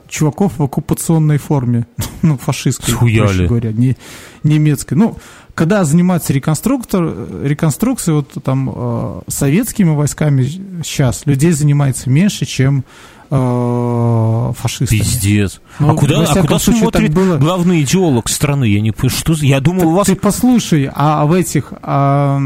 чуваков 0.07 0.57
в 0.57 0.63
оккупационной 0.63 1.38
форме, 1.38 1.86
ну, 2.26 2.38
фашистской, 2.38 2.93
Схуяли. 2.93 3.47
говоря, 3.47 3.71
не, 3.71 3.97
немецкой. 4.43 4.95
Ну, 4.95 5.17
когда 5.53 5.86
занимается 5.86 6.34
реконструктор, 6.34 7.13
реконструкцией, 7.43 8.17
вот 8.17 8.43
там 8.43 8.71
э, 8.76 9.21
советскими 9.28 9.95
войсками 9.95 10.43
сейчас 10.84 11.26
людей 11.26 11.51
занимается 11.51 12.09
меньше, 12.09 12.45
чем 12.45 12.84
фашистами. 13.30 14.99
Пиздец. 14.99 15.61
Ну, 15.80 15.91
а 15.91 15.95
куда, 15.95 16.23
а 16.23 16.41
куда 16.41 16.59
смотрит 16.59 17.13
было... 17.13 17.38
главный 17.38 17.82
идеолог 17.82 18.30
страны? 18.30 18.65
Я 18.65 18.82
не 18.82 18.91
понимаю, 18.91 19.17
что 19.17 19.34
я 19.41 19.59
думал, 19.59 19.82
ты, 19.82 19.88
у 19.88 19.91
вас... 19.91 20.07
Ты 20.07 20.15
послушай, 20.15 20.89
а 20.93 21.26
в 21.26 21.34
этих, 21.34 21.73
а, 21.82 22.39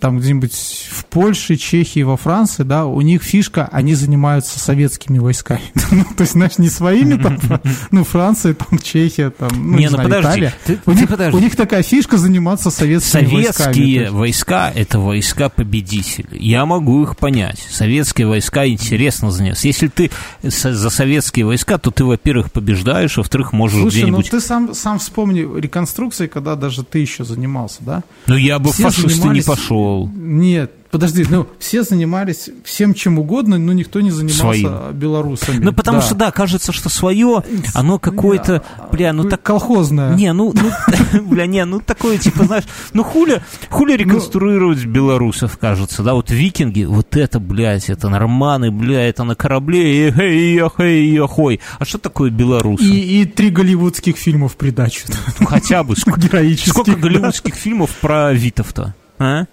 там 0.00 0.18
где-нибудь 0.18 0.88
в 0.90 1.04
Польше, 1.06 1.56
Чехии, 1.56 2.02
во 2.02 2.16
Франции, 2.16 2.62
да, 2.62 2.86
у 2.86 3.00
них 3.00 3.22
фишка, 3.22 3.68
они 3.72 3.94
занимаются 3.94 4.58
советскими 4.58 5.18
войсками. 5.18 5.60
ну, 5.90 6.04
то 6.16 6.22
есть, 6.22 6.32
знаешь, 6.32 6.58
не 6.58 6.68
своими 6.68 7.20
там, 7.20 7.38
ну, 7.90 8.04
Франция, 8.04 8.54
там, 8.54 8.78
Чехия, 8.78 9.30
там, 9.30 9.48
ну, 9.54 9.76
не, 9.76 9.84
не 9.84 9.84
ну, 9.86 9.90
знаю, 9.90 10.08
подожди, 10.08 10.28
Италия. 10.28 10.54
Ты, 10.64 10.78
у, 10.86 10.92
ты 10.92 11.00
них, 11.00 11.08
подожди. 11.08 11.36
у 11.36 11.40
них 11.40 11.56
такая 11.56 11.82
фишка 11.82 12.18
заниматься 12.18 12.70
советскими 12.70 13.22
Советские 13.24 13.42
войсками. 13.42 13.74
Советские 13.74 14.10
войска— 14.10 14.72
это 14.74 14.98
войска 14.98 15.48
победителей. 15.48 16.38
Я 16.38 16.66
могу 16.66 17.02
их 17.02 17.16
понять. 17.16 17.66
Советские 17.70 18.26
войска 18.26 18.66
интересно 18.66 19.30
заняться. 19.30 19.66
Если 19.66 19.88
ты 19.88 20.10
за 20.42 20.90
советские 20.90 21.46
войска, 21.46 21.78
то 21.78 21.90
ты, 21.90 22.04
во-первых, 22.04 22.52
побеждаешь, 22.52 23.16
во-вторых, 23.16 23.52
можешь 23.52 23.80
Слушай, 23.80 24.02
где-нибудь... 24.02 24.32
ну 24.32 24.38
ты 24.38 24.44
сам, 24.44 24.74
сам 24.74 24.98
вспомни 24.98 25.40
реконструкции, 25.58 26.26
когда 26.26 26.56
даже 26.56 26.84
ты 26.84 26.98
еще 26.98 27.24
занимался, 27.24 27.78
да? 27.80 28.02
Ну 28.26 28.36
я 28.36 28.58
бы 28.58 28.72
Все 28.72 28.84
фашисты 28.84 29.10
занимались... 29.10 29.46
не 29.46 29.54
пошел. 29.54 30.10
Нет, 30.14 30.72
подожди, 30.96 31.26
ну, 31.28 31.46
все 31.58 31.82
занимались 31.82 32.48
всем 32.64 32.94
чем 32.94 33.18
угодно, 33.18 33.58
но 33.58 33.74
никто 33.74 34.00
не 34.00 34.10
занимался 34.10 34.60
Своим. 34.60 34.92
белорусами. 34.92 35.62
Ну, 35.62 35.72
потому 35.72 35.98
да. 35.98 36.04
что, 36.06 36.14
да, 36.14 36.30
кажется, 36.30 36.72
что 36.72 36.88
свое, 36.88 37.42
оно 37.74 37.98
какое-то, 37.98 38.62
бля, 38.90 39.12
ну 39.12 39.28
так... 39.28 39.42
Колхозное. 39.42 40.14
Не, 40.14 40.32
ну, 40.32 40.54
ну 40.54 41.20
бля, 41.22 41.46
не, 41.46 41.64
ну 41.66 41.80
такое, 41.80 42.16
типа, 42.16 42.44
знаешь, 42.44 42.64
ну 42.94 43.04
хули, 43.04 43.42
хули 43.68 43.92
ну, 43.92 43.98
реконструировать 43.98 44.86
белорусов, 44.86 45.58
кажется, 45.58 46.02
да, 46.02 46.14
вот 46.14 46.30
викинги, 46.30 46.84
вот 46.84 47.14
это, 47.14 47.40
блядь, 47.40 47.90
это 47.90 48.08
норманы, 48.08 48.70
бля, 48.70 49.06
это 49.06 49.24
на 49.24 49.34
корабле, 49.34 50.08
эй, 50.08 50.60
эй, 50.78 51.20
охой. 51.20 51.60
А 51.78 51.84
что 51.84 51.98
такое 51.98 52.30
белорусы? 52.30 52.84
И, 52.84 53.20
и 53.20 53.24
три 53.26 53.50
голливудских 53.50 54.16
фильма 54.16 54.48
в 54.48 54.56
придачу. 54.56 55.06
Ну, 55.40 55.46
хотя 55.46 55.84
бы. 55.84 55.94
Героических. 56.16 56.72
Сколько 56.72 56.96
голливудских 56.96 57.54
фильмов 57.54 57.90
про 58.00 58.32
Витов-то? 58.32 58.94
А? 59.18 59.44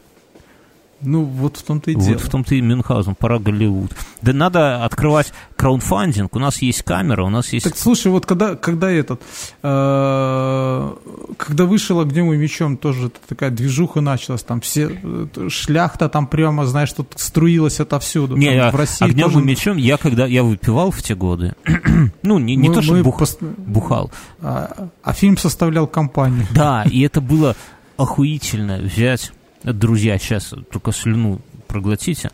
Ну, 1.04 1.24
вот 1.24 1.58
в 1.58 1.64
том-то 1.64 1.91
и 1.91 1.95
дело. 1.95 2.14
Вот 2.14 2.22
в 2.22 2.30
том-то 2.30 2.56
и 2.56 2.62
Мюнхгаузен, 2.62 3.16
пора 3.16 3.39
Голливуд. 3.39 3.91
Да 4.22 4.34
надо 4.34 4.84
открывать 4.84 5.34
краундфандинг, 5.56 6.36
у 6.36 6.39
нас 6.39 6.62
есть 6.62 6.84
камера, 6.84 7.24
у 7.24 7.30
нас 7.30 7.54
есть... 7.54 7.66
Так, 7.66 7.78
слушай, 7.78 8.12
вот 8.12 8.26
когда, 8.26 8.56
когда 8.56 8.91
этот, 8.91 9.22
э, 9.62 10.93
когда 11.38 11.66
вышел 11.66 11.99
«Огнем 11.99 12.34
и 12.34 12.38
мечом», 12.38 12.78
тоже 12.78 13.12
такая 13.28 13.49
движуха 13.49 14.01
началась, 14.01 14.43
там 14.43 14.62
все, 14.62 14.99
э, 15.01 15.49
шляхта 15.49 16.10
там 16.10 16.28
прямо, 16.28 16.66
знаешь, 16.66 16.91
тут 16.91 17.14
струилась 17.16 17.80
отовсюду. 17.80 18.36
Не, 18.36 18.60
там, 18.60 18.72
в 18.72 18.76
России 18.76 19.06
«Огнем 19.06 19.26
тоже... 19.26 19.39
и 19.39 19.43
мечом» 19.43 19.78
я 19.78 19.97
когда, 19.97 20.26
я 20.26 20.43
выпивал 20.43 20.91
в 20.91 21.01
те 21.01 21.16
годы, 21.16 21.54
ну, 22.24 22.39
не, 22.39 22.56
не 22.56 22.70
мы, 22.70 22.76
то, 22.76 22.82
что 22.82 23.01
бух, 23.04 23.20
пост... 23.20 23.41
бухал. 23.41 24.12
А, 24.41 24.89
а 25.04 25.14
фильм 25.14 25.38
составлял 25.38 25.88
компанию. 25.88 26.45
Да, 26.51 26.84
и 26.84 27.01
это 27.01 27.22
было 27.22 27.56
охуительно 27.97 28.78
взять 28.78 29.32
друзья, 29.64 30.18
сейчас 30.18 30.53
только 30.72 30.91
слюну 30.91 31.39
проглотите, 31.68 32.32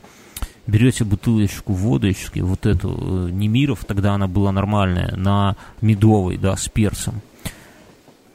берете 0.68 1.04
бутылочку 1.04 1.74
водочки, 1.74 2.40
вот 2.40 2.66
эту 2.66 3.28
э, 3.28 3.32
Немиров, 3.32 3.86
тогда 3.86 4.14
она 4.14 4.28
была 4.28 4.52
нормальная, 4.52 5.16
на 5.16 5.56
медовой, 5.82 6.38
да, 6.38 6.56
с 6.56 6.68
перцем. 6.68 7.22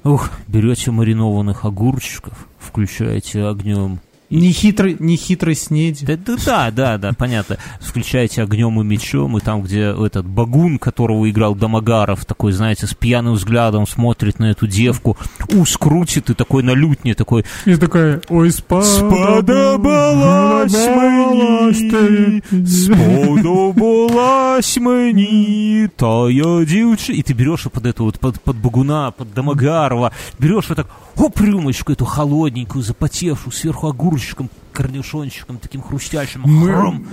Ух, 0.05 0.31
берете 0.47 0.91
маринованных 0.91 1.65
огурчиков, 1.65 2.47
включаете 2.59 3.45
огнем 3.45 4.01
Не 4.30 4.52
хитрый, 4.52 4.96
не 5.00 5.16
хитрый 5.16 5.56
снеди. 5.56 6.06
Да, 6.06 6.16
да, 6.16 6.36
да, 6.36 6.72
да, 6.72 6.98
да, 7.00 7.14
понятно. 7.14 7.58
Включаете 7.82 8.44
огнем 8.44 8.80
и 8.80 8.84
мечом, 8.84 9.36
и 9.38 9.42
там, 9.42 9.64
где 9.64 9.86
этот 9.86 10.28
багун, 10.28 10.78
которого 10.78 11.28
играл 11.28 11.56
Домогаров, 11.56 12.26
такой, 12.26 12.52
знаете, 12.52 12.86
с 12.86 12.94
пьяным 12.94 13.34
взглядом 13.34 13.88
смотрит 13.88 14.38
на 14.38 14.52
эту 14.52 14.68
девку, 14.68 15.18
ус 15.52 15.76
крутит 15.78 16.30
и 16.30 16.36
такой 16.36 16.62
на 16.62 16.76
лютне 16.76 17.16
такой... 17.16 17.44
И 17.66 17.76
такой, 17.76 18.20
ой, 18.30 18.52
сподобалась 18.52 20.88
мені, 20.88 22.44
сподобалась 22.68 24.78
мені, 24.78 25.90
тая 25.96 26.66
дівчина. 26.66 27.18
И 27.18 27.24
ты 27.24 27.34
берешь 27.34 27.64
под 27.64 27.88
эту 27.88 28.04
вот, 28.04 28.20
под, 28.20 28.40
под 28.40 28.58
багуна, 28.58 29.12
под 29.12 29.34
Домогарова, 29.34 30.12
берешь 30.38 30.70
вот 30.70 30.76
так, 30.76 30.88
оп, 31.18 31.42
рюмочку 31.42 31.92
эту 31.92 32.06
холодненькую, 32.06 32.84
запотевшую, 32.84 33.52
сверху 33.52 33.88
огурчиком, 34.15 34.49
корнишончиком, 34.73 35.59
таким 35.59 35.83
хрустящим. 35.83 36.43
Мы- 36.45 36.69
Хром. 36.73 37.07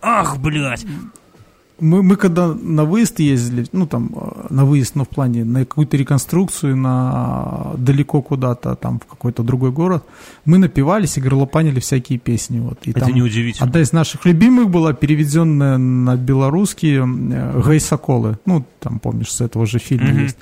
Ах, 0.00 0.38
блядь. 0.38 0.86
Мы, 1.78 2.02
мы 2.02 2.16
когда 2.16 2.54
на 2.54 2.84
выезд 2.84 3.18
ездили, 3.20 3.66
ну 3.72 3.86
там 3.86 4.10
э, 4.14 4.46
на 4.48 4.64
выезд, 4.64 4.94
но 4.94 5.04
в 5.04 5.08
плане 5.08 5.44
на 5.44 5.60
какую-то 5.60 5.96
реконструкцию, 5.98 6.74
на 6.76 7.72
далеко 7.76 8.22
куда-то, 8.22 8.76
там 8.76 8.98
в 8.98 9.04
какой-то 9.04 9.42
другой 9.42 9.72
город, 9.72 10.04
мы 10.46 10.56
напивались 10.56 11.18
и 11.18 11.20
горлопанили 11.20 11.80
всякие 11.80 12.18
песни. 12.18 12.60
Вот. 12.60 12.78
И 12.84 12.90
Это 12.90 13.00
там 13.00 13.14
неудивительно. 13.14 13.66
Одна 13.66 13.80
из 13.80 13.92
наших 13.92 14.24
любимых 14.24 14.70
была 14.70 14.94
переведенная 14.94 15.76
на 15.76 16.16
белорусский 16.16 16.96
э, 16.98 17.62
«Гей 17.66 17.80
Соколы». 17.80 18.38
Ну, 18.46 18.64
там, 18.80 18.98
помнишь, 18.98 19.30
с 19.32 19.42
этого 19.42 19.66
же 19.66 19.78
фильма 19.78 20.12
Мгм. 20.12 20.22
есть. 20.22 20.38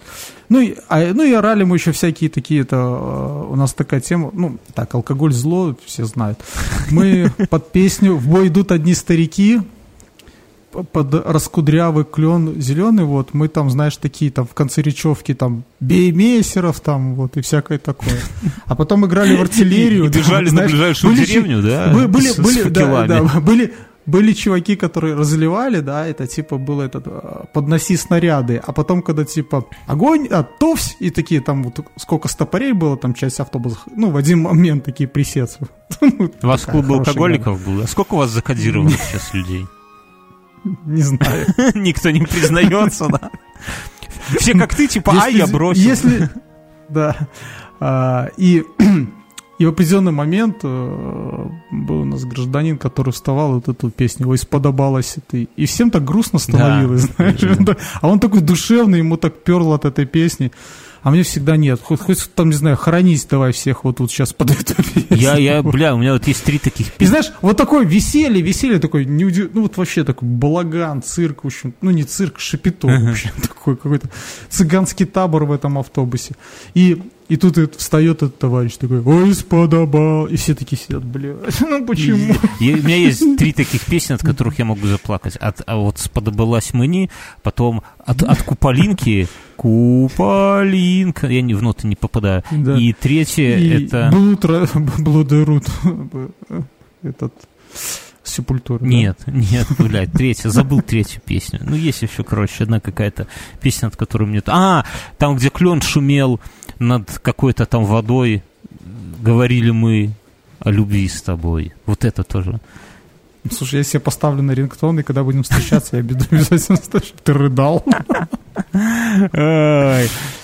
Ну 0.49 0.61
и, 0.61 0.76
а, 0.89 1.12
ну 1.14 1.24
и 1.24 1.32
орали 1.32 1.64
мы 1.64 1.76
еще 1.76 1.91
всякие 1.91 2.30
такие, 2.30 2.61
это 2.61 2.76
э, 2.76 3.47
у 3.51 3.57
нас 3.57 3.74
такая 3.74 4.01
тема, 4.01 4.30
ну, 4.32 4.59
так, 4.72 4.95
алкоголь 4.95 5.32
зло, 5.32 5.74
все 5.85 6.05
знают. 6.05 6.39
Мы 6.91 7.32
под 7.51 7.72
песню 7.72 8.14
«В 8.14 8.28
бой 8.28 8.49
идут 8.49 8.70
одни 8.70 8.95
старики», 8.95 9.61
под 10.92 11.14
раскудрявый 11.14 12.04
клен 12.04 12.60
зеленый, 12.60 13.04
вот, 13.04 13.34
мы 13.34 13.48
там, 13.48 13.70
знаешь, 13.70 13.96
такие 13.96 14.30
там 14.30 14.46
в 14.46 14.54
конце 14.54 14.82
речевки 14.82 15.34
там 15.34 15.64
бей 15.80 16.10
мессеров 16.12 16.80
там, 16.80 17.14
вот, 17.14 17.36
и 17.36 17.40
всякое 17.40 17.78
такое. 17.78 18.18
А 18.66 18.74
потом 18.74 19.06
играли 19.06 19.36
в 19.36 19.40
артиллерию. 19.42 20.06
И 20.06 20.08
бежали 20.08 20.50
на 20.50 20.62
ближайшую 20.66 21.14
деревню, 21.16 21.62
да, 21.62 21.92
бы- 21.92 22.08
Были, 22.08 22.28
были, 22.42 22.62
да, 23.06 23.40
были, 23.40 23.74
были 24.06 24.32
чуваки, 24.34 24.76
которые 24.76 25.14
разливали, 25.14 25.80
да, 25.80 26.06
это 26.06 26.26
типа 26.26 26.58
было 26.58 26.82
этот, 26.82 27.04
э, 27.06 27.44
подноси 27.54 27.96
снаряды, 27.96 28.60
а 28.66 28.72
потом, 28.72 29.00
когда 29.02 29.24
типа 29.24 29.64
огонь, 29.86 30.28
а, 30.30 30.42
товсь, 30.42 30.96
и 31.00 31.08
такие 31.10 31.40
там 31.40 31.62
вот 31.62 31.80
сколько 31.96 32.28
стопорей 32.28 32.72
было, 32.72 32.96
там 32.98 33.14
часть 33.14 33.40
автобуса, 33.40 33.78
ну, 33.96 34.10
в 34.10 34.16
один 34.16 34.40
момент 34.42 34.84
такие 34.84 35.08
присецы. 35.08 35.58
Ну, 36.00 36.30
У 36.42 36.46
вас 36.46 36.64
клуб 36.66 36.84
алкоголиков 36.90 37.64
был? 37.64 37.82
А 37.82 37.86
сколько 37.86 38.14
у 38.14 38.18
вас 38.18 38.30
закодировано 38.30 38.90
сейчас 38.90 39.32
людей? 39.32 39.64
Не 40.86 41.02
знаю. 41.02 41.46
Никто 41.74 42.10
не 42.10 42.20
признается, 42.20 43.08
да? 43.08 43.30
Все 44.38 44.52
как 44.54 44.74
ты, 44.74 44.86
типа, 44.86 45.12
а, 45.22 45.28
я 45.28 45.46
бросил. 45.46 45.82
Если, 45.82 46.30
да. 46.88 47.16
А, 47.80 48.28
и, 48.36 48.64
и 49.58 49.66
в 49.66 49.68
определенный 49.68 50.12
момент 50.12 50.58
э, 50.62 51.48
был 51.70 52.00
у 52.00 52.04
нас 52.04 52.24
гражданин, 52.24 52.78
который 52.78 53.12
вставал 53.12 53.54
вот 53.54 53.68
эту 53.68 53.90
песню, 53.90 54.28
ой, 54.28 54.38
сподобалась 54.38 55.16
ты. 55.28 55.48
И 55.56 55.66
всем 55.66 55.90
так 55.90 56.04
грустно 56.04 56.38
становилось, 56.38 57.06
Да, 57.06 57.12
знаешь. 57.16 57.58
Да. 57.58 57.76
А 58.00 58.08
он 58.08 58.18
такой 58.18 58.40
душевный, 58.40 58.98
ему 58.98 59.16
так 59.16 59.42
перло 59.42 59.74
от 59.74 59.84
этой 59.84 60.06
песни. 60.06 60.52
А 61.05 61.11
мне 61.11 61.22
всегда 61.22 61.57
нет. 61.57 61.80
Хоть, 61.82 62.00
хоть 62.00 62.28
там, 62.34 62.48
не 62.48 62.57
знаю, 62.57 62.76
хоронись 62.76 63.24
давай 63.26 63.52
всех 63.52 63.84
вот 63.84 63.98
тут 63.98 64.11
сейчас 64.11 64.32
под 64.32 64.50
эту 64.50 64.74
песню. 64.74 65.05
Я, 65.11 65.36
я, 65.36 65.62
бля, 65.62 65.94
у 65.94 65.98
меня 65.98 66.14
вот 66.14 66.26
есть 66.26 66.42
три 66.42 66.59
таких 66.59 66.88
И 66.88 66.90
песни. 66.92 67.07
знаешь, 67.07 67.30
вот 67.42 67.57
такое 67.59 67.84
веселье, 67.86 68.40
веселье 68.42 68.78
такой, 68.78 69.05
не 69.05 69.24
уди- 69.24 69.48
ну 69.52 69.62
вот 69.62 69.76
вообще 69.76 70.02
такой 70.02 70.26
балаган, 70.26 71.02
цирк, 71.02 71.44
в 71.44 71.46
общем, 71.46 71.74
ну 71.82 71.90
не 71.90 72.05
цирк, 72.05 72.40
шапито, 72.40 72.86
в 72.88 73.11
общем, 73.11 73.30
такой 73.42 73.76
какой-то 73.76 74.09
цыганский 74.48 75.07
табор 75.07 75.44
в 75.44 75.52
этом 75.52 75.78
автобусе. 75.78 76.34
И, 76.72 77.00
и 77.28 77.36
тут 77.36 77.56
встает 77.76 78.16
этот 78.22 78.38
товарищ 78.38 78.76
такой, 78.76 79.00
ой, 79.00 79.34
сподобал, 79.34 80.26
и 80.26 80.36
все 80.36 80.54
такие 80.54 80.76
сидят, 80.78 81.04
бля, 81.04 81.34
ну 81.60 81.86
почему? 81.86 82.34
Я- 82.60 82.74
у 82.74 82.82
меня 82.82 82.96
есть 82.96 83.36
три 83.38 83.52
таких 83.52 83.80
песни, 83.86 84.14
от 84.14 84.22
которых 84.22 84.58
я 84.58 84.64
могу 84.64 84.86
заплакать. 84.86 85.36
От, 85.36 85.62
а 85.66 85.76
вот 85.76 85.98
«Сподобалась 85.98 86.74
мені», 86.74 87.10
потом 87.42 87.82
от, 88.06 88.22
от 88.22 88.42
«Куполинки», 88.42 89.26
«Куполинка», 89.56 91.26
я 91.28 91.42
не, 91.42 91.54
в 91.54 91.62
ноты 91.62 91.86
не 91.86 91.96
попадаю. 91.96 92.42
Да. 92.50 92.76
И 92.78 92.92
третье 92.92 93.56
И 93.58 93.84
это... 93.84 94.10
Блуд, 94.12 94.44
блудерут, 94.98 95.64
этот, 97.02 97.32
сепультура. 98.22 98.78
да. 98.80 98.86
Нет, 98.86 99.18
нет, 99.26 99.66
блядь, 99.78 100.12
третья, 100.12 100.48
забыл 100.50 100.82
третью 100.82 101.20
песню. 101.24 101.60
Ну, 101.62 101.76
есть 101.76 102.02
еще, 102.02 102.24
короче, 102.24 102.64
одна 102.64 102.80
какая-то 102.80 103.26
песня, 103.60 103.88
от 103.88 103.96
которой 103.96 104.24
мне... 104.24 104.42
А, 104.46 104.84
там, 105.18 105.36
где 105.36 105.50
клен 105.50 105.80
шумел 105.82 106.40
над 106.78 107.18
какой-то 107.18 107.66
там 107.66 107.84
водой, 107.84 108.42
говорили 109.20 109.70
мы 109.70 110.12
о 110.60 110.70
любви 110.70 111.08
с 111.08 111.22
тобой. 111.22 111.72
Вот 111.86 112.04
это 112.04 112.22
тоже. 112.22 112.60
Слушай, 113.50 113.76
я 113.76 113.84
себе 113.84 114.00
поставлю 114.00 114.42
на 114.42 114.52
рингтон, 114.52 115.00
и 115.00 115.02
когда 115.02 115.22
будем 115.22 115.42
встречаться, 115.42 115.96
я 115.96 116.02
обязательно 116.30 116.78
что 116.78 117.00
ты 117.22 117.32
рыдал. 117.32 117.84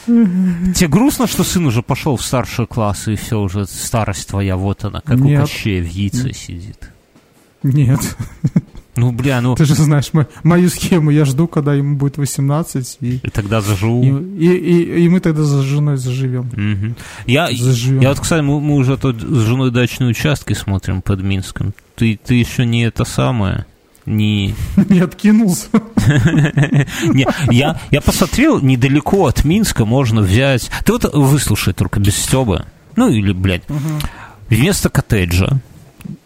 Тебе 0.06 0.88
грустно, 0.88 1.26
что 1.26 1.42
сын 1.44 1.64
уже 1.66 1.82
пошел 1.82 2.16
в 2.16 2.22
старшие 2.22 2.66
классы, 2.66 3.14
и 3.14 3.16
все, 3.16 3.40
уже 3.40 3.66
старость 3.66 4.28
твоя, 4.28 4.56
вот 4.56 4.84
она, 4.84 5.00
как 5.00 5.18
у 5.20 5.34
Кощея 5.34 5.82
в 5.82 5.86
яйце 5.86 6.32
сидит. 6.34 6.90
Нет. 7.62 8.00
Ну, 8.96 9.12
бля, 9.12 9.40
ну, 9.40 9.54
Ты 9.54 9.64
же 9.64 9.74
знаешь 9.74 10.12
мо- 10.12 10.26
мою 10.42 10.68
схему. 10.68 11.10
Я 11.10 11.24
жду, 11.24 11.46
когда 11.46 11.74
ему 11.74 11.96
будет 11.96 12.18
18, 12.18 12.98
и, 13.00 13.16
и 13.22 13.30
тогда 13.30 13.60
заживу. 13.60 14.02
и, 14.04 14.44
и, 14.46 14.56
и- 14.56 15.04
и 15.04 15.08
мы 15.08 15.20
тогда 15.20 15.42
с 15.44 15.60
женой 15.62 15.96
заживем. 15.96 16.50
Мгм. 16.52 16.96
Я, 17.26 17.48
Заживем. 17.52 18.00
я 18.00 18.08
вот, 18.10 18.20
кстати, 18.20 18.42
мы, 18.42 18.60
мы 18.60 18.74
уже 18.74 18.96
тут 18.96 19.20
с 19.20 19.38
женой 19.46 19.70
дачные 19.70 20.10
участки 20.10 20.52
смотрим 20.54 21.02
под 21.02 21.22
Минском. 21.22 21.72
Ты, 21.94 22.18
ты 22.22 22.34
еще 22.34 22.66
не 22.66 22.82
это 22.84 23.04
самое, 23.04 23.64
не... 24.06 24.54
Не 24.88 25.00
откинулся. 25.00 25.68
не 27.14 27.26
я, 27.50 27.80
я 27.90 28.00
посмотрел, 28.00 28.60
недалеко 28.60 29.26
от 29.26 29.44
Минска 29.44 29.84
можно 29.84 30.20
взять... 30.20 30.70
Ты 30.84 30.92
вот 30.92 31.14
выслушай 31.14 31.72
только 31.74 32.00
без 32.00 32.16
стеба. 32.16 32.66
Ну, 32.96 33.08
или, 33.08 33.32
блядь, 33.32 33.62
вместо 34.48 34.88
коттеджа, 34.90 35.60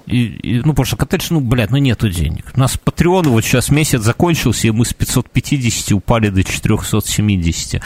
и, 0.07 0.27
и, 0.27 0.57
ну, 0.59 0.73
потому 0.73 0.85
что 0.85 0.97
коттедж, 0.97 1.29
ну, 1.31 1.41
блядь, 1.41 1.71
ну, 1.71 1.79
нету 1.79 2.09
денег. 2.09 2.53
У 2.55 2.61
нас 2.61 2.79
Patreon 2.83 3.29
вот 3.29 3.45
сейчас 3.45 3.71
месяц 3.71 4.03
закончился, 4.03 4.69
и 4.69 4.71
мы 4.71 4.85
с 4.85 4.93
550 4.93 5.93
упали 5.93 6.29
до 6.29 6.45
470. 6.45 7.83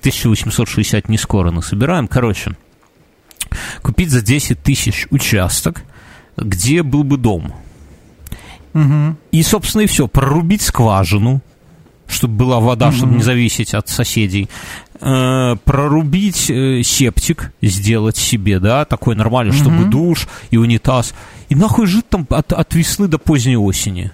1860 0.00 1.08
не 1.08 1.18
скоро 1.18 1.50
насобираем. 1.50 2.06
Короче, 2.06 2.52
купить 3.82 4.10
за 4.10 4.22
10 4.22 4.62
тысяч 4.62 5.06
участок, 5.10 5.82
где 6.36 6.82
был 6.82 7.02
бы 7.02 7.16
дом. 7.16 7.52
Мгм. 8.72 9.16
И, 9.32 9.42
собственно, 9.42 9.82
и 9.82 9.86
все. 9.86 10.06
Прорубить 10.06 10.62
скважину, 10.62 11.40
чтобы 12.08 12.34
была 12.34 12.60
вода, 12.60 12.92
чтобы 12.92 13.14
не 13.14 13.22
зависеть 13.22 13.74
от 13.74 13.88
соседей. 13.88 14.48
Э, 15.00 15.56
прорубить 15.64 16.50
э, 16.50 16.82
септик, 16.82 17.52
сделать 17.60 18.16
себе, 18.16 18.58
да, 18.58 18.84
такой 18.84 19.14
нормальный, 19.14 19.52
чтобы 19.52 19.84
душ 19.84 20.26
и 20.50 20.56
унитаз. 20.56 21.14
И 21.48 21.54
нахуй 21.54 21.86
жить 21.86 22.08
там 22.08 22.26
от, 22.30 22.52
от 22.52 22.74
весны 22.74 23.08
до 23.08 23.18
поздней 23.18 23.56
осени. 23.56 24.12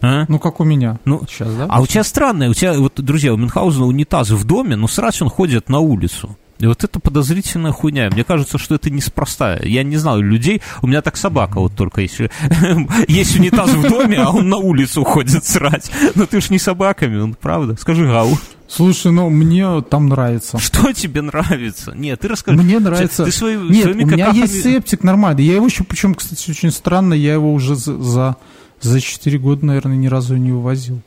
А? 0.00 0.24
Ну, 0.28 0.38
как 0.38 0.60
у 0.60 0.64
меня. 0.64 0.98
Ну, 1.04 1.22
Сейчас, 1.28 1.52
да? 1.54 1.66
А 1.68 1.80
у 1.80 1.86
тебя 1.86 2.04
странное, 2.04 2.50
у 2.50 2.54
тебя, 2.54 2.74
вот, 2.74 2.94
друзья, 2.96 3.32
у 3.32 3.36
Мюнхгаузена 3.36 3.86
унитаз 3.86 4.30
в 4.30 4.44
доме, 4.44 4.76
но 4.76 4.86
срать 4.86 5.20
он 5.22 5.28
ходит 5.28 5.68
на 5.68 5.80
улицу. 5.80 6.36
И 6.58 6.66
вот 6.66 6.82
это 6.82 6.98
подозрительная 6.98 7.70
хуйня. 7.72 8.10
Мне 8.10 8.24
кажется, 8.24 8.58
что 8.58 8.74
это 8.74 8.90
неспроста. 8.90 9.58
Я 9.62 9.84
не 9.84 9.96
знаю 9.96 10.22
людей. 10.22 10.60
У 10.82 10.88
меня 10.88 11.02
так 11.02 11.16
собака 11.16 11.60
вот 11.60 11.74
только 11.76 12.00
если 12.00 12.30
есть 13.08 13.38
унитаз 13.38 13.70
в 13.70 13.82
доме, 13.88 14.18
а 14.18 14.30
он 14.30 14.48
на 14.48 14.56
улицу 14.56 15.04
ходит 15.04 15.44
срать. 15.44 15.90
Но 16.16 16.26
ты 16.26 16.40
ж 16.40 16.50
не 16.50 16.58
собаками, 16.58 17.16
он 17.18 17.34
правда. 17.34 17.76
Скажи, 17.80 18.06
Гау, 18.06 18.36
Слушай, 18.66 19.12
ну, 19.12 19.30
мне 19.30 19.80
там 19.82 20.08
нравится. 20.08 20.58
что 20.58 20.92
тебе 20.92 21.22
нравится? 21.22 21.92
Нет, 21.96 22.20
ты 22.20 22.28
расскажи. 22.28 22.58
Мне 22.58 22.78
нравится... 22.80 23.24
Ты 23.24 23.32
свои- 23.32 23.56
Нет, 23.56 23.84
своими 23.84 24.02
у 24.02 24.06
меня 24.06 24.26
какахами- 24.26 24.40
есть 24.42 24.62
септик 24.62 25.02
нормальный. 25.04 25.44
Я 25.44 25.54
его 25.54 25.66
еще, 25.66 25.84
причем, 25.84 26.14
кстати, 26.14 26.50
очень 26.50 26.70
странно, 26.70 27.14
я 27.14 27.32
его 27.34 27.52
уже 27.54 27.76
за, 27.76 27.96
за, 28.02 28.36
за 28.80 29.00
4 29.00 29.38
года, 29.38 29.64
наверное, 29.64 29.96
ни 29.96 30.06
разу 30.08 30.36
не 30.36 30.52
вывозил. 30.52 31.00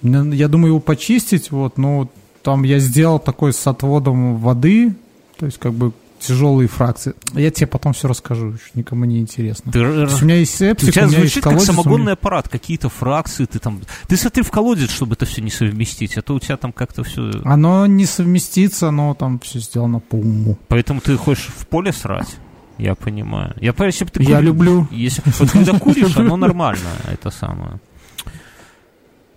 Мне- 0.00 0.36
Я 0.36 0.48
думаю 0.48 0.68
его 0.68 0.80
почистить, 0.80 1.50
вот, 1.50 1.76
но 1.76 2.08
там 2.46 2.62
я 2.62 2.78
сделал 2.78 3.18
такой 3.18 3.52
с 3.52 3.66
отводом 3.66 4.36
воды, 4.36 4.94
то 5.36 5.46
есть 5.46 5.58
как 5.58 5.72
бы 5.72 5.92
тяжелые 6.20 6.68
фракции. 6.68 7.12
Я 7.34 7.50
тебе 7.50 7.66
потом 7.66 7.92
все 7.92 8.06
расскажу, 8.06 8.50
еще 8.52 8.70
никому 8.74 9.04
не 9.04 9.18
интересно. 9.18 9.72
Ты 9.72 9.80
есть 9.80 10.22
у 10.22 10.24
меня 10.24 10.36
есть 10.36 10.54
У 10.54 10.58
септик, 10.58 10.94
тебя 10.94 11.06
у 11.06 11.08
меня 11.08 11.18
есть 11.18 11.32
звучит 11.32 11.42
как 11.42 11.52
колодец. 11.54 11.68
меня- 11.68 11.82
самогонный 11.82 12.12
аппарат, 12.12 12.48
какие-то 12.48 12.88
фракции, 12.88 13.46
ты 13.46 13.58
там... 13.58 13.80
Ты 14.06 14.16
смотри 14.16 14.44
в 14.44 14.50
колодец, 14.52 14.90
чтобы 14.90 15.14
это 15.14 15.26
все 15.26 15.42
не 15.42 15.50
совместить, 15.50 16.16
а 16.16 16.22
то 16.22 16.34
у 16.34 16.38
тебя 16.38 16.56
там 16.56 16.72
как-то 16.72 17.02
все... 17.02 17.32
Оно 17.44 17.84
не 17.86 18.06
совместится, 18.06 18.88
оно 18.90 19.14
там 19.14 19.40
все 19.40 19.58
сделано 19.58 19.98
по 19.98 20.14
уму. 20.14 20.56
Поэтому 20.68 21.00
ты 21.00 21.16
хочешь 21.16 21.48
в 21.58 21.66
поле 21.66 21.92
срать? 21.92 22.36
Я 22.78 22.94
понимаю. 22.94 23.54
Я, 23.60 23.74
если 23.76 24.04
бы 24.04 24.10
ты 24.12 24.22
Я 24.22 24.40
люблю. 24.40 24.86
Если, 24.92 25.20
вот 25.40 25.50
когда 25.50 25.76
куришь, 25.80 26.16
оно 26.16 26.36
нормально, 26.36 26.90
это 27.12 27.30
самое. 27.30 27.80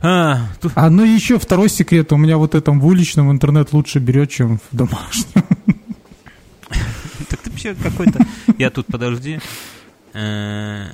А, 0.02 0.48
тут... 0.62 0.72
а 0.76 0.90
ну 0.90 1.04
еще 1.04 1.40
второй 1.40 1.70
секрет. 1.70 2.12
У 2.14 2.18
меня 2.18 2.38
вот 2.38 2.56
этом 2.56 2.80
в 2.80 2.86
уличном 2.86 3.32
интернет 3.32 3.74
лучше 3.74 4.00
берет, 4.00 4.30
чем 4.30 4.60
в 4.72 4.76
домашнем. 4.76 5.44
Так 7.30 7.42
ты 7.42 7.50
вообще 7.52 7.76
какой-то... 7.76 8.26
Я 8.58 8.72
тут, 8.72 8.88
подожди. 8.88 9.40
Э, 10.14 10.88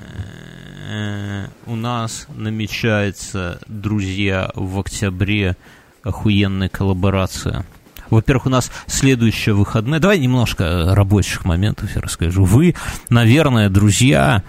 э, 0.89 1.47
у 1.65 1.75
нас 1.75 2.27
намечается, 2.35 3.61
друзья, 3.67 4.51
в 4.55 4.77
октябре 4.79 5.55
охуенная 6.03 6.67
коллаборация. 6.67 7.65
Во-первых, 8.09 8.47
у 8.47 8.49
нас 8.49 8.71
следующее 8.87 9.55
выходное. 9.55 9.99
Давай 9.99 10.19
немножко 10.19 10.93
рабочих 10.93 11.45
моментов 11.45 11.95
я 11.95 12.01
расскажу. 12.01 12.43
Вы, 12.43 12.75
наверное, 13.09 13.69
друзья, 13.69 14.43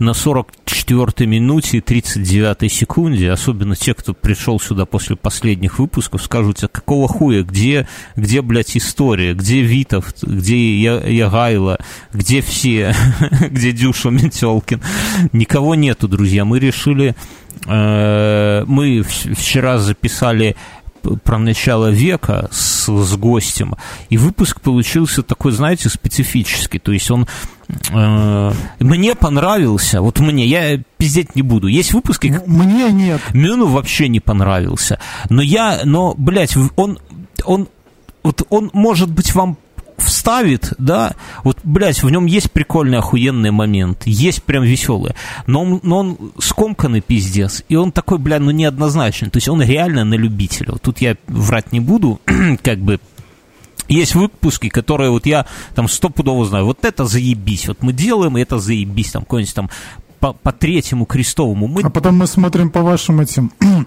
на 0.00 0.10
44-й 0.10 1.26
минуте 1.26 1.76
и 1.76 1.80
39-й 1.80 2.68
секунде, 2.70 3.30
особенно 3.30 3.76
те, 3.76 3.94
кто 3.94 4.14
пришел 4.14 4.58
сюда 4.58 4.86
после 4.86 5.14
последних 5.14 5.78
выпусков, 5.78 6.22
скажут, 6.22 6.64
а 6.64 6.68
какого 6.68 7.06
хуя, 7.06 7.42
где, 7.42 7.86
где, 8.16 8.40
блядь, 8.40 8.76
история, 8.76 9.34
где 9.34 9.60
Витов, 9.60 10.14
где 10.22 10.74
я, 10.80 11.00
Ягайло, 11.00 11.78
где 12.12 12.40
все, 12.40 12.94
где 13.50 13.72
Дюша 13.72 14.08
Метелкин. 14.08 14.80
Никого 15.32 15.74
нету, 15.74 16.08
друзья. 16.08 16.46
Мы 16.46 16.58
решили, 16.58 17.14
э, 17.66 18.64
мы 18.66 19.02
вчера 19.02 19.78
записали 19.78 20.56
про 21.24 21.38
начало 21.38 21.90
века 21.90 22.48
с, 22.52 22.86
с 22.88 23.16
гостем, 23.16 23.76
и 24.08 24.16
выпуск 24.16 24.60
получился 24.60 25.22
такой, 25.22 25.52
знаете, 25.52 25.88
специфический. 25.88 26.78
То 26.78 26.92
есть 26.92 27.10
он 27.10 27.26
э, 27.90 28.52
мне 28.78 29.14
понравился, 29.14 30.00
вот 30.00 30.20
мне, 30.20 30.46
я 30.46 30.80
пиздеть 30.96 31.34
не 31.34 31.42
буду. 31.42 31.66
Есть 31.68 31.92
выпуски... 31.92 32.40
Мне 32.46 32.90
нет. 32.92 33.20
Мину 33.32 33.66
вообще 33.66 34.08
не 34.08 34.20
понравился. 34.20 34.98
Но 35.28 35.42
я, 35.42 35.80
но, 35.84 36.14
блядь, 36.16 36.56
он, 36.76 36.98
он, 37.44 37.68
вот 38.22 38.46
он, 38.50 38.70
может 38.72 39.10
быть, 39.10 39.34
вам 39.34 39.56
вставит, 40.00 40.72
да, 40.78 41.14
вот, 41.44 41.58
блядь, 41.64 42.02
в 42.02 42.10
нем 42.10 42.26
есть 42.26 42.50
прикольный, 42.50 42.98
охуенный 42.98 43.50
момент, 43.50 44.02
есть 44.06 44.42
прям 44.42 44.64
веселый, 44.64 45.14
но 45.46 45.62
он, 45.62 45.80
но 45.82 45.98
он 45.98 46.18
скомканный 46.38 47.00
пиздец, 47.00 47.64
и 47.68 47.76
он 47.76 47.92
такой, 47.92 48.18
бля, 48.18 48.38
ну, 48.38 48.50
неоднозначный, 48.50 49.30
то 49.30 49.36
есть 49.36 49.48
он 49.48 49.62
реально 49.62 50.04
на 50.04 50.14
любителя. 50.14 50.72
Вот 50.72 50.82
тут 50.82 51.00
я 51.00 51.16
врать 51.26 51.72
не 51.72 51.80
буду, 51.80 52.20
как 52.62 52.78
бы, 52.78 53.00
есть 53.88 54.14
выпуски, 54.14 54.68
которые 54.68 55.10
вот 55.10 55.26
я 55.26 55.46
там 55.74 55.88
стопудово 55.88 56.44
знаю, 56.44 56.64
вот 56.64 56.84
это 56.84 57.04
заебись, 57.04 57.68
вот 57.68 57.82
мы 57.82 57.92
делаем, 57.92 58.36
это 58.36 58.58
заебись, 58.58 59.10
там, 59.10 59.22
какой-нибудь 59.22 59.54
там 59.54 59.70
по, 60.20 60.32
по 60.34 60.52
третьему 60.52 61.06
крестовому. 61.06 61.66
Мы... 61.66 61.82
А 61.82 61.90
потом 61.90 62.16
мы 62.16 62.26
смотрим 62.26 62.70
по 62.70 62.82
вашим 62.82 63.20
этим 63.20 63.50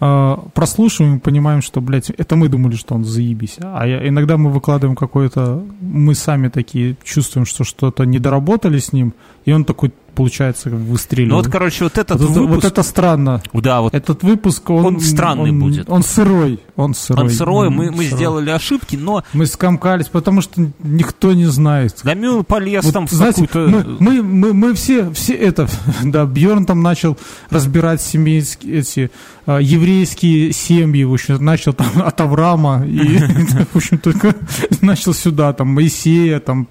прослушиваем 0.00 1.16
и 1.16 1.20
понимаем, 1.20 1.60
что, 1.60 1.80
блядь, 1.82 2.08
это 2.10 2.34
мы 2.34 2.48
думали, 2.48 2.74
что 2.74 2.94
он 2.94 3.04
заебись. 3.04 3.58
А 3.60 3.86
я, 3.86 4.08
иногда 4.08 4.38
мы 4.38 4.50
выкладываем 4.50 4.96
какое-то... 4.96 5.62
Мы 5.80 6.14
сами 6.14 6.48
такие 6.48 6.96
чувствуем, 7.04 7.44
что 7.44 7.64
что-то 7.64 8.04
недоработали 8.04 8.78
с 8.78 8.94
ним, 8.94 9.12
и 9.44 9.52
он 9.52 9.64
такой 9.64 9.92
получается, 10.20 10.68
выстреливает. 10.68 11.30
Ну 11.30 11.36
вот, 11.38 11.48
короче, 11.50 11.84
вот 11.84 11.96
этот 11.96 12.20
вот, 12.20 12.28
выпуск... 12.28 12.54
Вот 12.56 12.64
это 12.66 12.82
странно. 12.82 13.42
Да, 13.54 13.80
вот. 13.80 13.94
Этот 13.94 14.22
выпуск, 14.22 14.68
он... 14.68 14.84
Он 14.84 15.00
странный 15.00 15.50
он, 15.50 15.60
будет. 15.60 15.88
Он 15.88 16.02
сырой. 16.02 16.60
Он 16.76 16.92
сырой. 16.92 17.24
Он 17.24 17.30
сырой, 17.30 17.68
он, 17.68 17.74
мы, 17.74 17.90
мы 17.90 18.04
сырой. 18.04 18.16
сделали 18.16 18.50
ошибки, 18.50 18.96
но... 18.96 19.24
Мы 19.32 19.46
скомкались, 19.46 20.08
потому 20.08 20.42
что 20.42 20.60
никто 20.82 21.32
не 21.32 21.46
знает. 21.46 22.00
Гамюн 22.04 22.44
полез 22.44 22.84
вот, 22.84 22.92
там 22.92 23.06
в 23.06 23.10
знаете, 23.10 23.46
какую-то... 23.46 23.70
Мы, 23.70 23.96
мы, 23.98 24.22
мы, 24.22 24.52
мы 24.52 24.74
все, 24.74 25.10
все 25.12 25.32
это... 25.32 25.66
Да, 26.04 26.26
Бьерн 26.26 26.66
там 26.66 26.82
начал 26.82 27.16
разбирать 27.48 28.02
семейские, 28.02 28.80
эти 28.80 29.10
а, 29.46 29.58
еврейские 29.58 30.52
семьи, 30.52 31.02
в 31.04 31.14
общем, 31.14 31.42
начал 31.42 31.72
там 31.72 31.86
от 32.02 32.20
Авраама, 32.20 32.84
и, 32.86 33.18
в 33.72 33.76
общем, 33.76 33.96
только 33.96 34.34
начал 34.82 35.14
сюда, 35.14 35.54
там, 35.54 35.68
Моисея, 35.68 36.40
там, 36.40 36.68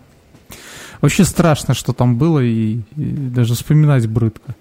Вообще 1.02 1.24
страшно, 1.24 1.74
что 1.74 1.93
там 1.93 2.18
было, 2.18 2.39
и, 2.39 2.80
и 2.95 3.04
даже 3.12 3.56
вспоминать 3.56 4.08
брыдко. 4.08 4.56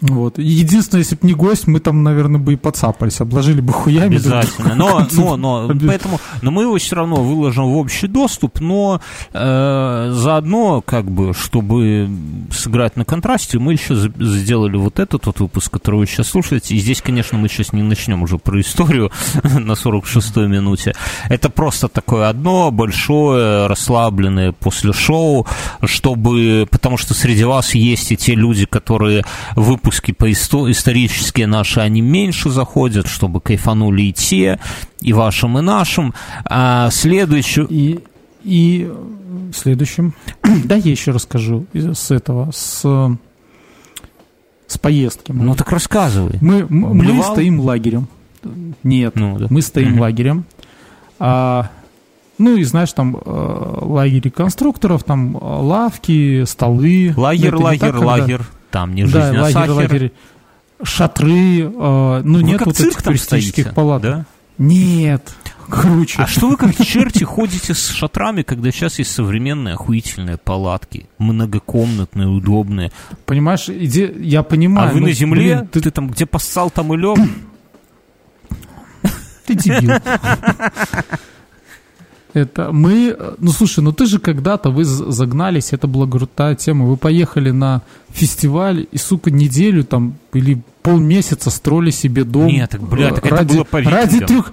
Вот. 0.00 0.38
Единственное, 0.38 1.02
если 1.02 1.16
бы 1.16 1.26
не 1.26 1.34
гость, 1.34 1.66
мы 1.66 1.80
там, 1.80 2.02
наверное, 2.02 2.40
бы 2.40 2.54
и 2.54 2.56
подцапались, 2.56 3.20
обложили 3.20 3.60
бы 3.60 3.72
хуями. 3.72 4.16
Обязательно. 4.16 4.74
Но, 4.82 5.06
но, 5.12 5.36
но, 5.36 5.74
поэтому, 5.86 6.20
но 6.40 6.50
мы 6.50 6.62
его 6.62 6.76
все 6.78 6.96
равно 6.96 7.16
выложим 7.16 7.64
в 7.64 7.76
общий 7.76 8.06
доступ, 8.06 8.60
но 8.60 9.00
э, 9.32 10.10
заодно, 10.12 10.80
как 10.80 11.10
бы, 11.10 11.34
чтобы 11.34 12.08
сыграть 12.50 12.96
на 12.96 13.04
контрасте, 13.04 13.58
мы 13.58 13.72
еще 13.72 13.94
сделали 13.94 14.76
вот 14.76 14.98
этот 14.98 15.26
вот 15.26 15.40
выпуск, 15.40 15.72
который 15.72 15.96
вы 15.96 16.06
сейчас 16.06 16.28
слушаете. 16.28 16.74
И 16.74 16.78
здесь, 16.78 17.02
конечно, 17.02 17.38
мы 17.38 17.48
сейчас 17.48 17.72
не 17.72 17.82
начнем 17.82 18.22
уже 18.22 18.38
про 18.38 18.60
историю 18.60 19.10
на 19.42 19.72
46-й 19.72 20.48
минуте. 20.48 20.94
Это 21.28 21.48
просто 21.48 21.88
такое 21.88 22.28
одно 22.28 22.70
большое, 22.70 23.66
расслабленное 23.66 24.52
после 24.52 24.92
шоу, 24.92 25.46
чтобы, 25.84 26.66
потому 26.70 26.96
что 26.96 27.14
среди 27.14 27.44
вас 27.44 27.74
есть 27.74 28.12
и 28.12 28.16
те 28.16 28.34
люди, 28.34 28.66
которые 28.66 29.24
выпуск 29.56 29.81
выпуски 29.82 30.12
по 30.12 30.30
исто- 30.30 30.70
исторические 30.70 31.46
наши, 31.46 31.80
они 31.80 32.00
меньше 32.00 32.50
заходят, 32.50 33.08
чтобы 33.08 33.40
кайфанули 33.40 34.02
и 34.02 34.12
те, 34.12 34.60
и 35.00 35.12
вашим, 35.12 35.58
и 35.58 35.62
нашим. 35.62 36.14
А 36.44 36.90
следующий... 36.90 37.62
И, 37.68 38.00
и 38.44 38.92
следующим... 39.52 40.14
да, 40.64 40.76
я 40.76 40.90
еще 40.90 41.10
расскажу 41.10 41.66
с 41.74 42.10
этого, 42.10 42.50
с 42.52 43.16
с 44.68 44.78
поездки. 44.78 45.32
Ну 45.32 45.54
так 45.54 45.70
рассказывай. 45.70 46.38
Мы, 46.40 46.66
мы 46.66 47.22
стоим 47.22 47.60
лагерем. 47.60 48.08
Нет, 48.82 49.14
ну, 49.16 49.38
да. 49.38 49.46
мы 49.50 49.60
стоим 49.60 49.96
mm-hmm. 49.96 50.00
лагерем. 50.00 50.44
А, 51.18 51.68
ну 52.38 52.56
и 52.56 52.64
знаешь, 52.64 52.92
там 52.92 53.16
э, 53.16 53.78
лагерь 53.82 54.30
конструкторов, 54.30 55.04
там 55.04 55.36
э, 55.36 55.40
лавки, 55.42 56.44
столы. 56.44 57.12
Лагерь, 57.14 57.54
лагерь, 57.54 57.92
так, 57.92 58.00
лагерь. 58.00 58.38
Когда... 58.38 58.61
Там 58.72 58.94
не 58.94 59.04
жизнь, 59.04 59.18
да, 59.18 59.28
а 59.28 59.42
лагерь, 59.42 59.52
сахар. 59.52 59.70
лагерь, 59.70 60.12
шатры, 60.82 61.60
э, 61.60 62.22
ну 62.24 62.38
вы 62.38 62.42
нет 62.42 62.58
как 62.58 62.68
вот 62.68 62.80
этих 62.80 63.02
туристических 63.02 63.74
палат. 63.74 64.02
Да? 64.02 64.24
Нет, 64.56 65.30
круче. 65.68 66.22
А 66.22 66.26
что 66.26 66.48
вы 66.48 66.56
как 66.56 66.74
черти 66.74 67.24
ходите 67.24 67.74
с 67.74 67.90
шатрами, 67.90 68.42
когда 68.42 68.70
сейчас 68.70 68.98
есть 68.98 69.12
современные 69.12 69.74
охуительные 69.74 70.38
палатки, 70.38 71.06
многокомнатные, 71.18 72.28
удобные? 72.28 72.92
Понимаешь, 73.26 73.68
иди, 73.68 74.10
я 74.20 74.42
понимаю. 74.42 74.90
А 74.90 74.92
вы 74.92 75.00
на 75.00 75.12
земле? 75.12 75.56
Блин, 75.56 75.68
ты... 75.68 75.80
ты 75.82 75.90
там 75.90 76.08
где 76.08 76.24
поссал, 76.24 76.70
там 76.70 76.94
и 76.94 76.96
лег? 76.96 77.18
Ты 79.46 79.54
дебил. 79.54 79.92
Это 82.34 82.72
мы, 82.72 83.16
ну 83.38 83.50
слушай, 83.50 83.80
ну 83.80 83.92
ты 83.92 84.06
же 84.06 84.18
когда-то 84.18 84.70
вы 84.70 84.84
загнались, 84.84 85.72
это 85.72 85.86
была 85.86 86.06
крутая 86.06 86.54
тема. 86.54 86.86
Вы 86.86 86.96
поехали 86.96 87.50
на 87.50 87.82
фестиваль 88.10 88.86
и, 88.90 88.96
сука, 88.96 89.30
неделю 89.30 89.84
там 89.84 90.14
или 90.32 90.62
полмесяца 90.82 91.50
строили 91.50 91.90
себе 91.90 92.24
дом. 92.24 92.46
Нет, 92.46 92.70
так, 92.70 92.82
бля, 92.82 93.12
так 93.12 93.26
ради, 93.26 93.34
это 93.34 93.54
было 93.54 93.64
по 93.64 93.82
Ради 93.82 94.20
трех... 94.20 94.52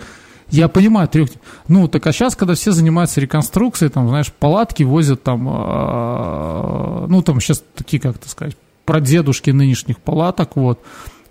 Я 0.52 0.68
понимаю, 0.68 1.08
трех... 1.08 1.30
Ну, 1.68 1.88
так 1.88 2.06
а 2.08 2.12
сейчас, 2.12 2.36
когда 2.36 2.56
все 2.56 2.72
занимаются 2.72 3.22
реконструкцией, 3.22 3.92
там, 3.92 4.08
знаешь, 4.10 4.32
палатки 4.32 4.84
возят 4.84 5.22
там, 5.22 5.48
э, 5.48 7.06
ну, 7.08 7.22
там 7.22 7.40
сейчас 7.40 7.64
такие, 7.76 8.02
как 8.02 8.16
это 8.16 8.28
сказать, 8.30 8.58
прадедушки 8.84 9.52
нынешних 9.52 10.00
палаток, 10.00 10.56
вот, 10.56 10.82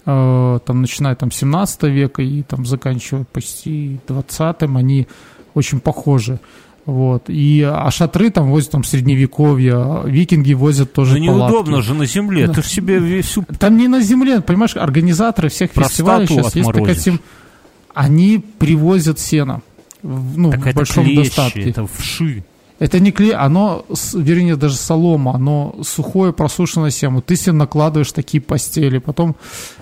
э, 0.06 0.58
там, 0.64 0.80
начиная 0.80 1.16
там 1.16 1.32
17 1.32 1.82
века 1.84 2.22
и 2.22 2.42
там 2.42 2.64
заканчивая 2.64 3.24
почти 3.24 3.98
20-м, 4.06 4.76
они 4.76 5.08
очень 5.54 5.80
похожи. 5.80 6.40
Вот. 6.86 7.24
И, 7.28 7.62
а 7.62 7.90
шатры 7.90 8.30
там 8.30 8.50
возят 8.50 8.70
там 8.70 8.82
средневековье, 8.82 10.02
викинги 10.06 10.54
возят 10.54 10.92
тоже 10.92 11.18
Ну 11.18 11.18
неудобно 11.18 11.82
же 11.82 11.94
на 11.94 12.06
земле, 12.06 12.46
да. 12.46 12.54
ты 12.54 12.62
же 12.62 12.68
себе 12.68 13.20
всю... 13.20 13.44
Там 13.58 13.76
не 13.76 13.88
на 13.88 14.00
земле, 14.00 14.40
понимаешь, 14.40 14.74
организаторы 14.74 15.50
всех 15.50 15.70
фестивалей 15.72 16.26
сейчас 16.26 16.54
есть 16.54 16.72
такая 16.72 16.94
тем... 16.94 17.20
Они 17.94 18.38
привозят 18.38 19.18
сено 19.18 19.60
ну, 20.02 20.50
так 20.50 20.60
в 20.60 20.74
большом 20.74 21.04
клещи, 21.04 21.24
достатке. 21.24 21.68
Это 21.68 21.86
вши. 21.86 22.44
Это 22.78 23.00
не 23.00 23.10
клей, 23.10 23.32
оно, 23.32 23.84
вернее, 24.14 24.54
даже 24.54 24.76
солома, 24.76 25.34
оно 25.34 25.76
сухое, 25.82 26.32
просушенное 26.32 26.90
сено. 26.90 27.20
Ты 27.20 27.34
себе 27.34 27.52
накладываешь 27.52 28.12
такие 28.12 28.40
постели, 28.40 28.98
потом 28.98 29.34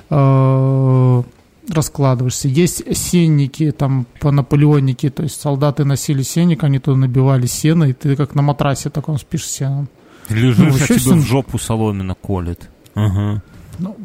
э, 0.09 1.23
раскладываешься. 1.69 2.49
Есть 2.49 2.83
сенники, 2.97 3.71
там, 3.73 4.07
по 4.21 4.31
наполеонники, 4.31 5.11
то 5.11 5.23
есть 5.23 5.41
солдаты 5.41 5.85
носили 5.85 6.23
сенник, 6.23 6.65
они 6.65 6.79
туда 6.79 6.97
набивали 6.97 7.47
сено, 7.47 7.85
и 7.85 7.93
ты 7.93 8.17
как 8.17 8.35
на 8.35 8.43
матрасе 8.43 8.91
таком 8.91 9.19
спишь 9.19 9.47
сеном. 9.47 9.89
Лежишь, 10.29 10.59
ну, 10.59 10.69
а 10.69 10.99
тебе 10.99 11.15
в 11.15 11.27
жопу 11.27 11.59
соломина 11.59 12.15
колет. 12.15 12.69
Ага. 12.95 13.43
Ну, 13.79 13.97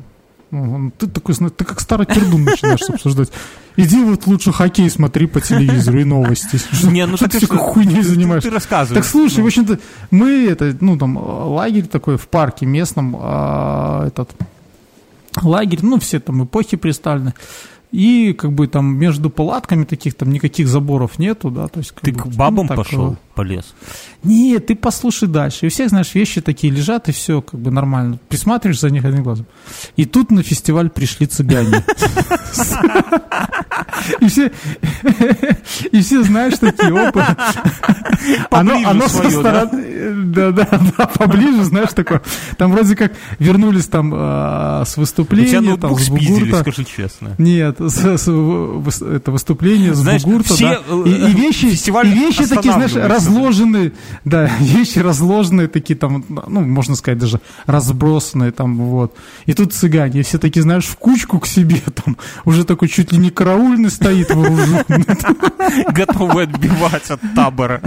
Ну, 0.51 0.91
Ты 0.97 1.07
такой, 1.07 1.33
ты 1.35 1.63
как 1.63 1.79
старый 1.79 2.05
пердун 2.05 2.43
начинаешь 2.43 2.81
обсуждать. 2.89 3.31
Иди 3.77 4.03
вот 4.03 4.27
лучше 4.27 4.51
хоккей 4.51 4.89
смотри 4.89 5.25
по 5.25 5.39
телевизору 5.39 5.99
и 6.01 6.03
новости. 6.03 6.59
Не, 6.91 7.05
ну 7.05 7.15
что 7.15 7.29
ты 7.29 7.39
такой 7.39 7.57
хуйней 7.57 8.01
занимаешься? 8.03 8.49
Ты 8.49 8.55
рассказывай. 8.55 8.95
Так 8.95 9.05
слушай, 9.05 9.37
Ну. 9.37 9.43
в 9.43 9.47
общем-то, 9.47 9.79
мы 10.11 10.45
это, 10.49 10.75
ну 10.81 10.97
там 10.97 11.15
лагерь 11.17 11.85
такой 11.87 12.17
в 12.17 12.27
парке 12.27 12.65
местном, 12.65 13.15
а, 13.17 14.07
этот 14.07 14.29
лагерь, 15.41 15.79
ну 15.81 15.99
все 15.99 16.19
там 16.19 16.43
эпохи 16.43 16.77
представлены. 16.77 17.33
И 17.91 18.33
как 18.33 18.53
бы 18.53 18.67
там 18.67 18.97
между 18.97 19.29
палатками 19.29 19.83
таких 19.83 20.15
там 20.15 20.31
никаких 20.31 20.67
заборов 20.69 21.19
нету, 21.19 21.51
да, 21.51 21.67
то 21.67 21.79
есть 21.79 21.93
Ты 22.01 22.13
бы, 22.13 22.19
к 22.19 22.25
ну, 22.25 22.31
бабам 22.31 22.67
так, 22.67 22.77
пошел, 22.77 23.13
э, 23.13 23.15
полез. 23.31 23.73
нет, 24.23 24.67
ты 24.67 24.75
послушай 24.75 25.27
дальше. 25.27 25.59
И 25.63 25.67
у 25.67 25.69
всех, 25.69 25.89
знаешь, 25.89 26.13
вещи 26.13 26.41
такие 26.41 26.71
лежат, 26.71 27.09
и 27.09 27.11
все 27.11 27.41
как 27.41 27.59
бы 27.59 27.71
нормально. 27.71 28.19
Присматриваешь 28.29 28.79
за 28.79 28.89
них 28.89 29.05
одним 29.05 29.23
глазом. 29.23 29.45
И 29.95 30.05
тут 30.05 30.31
на 30.31 30.43
фестиваль 30.43 30.89
пришли 30.89 31.27
цыгане. 31.27 31.83
И 34.19 34.27
все, 34.27 34.51
и 35.91 36.01
все, 36.01 36.23
знаешь, 36.23 36.57
такие 36.59 36.93
опы. 36.93 37.23
Оно, 38.49 38.81
оно 38.85 39.07
со 39.07 39.29
стороны, 39.29 40.23
да, 40.25 40.51
да, 40.51 40.67
да, 40.97 41.05
поближе, 41.07 41.63
знаешь, 41.63 41.89
такое. 41.93 42.21
Там 42.57 42.71
вроде 42.71 42.95
как 42.95 43.13
вернулись 43.39 43.87
там 43.87 44.11
а, 44.13 44.83
с 44.85 44.97
тебя 44.97 44.97
выступления, 44.97 45.77
там, 45.77 45.91
ноутбук 45.91 45.99
с 45.99 46.05
спиздили, 46.05 46.53
скажи 46.53 46.83
честно. 46.85 47.35
Нет, 47.37 47.79
это 47.79 49.31
выступление 49.31 49.93
с 49.93 50.03
бугурта, 50.03 50.53
э, 50.87 51.03
И, 51.05 51.09
и 51.09 51.33
вещи 52.11 52.45
такие, 52.47 52.73
знаешь, 52.73 52.93
разложенные, 53.27 53.93
да, 54.25 54.45
вещи 54.59 54.99
разложенные 54.99 55.67
такие 55.67 55.97
там, 55.97 56.25
ну, 56.29 56.61
можно 56.61 56.95
сказать, 56.95 57.19
даже 57.19 57.39
разбросанные 57.65 58.51
там, 58.51 58.77
вот. 58.77 59.15
И 59.45 59.53
тут 59.53 59.73
цыгане, 59.73 60.23
все 60.23 60.37
такие, 60.37 60.61
знаешь, 60.61 60.85
в 60.85 60.95
кучку 60.95 61.39
к 61.39 61.47
себе 61.47 61.81
там, 62.05 62.17
уже 62.45 62.63
такой 62.65 62.87
чуть 62.87 63.11
ли 63.11 63.17
не 63.17 63.29
караульный 63.29 63.89
стоит 63.89 64.29
вооруженный. 64.33 65.05
готовы 65.91 66.43
отбивать 66.43 67.09
от 67.09 67.21
табора 67.35 67.81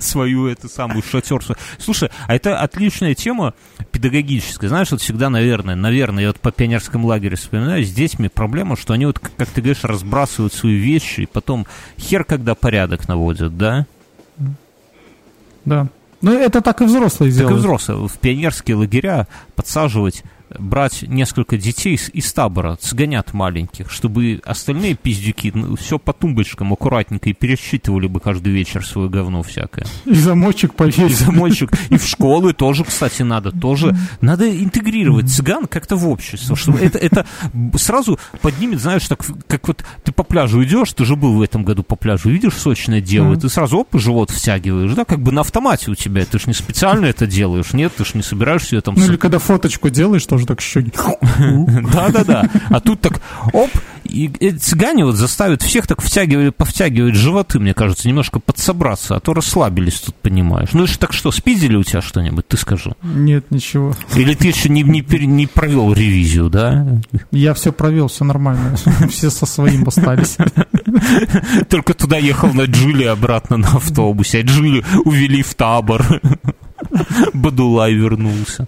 свою 0.00 0.46
эту 0.46 0.68
самую 0.68 1.02
шатерство. 1.02 1.56
Слушай, 1.78 2.10
а 2.26 2.34
это 2.34 2.58
отличная 2.58 3.14
тема 3.14 3.54
педагогическая. 3.90 4.68
Знаешь, 4.68 4.90
вот 4.90 5.00
всегда, 5.00 5.30
наверное, 5.30 5.74
наверное, 5.74 6.22
я 6.22 6.28
вот 6.28 6.40
по 6.40 6.52
пионерскому 6.52 7.06
лагерю 7.06 7.36
вспоминаю, 7.36 7.84
с 7.84 7.92
детьми 7.92 8.28
проблема, 8.28 8.76
что 8.76 8.92
они 8.94 9.06
вот, 9.06 9.18
как 9.18 9.48
ты 9.48 9.60
говоришь, 9.60 9.84
разбрасывают 9.84 10.52
свои 10.52 10.74
вещи, 10.74 11.22
и 11.22 11.26
потом 11.26 11.66
хер 11.98 12.24
когда 12.24 12.54
порядок 12.54 13.08
наводят, 13.08 13.56
да? 13.56 13.86
Да. 15.64 15.88
Ну, 16.22 16.32
это 16.32 16.60
так 16.60 16.82
и 16.82 16.84
взрослые 16.84 17.30
Так 17.30 17.36
и 17.36 17.40
делают. 17.40 17.60
взрослые. 17.60 18.08
В 18.08 18.18
пионерские 18.18 18.76
лагеря 18.76 19.26
подсаживать 19.56 20.22
брать 20.58 21.02
несколько 21.02 21.56
детей 21.56 21.94
из, 21.94 22.10
из 22.12 22.32
табора, 22.32 22.78
сгонят 22.80 23.32
маленьких, 23.32 23.90
чтобы 23.90 24.40
остальные 24.44 24.94
пиздюки 24.94 25.52
все 25.78 25.98
по 25.98 26.12
тумбочкам 26.12 26.72
аккуратненько 26.72 27.30
и 27.30 27.32
пересчитывали 27.32 28.06
бы 28.06 28.20
каждый 28.20 28.52
вечер 28.52 28.84
свое 28.86 29.08
говно 29.08 29.42
всякое. 29.42 29.86
И 30.04 30.14
замочек 30.14 30.72
И 30.72 30.76
повесить. 30.76 31.16
замочек. 31.18 31.70
И 31.90 31.96
в 31.96 32.04
школы 32.04 32.52
тоже, 32.52 32.84
кстати, 32.84 33.22
надо. 33.22 33.52
Тоже 33.52 33.96
надо 34.20 34.48
интегрировать 34.50 35.30
цыган 35.30 35.66
как-то 35.66 35.96
в 35.96 36.08
общество. 36.08 36.56
Чтобы 36.56 36.78
это, 36.78 36.98
это 36.98 37.26
сразу 37.76 38.18
поднимет, 38.40 38.80
знаешь, 38.80 39.06
так, 39.08 39.24
как 39.46 39.68
вот 39.68 39.84
ты 40.04 40.12
по 40.12 40.22
пляжу 40.22 40.62
идешь, 40.64 40.92
ты 40.92 41.04
же 41.04 41.16
был 41.16 41.34
в 41.34 41.42
этом 41.42 41.64
году 41.64 41.82
по 41.82 41.96
пляжу, 41.96 42.30
видишь 42.30 42.54
сочное 42.54 43.00
дело, 43.00 43.34
и 43.34 43.36
ты 43.38 43.48
сразу 43.48 43.78
оп, 43.78 43.94
и 43.94 43.98
живот 43.98 44.30
втягиваешь, 44.30 44.92
да, 44.94 45.04
как 45.04 45.20
бы 45.20 45.32
на 45.32 45.42
автомате 45.42 45.90
у 45.90 45.94
тебя. 45.94 46.24
Ты 46.24 46.38
ж 46.38 46.46
не 46.46 46.54
специально 46.54 47.06
это 47.06 47.26
делаешь, 47.26 47.72
нет, 47.72 47.92
ты 47.96 48.04
ж 48.04 48.14
не 48.14 48.22
собираешься 48.22 48.80
там... 48.80 48.94
Ну, 48.96 49.04
или 49.04 49.16
когда 49.16 49.38
фоточку 49.38 49.90
делаешь, 49.90 50.24
тоже 50.26 50.39
так 50.46 50.60
щеки. 50.60 50.92
Да-да-да. 51.92 52.48
А 52.68 52.80
тут 52.80 53.00
так, 53.00 53.20
оп, 53.52 53.70
и 54.04 54.30
э, 54.40 54.52
цыгане 54.52 55.04
вот 55.04 55.16
заставят 55.16 55.62
всех 55.62 55.86
так 55.86 56.02
втягивать, 56.02 56.54
повтягивать 56.56 57.14
животы, 57.14 57.58
мне 57.58 57.74
кажется, 57.74 58.08
немножко 58.08 58.40
подсобраться, 58.40 59.16
а 59.16 59.20
то 59.20 59.34
расслабились 59.34 60.00
тут, 60.00 60.14
понимаешь. 60.16 60.70
Ну, 60.72 60.84
и 60.84 60.88
так 60.88 61.12
что, 61.12 61.30
спиздили 61.30 61.76
у 61.76 61.82
тебя 61.82 62.00
что-нибудь, 62.00 62.46
ты 62.48 62.56
скажи? 62.56 62.94
Нет, 63.02 63.50
ничего. 63.50 63.94
Или 64.14 64.34
ты 64.34 64.48
еще 64.48 64.68
не, 64.68 64.82
не, 64.82 65.02
не 65.26 65.46
провел 65.46 65.92
ревизию, 65.92 66.50
да? 66.50 66.86
Я 67.30 67.54
все 67.54 67.72
провел, 67.72 68.08
все 68.08 68.24
нормально. 68.24 68.76
Все 69.10 69.30
со 69.30 69.46
своим 69.46 69.86
остались. 69.88 70.36
Только 71.68 71.94
туда 71.94 72.18
ехал 72.18 72.52
на 72.52 72.64
Джили 72.64 73.04
обратно 73.04 73.56
на 73.56 73.68
автобусе, 73.68 74.40
а 74.40 74.42
Джили 74.42 74.84
увели 75.04 75.42
в 75.42 75.54
табор. 75.54 76.20
Бадулай 77.34 77.94
вернулся. 77.94 78.66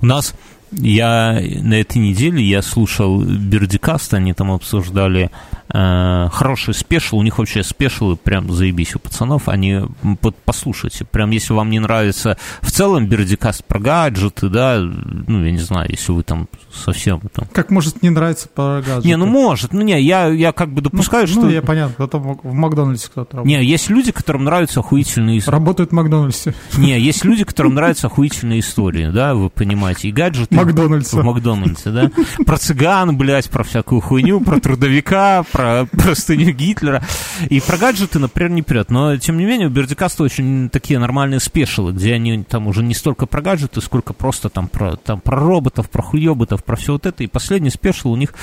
У 0.00 0.06
нас 0.06 0.34
я 0.72 1.40
на 1.60 1.74
этой 1.74 1.98
неделе 1.98 2.42
я 2.42 2.62
слушал 2.62 3.22
Бердикаст, 3.22 4.14
они 4.14 4.32
там 4.34 4.50
обсуждали 4.50 5.30
хороший 5.70 6.74
спешл, 6.74 7.18
у 7.18 7.22
них 7.22 7.38
вообще 7.38 7.62
спешлы 7.62 8.16
прям 8.16 8.52
заебись 8.52 8.94
у 8.94 8.98
пацанов, 8.98 9.48
они 9.48 9.80
под- 10.20 10.36
послушайте, 10.44 11.04
прям 11.04 11.30
если 11.30 11.52
вам 11.54 11.70
не 11.70 11.80
нравится 11.80 12.38
в 12.60 12.70
целом 12.70 13.06
Бердикаст 13.06 13.64
про 13.64 13.78
гаджеты, 13.80 14.48
да, 14.48 14.78
ну 14.80 15.44
я 15.44 15.50
не 15.50 15.58
знаю, 15.58 15.90
если 15.90 16.12
вы 16.12 16.22
там 16.22 16.48
совсем 16.72 17.20
там 17.32 17.48
Как 17.52 17.70
может 17.70 18.02
не 18.02 18.10
нравится 18.10 18.48
по 18.48 18.82
гаджету? 18.84 19.06
не, 19.08 19.16
ну 19.16 19.26
может, 19.26 19.72
ну 19.72 19.80
не, 19.82 20.00
я, 20.00 20.28
я 20.28 20.52
как 20.52 20.68
бы 20.68 20.76
Ну, 20.82 20.90
допускаю, 20.90 21.26
что... 21.26 21.40
Ну, 21.42 21.50
я 21.50 21.62
понятно, 21.62 21.94
кто-то 21.94 22.18
в 22.18 22.52
Макдональдсе 22.52 23.08
кто-то 23.08 23.38
работает. 23.38 23.60
Не, 23.60 23.66
есть 23.66 23.90
люди, 23.90 24.12
которым 24.12 24.44
нравятся 24.44 24.80
охуительные 24.80 25.38
истории. 25.38 25.54
Работает 25.56 25.90
в 25.90 25.92
Макдональдсе. 25.94 26.54
Не, 26.76 26.98
есть 27.00 27.24
люди, 27.24 27.44
которым 27.44 27.74
нравятся 27.74 28.06
охуительные 28.06 28.60
истории, 28.60 29.10
да, 29.10 29.34
вы 29.34 29.50
понимаете, 29.50 30.08
и 30.08 30.12
гаджеты... 30.12 30.54
Макдональдса. 30.54 31.16
В 31.20 31.24
Макдональдсе, 31.24 31.90
да? 31.90 32.10
Про 32.44 32.56
цыган, 32.58 33.16
блядь, 33.16 33.50
про 33.50 33.64
всякую 33.64 34.00
хуйню, 34.00 34.40
про 34.40 34.60
трудовика, 34.60 35.42
про 35.56 35.86
простыню 35.86 36.52
Гитлера. 36.52 37.02
И 37.48 37.60
про 37.60 37.78
гаджеты, 37.78 38.18
например, 38.18 38.50
не 38.50 38.62
прет. 38.62 38.90
Но, 38.90 39.16
тем 39.16 39.38
не 39.38 39.46
менее, 39.46 39.68
у 39.68 39.70
Бердикаста 39.70 40.22
очень 40.22 40.68
такие 40.68 40.98
нормальные 40.98 41.40
спешилы, 41.40 41.92
где 41.92 42.14
они 42.14 42.44
там 42.44 42.66
уже 42.66 42.82
не 42.82 42.94
столько 42.94 43.26
про 43.26 43.40
гаджеты, 43.40 43.80
сколько 43.80 44.12
просто 44.12 44.50
там 44.50 44.68
про, 44.68 44.96
там, 44.96 45.20
про 45.20 45.38
роботов, 45.38 45.88
про 45.88 46.02
хуёботов, 46.02 46.62
про 46.62 46.76
все 46.76 46.92
вот 46.92 47.06
это. 47.06 47.24
И 47.24 47.26
последний 47.26 47.70
спешил 47.70 48.12
у 48.12 48.16
них 48.16 48.34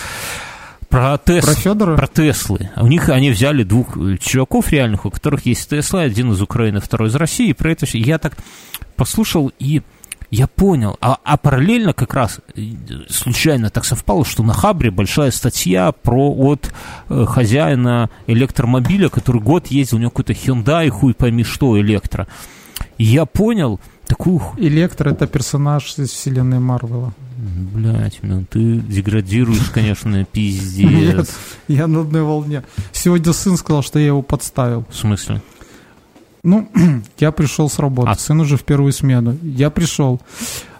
про 0.89 1.19
Тес. 1.23 1.45
Про 1.45 1.53
Федора? 1.53 1.95
Про 1.95 2.07
Теслы. 2.07 2.71
А 2.75 2.83
У 2.83 2.87
них 2.87 3.09
они 3.09 3.29
взяли 3.29 3.63
двух 3.63 3.95
э, 3.97 4.17
чуваков 4.17 4.71
реальных, 4.71 5.05
у 5.05 5.11
которых 5.11 5.45
есть 5.45 5.69
Тесла, 5.69 6.01
один 6.01 6.31
из 6.31 6.41
Украины, 6.41 6.79
второй 6.79 7.09
из 7.09 7.15
России. 7.15 7.49
И 7.49 7.53
про 7.53 7.71
это 7.71 7.85
я 7.93 8.17
так 8.17 8.37
послушал 8.95 9.51
и 9.59 9.81
я 10.33 10.47
понял. 10.47 10.97
А, 10.99 11.19
а 11.23 11.37
параллельно 11.37 11.93
как 11.93 12.15
раз 12.15 12.39
э, 12.55 12.61
случайно 13.07 13.69
так 13.69 13.85
совпало, 13.85 14.25
что 14.25 14.41
на 14.41 14.53
Хабре 14.53 14.89
большая 14.89 15.29
статья 15.29 15.91
про 15.91 16.33
от 16.33 16.73
э, 17.09 17.25
хозяина 17.27 18.09
электромобиля, 18.25 19.09
который 19.09 19.41
год 19.41 19.67
ездил, 19.67 19.97
у 19.97 19.99
него 20.01 20.09
какой-то 20.09 20.33
Hyundai, 20.33 20.89
хуй 20.89 21.13
пойми 21.13 21.43
что, 21.43 21.79
электро. 21.79 22.27
И 22.97 23.03
я 23.03 23.27
понял 23.27 23.79
такую... 24.07 24.41
Электро— 24.57 25.09
это 25.11 25.27
персонаж 25.27 25.93
из 25.99 26.09
вселенной 26.09 26.59
Марвела. 26.59 27.13
Блять, 27.37 28.17
ну 28.23 28.43
ты 28.49 28.77
деградируешь, 28.77 29.69
конечно, 29.71 30.09
Нет, 30.15 30.29
пиздец. 30.31 31.35
я 31.67 31.85
на 31.85 32.01
одной 32.01 32.23
волне. 32.23 32.63
Сегодня 32.91 33.33
сын 33.33 33.55
сказал, 33.55 33.83
что 33.83 33.99
я 33.99 34.07
его 34.07 34.23
подставил. 34.23 34.85
В 34.89 34.95
смысле? 34.95 35.43
Ну, 36.43 36.67
я 37.19 37.31
пришел 37.31 37.69
с 37.69 37.79
работы, 37.79 38.09
А. 38.11 38.15
сын 38.15 38.39
уже 38.41 38.57
в 38.57 38.63
первую 38.63 38.91
смену. 38.91 39.37
Я 39.41 39.69
пришел. 39.69 40.21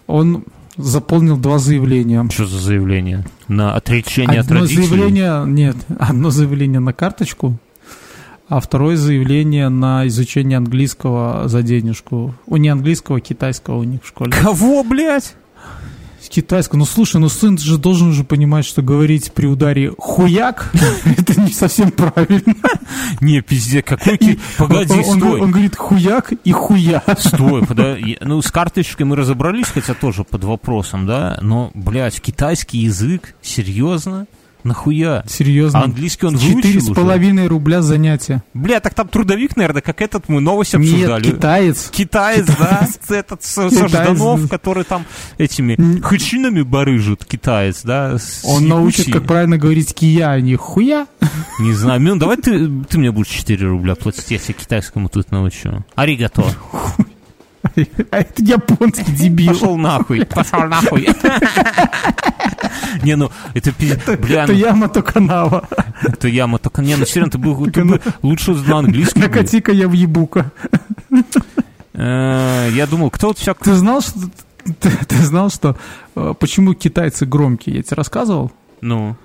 Он 0.06 0.44
заполнил 0.76 1.36
два 1.36 1.58
заявления. 1.58 2.26
Что 2.30 2.46
за 2.46 2.58
заявление? 2.58 3.24
На 3.48 3.74
отречение 3.74 4.40
от 4.40 4.46
Одно 4.46 4.60
родителей? 4.60 4.86
заявление, 4.86 5.44
нет, 5.46 5.76
одно 5.98 6.30
заявление 6.30 6.80
на 6.80 6.92
карточку, 6.92 7.56
а 8.48 8.60
второе 8.60 8.96
заявление 8.96 9.68
на 9.70 10.06
изучение 10.08 10.58
английского 10.58 11.48
за 11.48 11.62
денежку. 11.62 12.34
У 12.46 12.56
не 12.58 12.68
английского, 12.68 13.18
а 13.18 13.20
китайского 13.20 13.78
у 13.78 13.84
них 13.84 14.02
в 14.04 14.08
школе. 14.08 14.32
Кого, 14.32 14.82
блядь? 14.84 15.34
Китайского. 16.28 16.78
Ну 16.78 16.84
слушай, 16.84 17.20
ну 17.20 17.28
сын 17.28 17.58
же 17.58 17.78
должен 17.78 18.08
уже 18.08 18.24
понимать, 18.24 18.64
что 18.64 18.82
говорить 18.82 19.32
при 19.32 19.46
ударе 19.46 19.92
хуяк 19.98 20.72
это 21.04 21.40
не 21.40 21.52
совсем 21.52 21.90
правильно. 21.90 22.54
Не, 23.20 23.40
пиздец, 23.40 23.84
какой. 23.86 24.38
Погоди, 24.58 25.02
стой. 25.02 25.40
он 25.40 25.50
говорит 25.50 25.76
хуяк 25.76 26.32
и 26.32 26.52
хуя. 26.52 27.02
Стой, 27.18 27.66
подожди. 27.66 28.18
Ну, 28.20 28.40
с 28.42 28.50
карточкой 28.50 29.06
мы 29.06 29.16
разобрались, 29.16 29.66
хотя 29.66 29.94
тоже 29.94 30.24
под 30.24 30.44
вопросом, 30.44 31.06
да? 31.06 31.38
Но, 31.40 31.70
блядь, 31.74 32.20
китайский 32.20 32.78
язык? 32.78 33.34
Серьезно? 33.42 34.26
Нахуя? 34.64 35.24
Серьезно. 35.28 35.80
А 35.80 35.84
английский 35.84 36.26
он 36.26 36.38
Четыре 36.38 36.54
выучил 36.54 36.80
с 36.80 36.84
уже? 36.84 36.94
половиной 36.94 37.46
рубля 37.46 37.82
занятия. 37.82 38.42
Бля, 38.54 38.80
так 38.80 38.94
там 38.94 39.08
трудовик, 39.08 39.56
наверное, 39.56 39.82
как 39.82 40.00
этот 40.00 40.28
мы 40.28 40.40
новость 40.40 40.74
Нет, 40.74 40.82
обсуждали. 40.82 41.30
китаец. 41.30 41.90
Китаец, 41.90 42.46
да, 42.58 42.88
этот 43.14 43.42
со, 43.44 43.68
со 43.68 43.86
Китаец, 43.86 43.90
Жданов, 44.16 44.42
да. 44.42 44.48
который 44.48 44.84
там 44.84 45.04
этими 45.38 46.00
хычинами 46.00 46.62
барыжит, 46.62 47.24
китаец, 47.24 47.82
да, 47.82 48.18
с 48.18 48.42
Он 48.44 48.66
научит, 48.66 49.12
как 49.12 49.26
правильно 49.26 49.58
говорить 49.58 49.94
кия, 49.94 50.30
а 50.30 50.40
не 50.40 50.56
хуя. 50.56 51.06
Не 51.60 51.72
знаю, 51.72 52.00
Мин, 52.00 52.18
давай 52.18 52.36
ты, 52.38 52.68
ты 52.88 52.98
мне 52.98 53.12
будешь 53.12 53.28
4 53.28 53.66
рубля 53.68 53.94
платить, 53.94 54.24
тебя 54.26 54.38
китайскому 54.38 55.08
тут 55.08 55.30
научу. 55.30 55.84
Аригато. 55.94 56.44
А 58.10 58.18
это 58.18 58.42
японский 58.42 59.12
дебил. 59.16 59.52
Пошел 59.52 59.76
нахуй, 59.76 60.24
пошел 60.26 60.60
нахуй. 60.64 61.08
Не, 63.02 63.16
ну, 63.16 63.30
это, 63.54 63.72
бля, 63.78 63.94
Это 64.44 64.52
ну, 64.52 64.58
Ямато 64.58 65.02
Канава. 65.02 65.68
это 66.02 66.28
яма 66.28 66.58
только... 66.58 66.82
Не, 66.82 66.96
ну, 66.96 67.04
серьезно, 67.06 67.30
ты 67.32 67.38
бы, 67.38 68.00
лучше 68.22 68.54
знал 68.54 68.78
английский. 68.78 69.20
Накати-ка 69.20 69.72
я 69.72 69.88
в 69.88 69.92
ебука. 69.92 70.52
Э, 71.92 72.70
Я 72.72 72.86
думал, 72.86 73.10
кто 73.10 73.28
вот 73.28 73.38
всяк... 73.38 73.58
Ты 73.62 73.74
знал, 73.74 74.00
что... 74.00 74.18
Ты, 74.80 74.90
ты 74.90 75.16
знал, 75.16 75.50
что... 75.50 75.76
э, 76.16 76.34
Почему 76.38 76.74
китайцы 76.74 77.26
громкие? 77.26 77.76
Я 77.76 77.82
тебе 77.82 77.96
рассказывал? 77.96 78.52
Ну, 78.80 79.16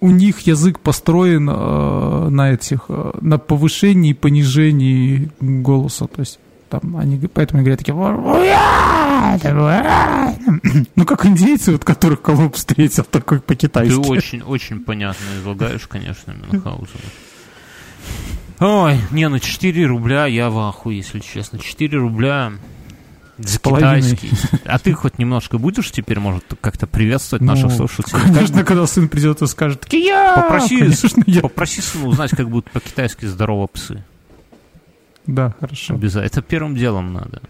У 0.00 0.10
них 0.10 0.40
язык 0.40 0.78
построен 0.80 1.48
э, 1.50 2.28
на 2.30 2.52
этих... 2.52 2.84
э, 2.88 3.12
на 3.20 3.38
повышении 3.38 4.10
и 4.10 4.14
понижении 4.14 5.30
голоса. 5.40 6.06
То 6.06 6.20
есть 6.20 6.38
там 6.72 6.96
они 6.96 7.18
поэтому 7.18 7.58
они 7.58 7.64
говорят 7.66 7.80
такие... 7.80 7.94
Ну, 10.96 11.04
как 11.04 11.26
индейцы, 11.26 11.72
вот 11.72 11.84
которых 11.84 12.22
Колумб 12.22 12.54
встретил, 12.54 13.04
такой 13.04 13.38
ты 13.38 13.44
по-китайски. 13.44 13.94
очень, 13.94 14.42
очень 14.42 14.80
понятно 14.80 15.24
излагаешь, 15.38 15.86
конечно, 15.86 16.32
Мюнхгаузена. 16.32 16.88
Ой, 18.60 18.98
не, 19.10 19.28
ну 19.28 19.38
4 19.38 19.86
рубля, 19.86 20.26
я 20.26 20.48
в 20.50 20.58
ахуе, 20.58 20.96
если 20.98 21.18
честно. 21.20 21.58
4 21.58 21.98
рубля 21.98 22.52
за 23.38 23.58
китайский. 23.58 24.30
А 24.64 24.78
ты 24.78 24.92
хоть 24.92 25.18
немножко 25.18 25.58
будешь 25.58 25.90
теперь, 25.90 26.18
может, 26.20 26.44
как-то 26.60 26.86
приветствовать 26.86 27.42
Ну, 27.42 27.48
наших 27.52 27.72
слушателей? 27.72 28.22
Конечно, 28.22 28.64
когда 28.64 28.86
сын 28.86 29.08
придет 29.08 29.42
и 29.42 29.46
скажет, 29.46 29.86
я, 29.92 30.34
Попроси, 30.36 30.78
конечно, 30.78 31.22
я. 31.26 31.40
попроси 31.42 31.80
сына 31.82 32.06
узнать, 32.06 32.30
как 32.30 32.48
будут 32.48 32.70
по-китайски 32.70 33.26
здорово 33.26 33.66
псы. 33.66 34.04
Да, 35.26 35.54
хорошо. 35.60 35.94
Обязательно. 35.94 36.26
Это 36.26 36.42
первым 36.42 36.74
делом 36.74 37.12
надо. 37.12 37.40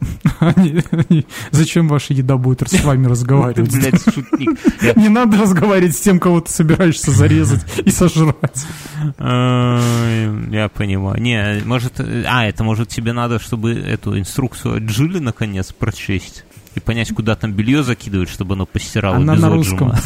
Они- 0.40 0.82
они- 0.90 1.26
Зачем 1.50 1.88
ваша 1.88 2.12
еда 2.12 2.36
будет 2.36 2.68
с 2.68 2.84
вами 2.84 3.04
Ты, 3.04 3.08
разговаривать? 3.10 3.72
блядь, 3.72 4.02
шутник. 4.02 4.58
Не 4.96 5.08
надо 5.08 5.38
разговаривать 5.38 5.96
с 5.96 6.00
тем, 6.00 6.18
кого 6.20 6.40
ты 6.42 6.50
собираешься 6.50 7.10
зарезать 7.12 7.64
и 7.84 7.90
сожрать. 7.90 8.66
Ай, 9.18 10.28
Я 10.50 10.68
понимаю. 10.68 11.20
Не, 11.22 11.62
может... 11.64 12.00
А, 12.00 12.44
это 12.46 12.64
может 12.64 12.88
тебе 12.88 13.12
надо, 13.14 13.38
чтобы 13.38 13.72
эту 13.72 14.18
инструкцию 14.18 14.76
от 14.76 14.82
Джилли 14.82 15.20
наконец 15.20 15.72
прочесть. 15.72 16.44
И 16.74 16.80
понять, 16.80 17.14
куда 17.14 17.36
там 17.36 17.52
белье 17.52 17.82
закидывать, 17.84 18.28
чтобы 18.28 18.54
оно 18.54 18.66
постирало 18.66 19.16
Она 19.16 19.34
без 19.34 19.42
на 19.42 19.54
отжима. 19.54 19.98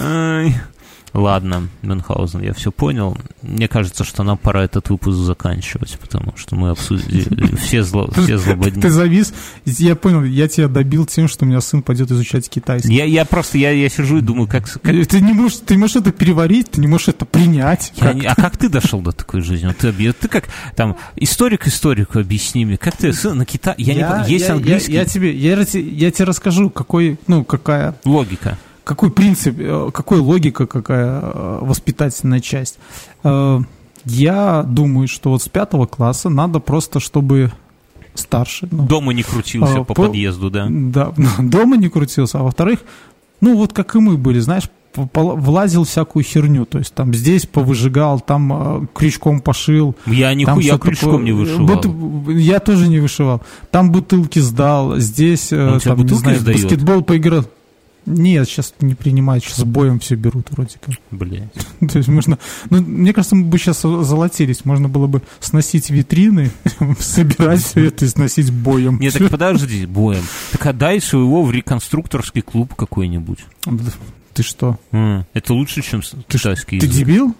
Ай. 0.00 0.54
Ладно, 1.14 1.68
Мюнхгаузен, 1.82 2.40
я 2.42 2.54
все 2.54 2.72
понял. 2.72 3.18
Мне 3.42 3.68
кажется, 3.68 4.02
что 4.02 4.22
нам 4.22 4.38
пора 4.38 4.64
этот 4.64 4.88
выпуск 4.88 5.18
заканчивать, 5.18 5.98
потому 6.00 6.32
что 6.36 6.56
мы 6.56 6.70
обсудили 6.70 7.54
все, 7.60 7.82
зло, 7.82 8.10
все 8.16 8.38
злободни. 8.38 8.80
Ты 8.80 8.88
завис. 8.88 9.34
Я 9.66 9.94
понял, 9.94 10.24
я 10.24 10.48
тебя 10.48 10.68
добил 10.68 11.04
тем, 11.04 11.28
что 11.28 11.44
у 11.44 11.48
меня 11.48 11.60
сын 11.60 11.82
пойдет 11.82 12.10
изучать 12.10 12.48
китайский. 12.48 12.94
Я, 12.94 13.04
я 13.04 13.24
просто, 13.26 13.58
я, 13.58 13.72
я 13.72 13.88
сижу 13.90 14.18
и 14.18 14.20
думаю, 14.22 14.48
как... 14.48 14.64
как- 14.80 15.06
Ты 15.06 15.20
не 15.20 15.34
можешь, 15.34 15.58
ты 15.58 15.74
не 15.74 15.80
можешь 15.80 15.96
это 15.96 16.12
переварить, 16.12 16.70
ты 16.70 16.80
не 16.80 16.86
можешь 16.86 17.08
это 17.08 17.26
принять. 17.26 17.92
Я 17.96 18.06
Как? 18.06 18.14
не- 18.14 18.26
а 18.26 18.34
как 18.34 18.56
ты 18.56 18.70
дошел 18.70 19.00
до 19.02 19.12
такой 19.12 19.42
жизни? 19.42 19.66
Вот 19.66 19.76
ты, 19.76 19.92
ты 20.14 20.28
как 20.28 20.44
там 20.76 20.96
историк 21.16 21.66
историку 21.66 22.20
объясни 22.20 22.64
мне, 22.64 22.78
как 22.78 22.96
ты 22.96 23.12
сын 23.12 23.36
на 23.36 23.44
Китай? 23.44 23.74
Я, 23.76 23.94
не 23.94 24.00
понимаю, 24.00 24.30
есть 24.30 24.46
я- 24.46 24.52
английский 24.54 24.92
Я, 24.92 25.00
я 25.00 25.04
тебе, 25.04 25.36
я, 25.36 25.50
я 25.58 26.10
тебе 26.10 26.24
расскажу, 26.24 26.70
какой, 26.70 27.18
ну, 27.26 27.44
какая, 27.44 27.96
логика. 28.06 28.56
Какой 28.84 29.10
принцип, 29.10 29.56
э, 29.58 29.90
какой 29.92 30.18
логика, 30.20 30.66
какая 30.66 31.20
э, 31.22 31.58
воспитательная 31.62 32.40
часть. 32.40 32.78
Э, 33.24 33.60
Я 34.04 34.64
думаю, 34.66 35.06
что 35.08 35.30
вот 35.30 35.42
с 35.42 35.48
пятого 35.48 35.86
класса 35.86 36.28
надо 36.28 36.58
просто, 36.58 36.98
чтобы 37.00 37.52
старше, 38.14 38.68
ну, 38.70 38.84
Дома 38.86 39.12
не 39.12 39.22
крутился 39.22 39.74
А, 39.80 39.84
по, 39.84 39.94
по- 39.94 40.02
подъезду, 40.06 40.50
да? 40.50 40.66
Да, 40.68 41.12
дома 41.38 41.76
не 41.76 41.88
крутился, 41.88 42.40
а 42.40 42.42
во-вторых, 42.42 42.80
ну 43.40 43.56
вот 43.56 43.72
как 43.72 43.94
и 43.94 44.00
мы 44.00 44.16
были, 44.16 44.40
знаешь, 44.40 44.64
влазил 45.14 45.84
всякую 45.84 46.22
херню, 46.24 46.66
то 46.66 46.78
есть 46.78 46.92
там 46.94 47.14
здесь 47.14 47.46
повыжигал, 47.46 48.20
там 48.20 48.52
э, 48.82 48.86
крючком 48.92 49.40
пошил. 49.40 49.94
Я 50.06 50.34
всё 50.34 50.78
крючком 50.78 51.10
такое. 51.12 51.24
не 51.24 51.32
вышивал. 51.32 51.66
Вот, 51.66 52.28
я 52.28 52.58
тоже 52.58 52.88
не 52.88 52.98
вышивал. 53.00 53.40
Там 53.70 53.90
бутылки 53.90 54.38
сдал, 54.40 54.98
здесь 54.98 55.48
э, 55.52 55.78
там, 55.82 55.98
не 56.04 56.08
знаю, 56.14 56.40
сдает? 56.40 56.62
баскетбол 56.62 57.02
поиграл. 57.02 57.44
Нет, 58.04 58.48
сейчас 58.48 58.74
не 58.80 58.94
принимают, 58.94 59.44
сейчас 59.44 59.64
боем 59.64 60.00
все 60.00 60.16
берут 60.16 60.50
вроде 60.50 60.76
как. 60.80 60.94
Блядь. 61.10 61.52
То 61.80 61.98
есть 61.98 62.08
можно, 62.08 62.38
ну, 62.70 62.80
мне 62.80 63.12
кажется, 63.12 63.36
мы 63.36 63.44
бы 63.44 63.58
сейчас 63.58 63.82
золотились, 63.82 64.64
можно 64.64 64.88
было 64.88 65.06
бы 65.06 65.22
сносить 65.40 65.90
витрины, 65.90 66.50
собирать 66.98 67.62
все 67.62 67.86
это 67.86 68.04
и 68.04 68.08
сносить 68.08 68.50
боем. 68.50 68.98
Не, 68.98 69.10
так 69.10 69.30
подожди, 69.30 69.86
боем. 69.86 70.24
Так 70.50 70.66
отдай 70.66 71.00
своего 71.00 71.42
в 71.44 71.52
реконструкторский 71.52 72.42
клуб 72.42 72.74
какой-нибудь. 72.74 73.38
Ты 74.34 74.42
что? 74.42 74.78
Это 74.90 75.54
лучше, 75.54 75.82
чем 75.82 76.00
Ты, 76.00 76.38
китайский 76.38 76.80
ты 76.80 76.86
дебил? 76.86 77.36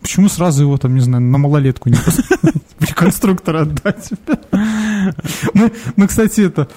Почему 0.00 0.28
сразу 0.28 0.64
его 0.64 0.76
там, 0.76 0.94
не 0.94 1.00
знаю, 1.00 1.22
на 1.22 1.38
малолетку 1.38 1.88
не 1.88 1.96
реконструктора 2.80 3.62
отдать? 3.62 4.10
Мы, 5.96 6.08
кстати, 6.08 6.42
это 6.42 6.68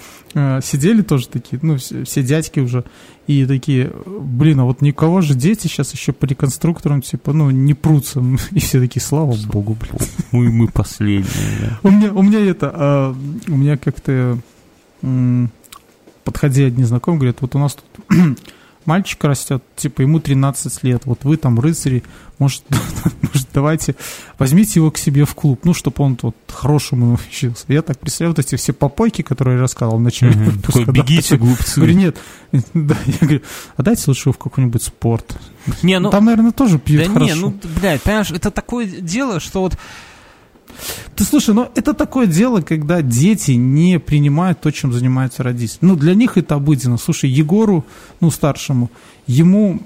сидели 0.62 1.02
тоже 1.02 1.28
такие, 1.28 1.60
ну, 1.62 1.78
все, 1.78 2.04
все 2.04 2.24
дядьки 2.24 2.60
уже, 2.60 2.84
и 3.28 3.46
такие, 3.46 3.92
блин, 4.06 4.60
а 4.60 4.66
вот 4.66 4.82
никого 4.82 5.22
же 5.22 5.36
дети 5.36 5.68
сейчас 5.68 5.94
еще 5.94 6.14
по 6.14 6.26
реконструкторам, 6.26 7.02
типа, 7.02 7.34
ну, 7.34 7.50
не 7.50 7.74
прутся. 7.74 8.24
И 8.52 8.60
все 8.60 8.80
такие, 8.80 9.02
слава 9.02 9.36
богу, 9.48 9.76
блин. 9.80 9.96
Мы, 10.32 10.52
мы 10.52 10.68
последние, 10.68 11.28
да. 11.60 11.80
У 11.84 11.92
меня, 11.92 12.14
у 12.14 12.22
меня 12.22 12.40
это, 12.40 12.72
а, 12.74 13.16
у 13.48 13.56
меня 13.56 13.78
как-то 13.78 14.40
м, 15.02 15.52
подходи 16.24 16.64
одни 16.64 16.84
знакомые, 16.84 17.20
говорят, 17.20 17.42
вот 17.42 17.56
у 17.56 17.60
нас 17.60 17.76
тут 17.76 18.08
мальчик 18.88 19.24
растет, 19.26 19.64
типа 19.76 20.02
ему 20.02 20.20
13 20.20 20.84
лет, 20.84 21.04
вот 21.06 21.24
вы 21.24 21.38
там 21.38 21.60
рыцари, 21.60 22.04
может, 22.40 22.64
может 23.22 23.48
давайте 23.54 23.96
возьмите 24.40 24.80
его 24.80 24.90
к 24.90 24.98
себе 24.98 25.26
в 25.26 25.36
клуб, 25.36 25.62
ну, 25.64 25.74
чтобы 25.74 26.04
он 26.04 26.18
вот 26.22 26.36
хорошему 26.48 27.06
научился. 27.08 27.66
Я 27.68 27.82
так 27.84 28.00
представляю, 28.00 28.32
вот 28.36 28.40
эти 28.40 28.56
все 28.56 28.74
попойки, 28.74 29.22
которые 29.22 29.56
я 29.56 29.62
рассказывал 29.62 30.00
в 30.00 30.02
начале 30.02 30.32
Мгм. 30.36 30.46
выпуска, 30.46 30.72
Такой, 30.72 30.86
да, 30.86 30.92
бегите, 30.94 31.30
такой, 31.30 31.48
глупцы. 31.48 31.76
Говорю, 31.76 31.94
нет, 31.96 32.18
да, 32.74 32.98
я 33.06 33.18
говорю, 33.20 33.42
а 33.76 33.84
дайте 33.84 34.04
лучше 34.08 34.24
его 34.30 34.34
в 34.34 34.38
какой-нибудь 34.38 34.82
спорт. 34.82 35.38
Не, 35.84 36.00
ну, 36.00 36.10
Там, 36.10 36.26
наверное, 36.26 36.52
тоже 36.52 36.80
пьют 36.80 37.06
да 37.08 37.14
хорошо. 37.14 37.36
не, 37.36 37.40
ну, 37.42 37.60
блядь, 37.80 38.02
понимаешь, 38.02 38.32
это 38.32 38.52
такое 38.52 38.86
дело, 38.86 39.40
что 39.40 39.62
вот 39.62 39.78
Ты 41.16 41.24
слушай, 41.24 41.54
но 41.54 41.70
это 41.76 41.94
такое 41.94 42.28
дело, 42.28 42.62
когда 42.62 43.02
дети 43.02 43.52
не 43.52 44.00
принимают 44.00 44.62
то, 44.62 44.72
чем 44.72 44.94
занимаются 44.94 45.44
родители. 45.44 45.80
Ну, 45.82 45.96
для 45.96 46.14
них 46.14 46.38
это 46.38 46.56
обыденно. 46.56 46.98
Слушай, 46.98 47.30
Егору, 47.30 47.86
ну, 48.20 48.32
старшему, 48.32 48.92
ему 49.26 49.82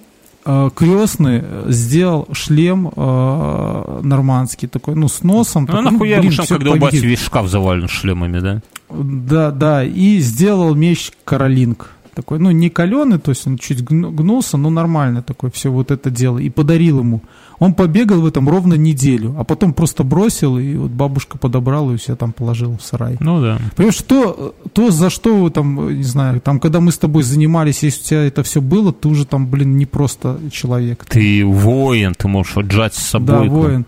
э, 0.46 0.70
крестный 0.76 1.42
э, 1.44 1.66
сделал 1.70 2.28
шлем 2.34 2.92
э, 2.96 4.00
нормандский 4.04 4.68
такой, 4.68 4.96
ну, 4.96 5.08
с 5.08 5.24
носом. 5.24 5.64
Ну, 5.64 5.68
такой, 5.68 5.92
нахуя 5.92 6.20
блин, 6.20 6.32
ему, 6.32 6.46
когда 6.48 6.72
у 6.72 6.80
победит. 6.80 7.04
весь 7.04 7.22
шкаф 7.22 7.48
завален 7.48 7.88
шлемами, 7.88 8.40
да? 8.40 8.62
Да, 8.90 9.52
да, 9.52 9.84
и 9.84 10.20
сделал 10.20 10.76
меч 10.76 11.12
Каролинг. 11.24 11.92
Такой, 12.14 12.40
ну, 12.40 12.52
не 12.52 12.70
каленый, 12.70 13.20
то 13.20 13.30
есть 13.32 13.48
он 13.48 13.58
чуть 13.58 13.84
гну- 13.84 14.12
гнулся, 14.12 14.58
но 14.58 14.70
нормально 14.70 15.24
такое 15.24 15.50
все 15.50 15.72
вот 15.72 15.92
это 15.92 16.10
дело. 16.10 16.40
И 16.40 16.50
подарил 16.50 17.00
ему. 17.00 17.22
Он 17.58 17.74
побегал 17.74 18.20
в 18.20 18.26
этом 18.26 18.50
ровно 18.50 18.74
неделю, 18.74 19.34
а 19.38 19.46
потом 19.46 19.74
просто 19.74 20.04
бросил, 20.04 20.58
и 20.58 20.76
вот 20.76 20.92
бабушка 20.92 21.38
подобрала 21.38 21.94
и 21.94 21.98
все 21.98 22.18
там 22.18 22.34
положила 22.34 22.78
в 22.78 22.82
сарай. 22.84 23.16
Ну 23.22 23.42
да. 23.42 23.60
Понимаешь, 23.78 24.02
то, 24.02 24.54
то, 24.74 24.92
за 24.92 25.10
что 25.10 25.38
вы 25.38 25.52
там, 25.52 25.96
не 25.96 26.04
знаю, 26.04 26.42
там, 26.42 26.60
когда 26.60 26.82
мы 26.82 26.92
с 26.92 26.98
тобой 26.98 27.24
занимались, 27.24 27.84
если 27.84 28.02
у 28.02 28.08
тебя 28.08 28.24
это 28.26 28.44
все 28.44 28.60
было, 28.60 28.92
ты 28.92 29.08
уже 29.08 29.26
там, 29.26 29.48
блин, 29.48 29.78
не 29.78 29.86
просто 29.86 30.38
человек. 30.52 31.06
Ты 31.06 31.46
воин, 31.46 32.14
ты 32.14 32.28
можешь 32.28 32.58
отжать 32.58 32.94
с 32.94 33.12
да, 33.14 33.20
собой. 33.20 33.48
воин. 33.48 33.86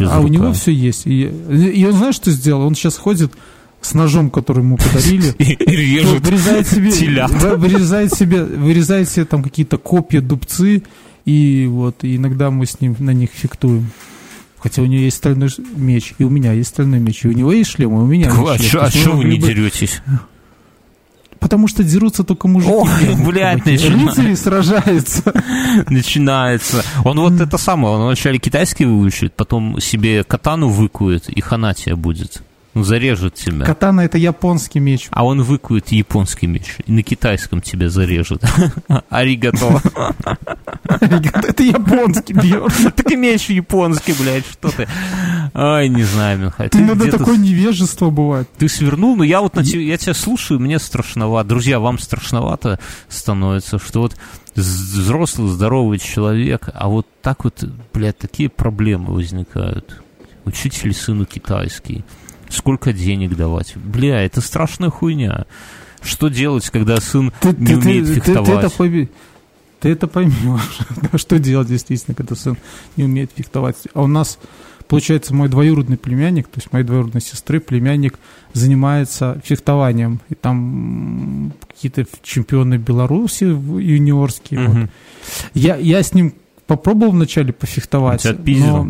А 0.00 0.20
у 0.20 0.28
него 0.28 0.52
все 0.52 0.72
есть. 0.72 1.06
И, 1.06 1.22
и 1.22 1.84
он, 1.84 1.94
знаешь, 1.94 2.14
что 2.16 2.30
сделал? 2.30 2.62
Он 2.66 2.74
сейчас 2.74 2.96
ходит 2.96 3.32
с 3.80 3.94
ножом, 3.94 4.30
который 4.30 4.62
ему 4.62 4.76
подарили. 4.76 5.32
И 5.38 5.56
режет. 5.76 6.20
вырезает 6.20 6.66
себе, 6.66 6.90
телят. 6.90 7.30
вы- 7.42 7.56
вырезает 7.56 8.12
себе, 8.12 8.42
вырезает 8.44 9.08
себе 9.08 9.24
там 9.24 9.42
какие-то 9.42 9.78
копья, 9.78 10.20
дубцы, 10.20 10.82
и 11.24 11.66
вот 11.70 12.04
и 12.04 12.16
иногда 12.16 12.50
мы 12.50 12.66
с 12.66 12.80
ним 12.80 12.96
на 12.98 13.10
них 13.10 13.30
фехтуем. 13.32 13.90
Хотя 14.58 14.82
у 14.82 14.86
него 14.86 15.02
есть 15.02 15.18
стальной 15.18 15.48
меч, 15.76 16.14
и 16.18 16.24
у 16.24 16.30
меня 16.30 16.52
есть 16.52 16.70
стальной 16.70 16.98
меч, 16.98 17.24
и 17.24 17.28
у 17.28 17.32
него 17.32 17.52
есть 17.52 17.70
шлем, 17.70 17.92
и 17.92 18.02
у 18.02 18.06
меня 18.06 18.32
А 18.32 18.52
есть 18.54 18.70
шлем. 18.70 18.82
а 18.82 18.86
есть 18.86 18.96
мы 18.96 19.02
что 19.02 19.12
вы 19.12 19.24
не 19.24 19.38
бы- 19.38 19.46
деретесь? 19.46 20.02
Потому 21.38 21.68
что 21.68 21.84
дерутся 21.84 22.24
только 22.24 22.48
мужики. 22.48 22.72
Блин. 23.04 23.24
блядь, 23.24 23.64
Рыцари 23.64 23.94
начинается. 23.94 24.42
сражаются. 24.42 25.44
Начинается. 25.88 26.84
Он 27.04 27.20
вот 27.20 27.40
это 27.40 27.56
самое, 27.58 27.94
он 27.94 28.06
вначале 28.06 28.38
китайский 28.40 28.86
выучит, 28.86 29.34
потом 29.34 29.80
себе 29.80 30.24
катану 30.24 30.68
выкует, 30.68 31.28
и 31.28 31.40
хана 31.40 31.74
тебе 31.74 31.94
будет. 31.94 32.42
Зарежет 32.74 33.34
тебя. 33.34 33.64
Катана 33.64 34.02
это 34.02 34.18
японский 34.18 34.78
меч. 34.78 35.08
А 35.10 35.24
он 35.24 35.42
выкует 35.42 35.88
японский 35.88 36.46
меч. 36.46 36.76
И 36.86 36.92
на 36.92 37.02
китайском 37.02 37.60
тебя 37.60 37.88
зарежет. 37.88 38.42
Аригато. 39.08 39.82
Это 40.84 41.62
японский 41.62 42.34
бьет. 42.34 42.72
Так 42.96 43.10
и 43.10 43.16
меч 43.16 43.48
японский, 43.48 44.14
блядь, 44.20 44.46
что 44.46 44.70
ты. 44.70 44.86
Ай, 45.54 45.88
не 45.88 46.04
знаю, 46.04 46.38
Михаил. 46.38 46.70
Ты 46.70 46.78
иногда 46.78 47.06
такое 47.06 47.36
невежество 47.36 48.10
бывает. 48.10 48.48
Ты 48.58 48.68
свернул, 48.68 49.16
но 49.16 49.24
я 49.24 49.40
вот 49.40 49.56
на 49.56 49.64
тебя, 49.64 49.82
я 49.82 49.96
тебя 49.96 50.14
слушаю, 50.14 50.60
мне 50.60 50.78
страшновато. 50.78 51.48
Друзья, 51.48 51.80
вам 51.80 51.98
страшновато 51.98 52.78
становится, 53.08 53.78
что 53.78 54.02
вот 54.02 54.16
взрослый, 54.54 55.50
здоровый 55.50 55.98
человек, 55.98 56.68
а 56.72 56.88
вот 56.88 57.06
так 57.22 57.44
вот, 57.44 57.64
блядь, 57.92 58.18
такие 58.18 58.48
проблемы 58.48 59.14
возникают. 59.14 60.02
Учитель 60.44 60.94
сыну 60.94 61.26
китайский 61.26 62.04
сколько 62.48 62.92
денег 62.92 63.36
давать. 63.36 63.76
Бля, 63.76 64.22
это 64.22 64.40
страшная 64.40 64.90
хуйня. 64.90 65.46
Что 66.00 66.28
делать, 66.28 66.68
когда 66.70 67.00
сын 67.00 67.32
ты, 67.40 67.48
не 67.48 67.66
ты, 67.66 67.76
умеет 67.76 68.06
ты, 68.06 68.14
фехтовать? 68.14 68.46
Ты, 68.46 68.52
ты, 68.52 68.58
это 68.58 68.70
пойми, 68.70 69.08
ты 69.80 69.88
это 69.90 70.06
поймешь. 70.06 70.78
что 71.16 71.38
делать, 71.38 71.68
действительно, 71.68 72.14
когда 72.14 72.34
сын 72.34 72.56
не 72.96 73.04
умеет 73.04 73.32
фехтовать. 73.34 73.76
А 73.94 74.02
у 74.02 74.06
нас, 74.06 74.38
получается, 74.86 75.34
мой 75.34 75.48
двоюродный 75.48 75.96
племянник, 75.96 76.46
то 76.46 76.58
есть 76.58 76.72
моей 76.72 76.84
двоюродной 76.84 77.20
сестры, 77.20 77.60
племянник 77.60 78.18
занимается 78.52 79.40
фехтованием. 79.44 80.20
И 80.28 80.34
там 80.34 81.52
какие-то 81.66 82.06
чемпионы 82.22 82.76
Беларуси 82.76 83.44
юниорские. 83.44 84.68
Угу. 84.68 84.78
Вот. 84.78 84.90
Я, 85.54 85.76
я 85.76 86.02
с 86.02 86.14
ним 86.14 86.34
попробовал 86.68 87.12
вначале 87.12 87.52
пофехтовать. 87.52 88.24
Он 88.24 88.36
тебя 88.36 88.66
но, 88.66 88.86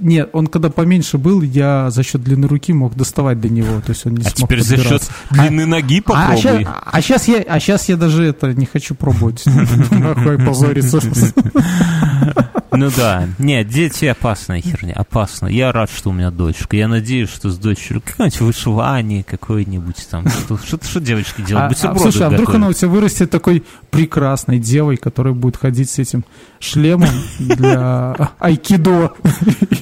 Нет, 0.00 0.30
он 0.32 0.46
когда 0.46 0.70
поменьше 0.70 1.18
был, 1.18 1.42
я 1.42 1.90
за 1.90 2.02
счет 2.02 2.24
длины 2.24 2.48
руки 2.48 2.72
мог 2.72 2.96
доставать 2.96 3.38
до 3.38 3.50
него, 3.50 3.80
то 3.82 3.90
есть 3.90 4.06
он 4.06 4.14
не 4.14 4.24
а 4.24 4.30
смог 4.30 4.48
теперь 4.48 4.62
за 4.62 4.78
счет 4.78 5.02
длины 5.30 5.62
а, 5.62 5.66
ноги 5.66 6.00
попробуй. 6.00 6.34
А, 6.34 6.36
сейчас, 6.36 6.66
а, 6.86 7.00
сейчас 7.02 7.28
я, 7.28 7.44
а 7.46 7.60
сейчас 7.60 7.88
я 7.90 7.96
даже 7.96 8.24
это 8.24 8.54
не 8.54 8.64
хочу 8.64 8.94
пробовать. 8.94 9.44
Нахуй 9.90 10.38
позориться. 10.38 11.00
Ну 12.72 12.90
да. 12.96 13.28
Нет, 13.38 13.68
дети 13.68 14.06
опасная 14.06 14.60
херня, 14.60 14.94
опасно. 14.94 15.46
Я 15.46 15.72
рад, 15.72 15.90
что 15.90 16.10
у 16.10 16.12
меня 16.12 16.30
дочка. 16.30 16.76
Я 16.76 16.88
надеюсь, 16.88 17.30
что 17.30 17.50
с 17.50 17.58
дочерью 17.58 18.02
какое-нибудь 18.04 18.40
вышивание 18.40 19.24
какое-нибудь 19.24 20.06
там. 20.10 20.26
Что, 20.28 20.58
что 20.82 21.00
девочки 21.00 21.42
делают? 21.42 21.78
А, 21.82 21.96
слушай, 21.98 22.26
а 22.26 22.30
вдруг 22.30 22.54
она 22.54 22.68
у 22.68 22.72
тебя 22.72 22.88
вырастет 22.88 23.30
такой 23.30 23.64
прекрасной 23.90 24.58
девой, 24.58 24.96
которая 24.96 25.34
будет 25.34 25.56
ходить 25.56 25.90
с 25.90 25.98
этим 25.98 26.24
шлемом 26.58 27.10
для 27.38 28.14
айкидо 28.38 29.12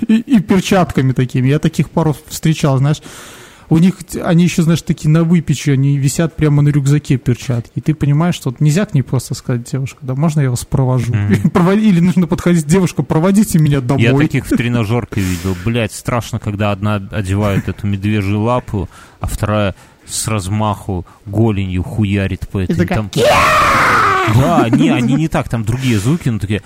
и 0.08 0.40
перчатками 0.40 1.12
такими. 1.12 1.48
Я 1.48 1.58
таких 1.58 1.90
пару 1.90 2.16
встречал, 2.28 2.78
знаешь. 2.78 3.00
У 3.68 3.78
них, 3.78 3.96
они 4.22 4.44
еще, 4.44 4.62
знаешь, 4.62 4.82
такие 4.82 5.10
на 5.10 5.24
выпечи, 5.24 5.70
они 5.70 5.96
висят 5.98 6.36
прямо 6.36 6.62
на 6.62 6.68
рюкзаке 6.68 7.16
перчатки. 7.16 7.72
И 7.74 7.80
ты 7.80 7.94
понимаешь, 7.94 8.34
что 8.34 8.50
вот 8.50 8.60
нельзя 8.60 8.84
к 8.84 8.94
ней 8.94 9.02
просто 9.02 9.34
сказать, 9.34 9.70
девушка, 9.70 9.98
да 10.02 10.14
можно 10.14 10.40
я 10.40 10.50
вас 10.50 10.64
провожу? 10.64 11.12
Mm. 11.12 11.78
Или 11.84 12.00
нужно 12.00 12.26
подходить, 12.26 12.66
девушка, 12.66 13.02
проводите 13.02 13.58
меня 13.58 13.80
домой. 13.80 14.02
Я 14.02 14.16
таких 14.16 14.46
в 14.46 14.50
тренажерке 14.50 15.20
видел. 15.20 15.56
Блять, 15.64 15.92
страшно, 15.92 16.38
когда 16.38 16.72
одна 16.72 16.96
одевает 16.96 17.68
эту 17.68 17.86
медвежью 17.86 18.40
лапу, 18.40 18.88
а 19.20 19.26
вторая 19.26 19.74
с 20.06 20.28
размаху 20.28 21.06
голенью 21.26 21.82
хуярит 21.82 22.48
по 22.48 22.58
этой... 22.58 22.86
Там... 22.86 23.10
Да, 24.34 24.68
не, 24.70 24.90
они 24.90 25.14
не 25.14 25.28
так, 25.28 25.48
там 25.48 25.64
другие 25.64 25.98
звуки, 25.98 26.28
но 26.28 26.38
такие... 26.38 26.62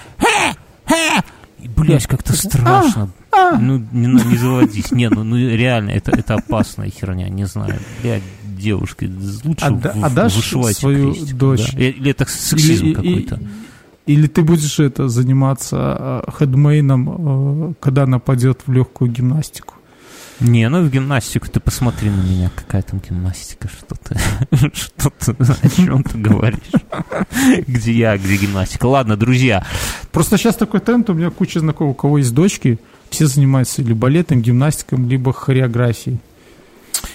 Блять, 1.58 2.06
как-то 2.06 2.34
страшно. 2.34 3.10
А. 3.30 3.58
Ну, 3.58 3.84
не, 3.92 4.06
не 4.06 4.36
заводись. 4.36 4.90
Не, 4.90 5.10
ну, 5.10 5.24
ну 5.24 5.36
реально, 5.36 5.90
это, 5.90 6.12
это 6.12 6.34
опасная 6.34 6.90
херня, 6.90 7.28
не 7.28 7.46
знаю. 7.46 7.78
Блядь, 8.02 8.22
девушка, 8.44 9.06
лучше 9.44 9.64
а, 9.64 9.70
в, 9.70 9.86
а 9.86 10.08
вышивать 10.08 10.76
свою 10.76 11.12
крестик, 11.12 11.36
дочь? 11.36 11.72
Да? 11.72 11.78
Или 11.78 12.10
это 12.10 12.26
сексизм 12.26 12.94
какой-то? 12.94 13.40
Или 14.06 14.26
ты 14.26 14.42
будешь 14.42 14.80
это 14.80 15.08
заниматься 15.08 16.22
э, 16.26 16.30
хедмейном, 16.30 17.70
э, 17.70 17.74
когда 17.78 18.04
она 18.04 18.18
пойдет 18.18 18.62
в 18.66 18.72
легкую 18.72 19.10
гимнастику? 19.10 19.74
Не, 20.40 20.68
ну 20.68 20.82
в 20.82 20.90
гимнастику 20.90 21.48
ты 21.48 21.58
посмотри 21.58 22.10
на 22.10 22.22
меня, 22.22 22.50
какая 22.54 22.82
там 22.82 23.00
гимнастика, 23.00 23.68
что 23.68 23.96
ты, 23.96 24.16
что 24.72 25.10
ты, 25.10 25.32
о 25.32 25.68
чем 25.68 26.04
ты 26.04 26.16
говоришь? 26.16 26.60
Где 27.66 27.92
я, 27.92 28.16
где 28.16 28.36
гимнастика? 28.36 28.86
Ладно, 28.86 29.16
друзья. 29.16 29.66
Просто 30.12 30.38
сейчас 30.38 30.56
такой 30.56 30.80
тренд, 30.80 31.10
у 31.10 31.14
меня 31.14 31.30
куча 31.30 31.60
знакомых, 31.60 31.92
у 31.92 31.98
кого 31.98 32.18
есть 32.18 32.32
дочки, 32.32 32.78
все 33.10 33.26
занимаются 33.26 33.82
или 33.82 33.92
балетом, 33.92 34.40
гимнастиком, 34.42 35.08
либо 35.08 35.32
хореографией. 35.32 36.18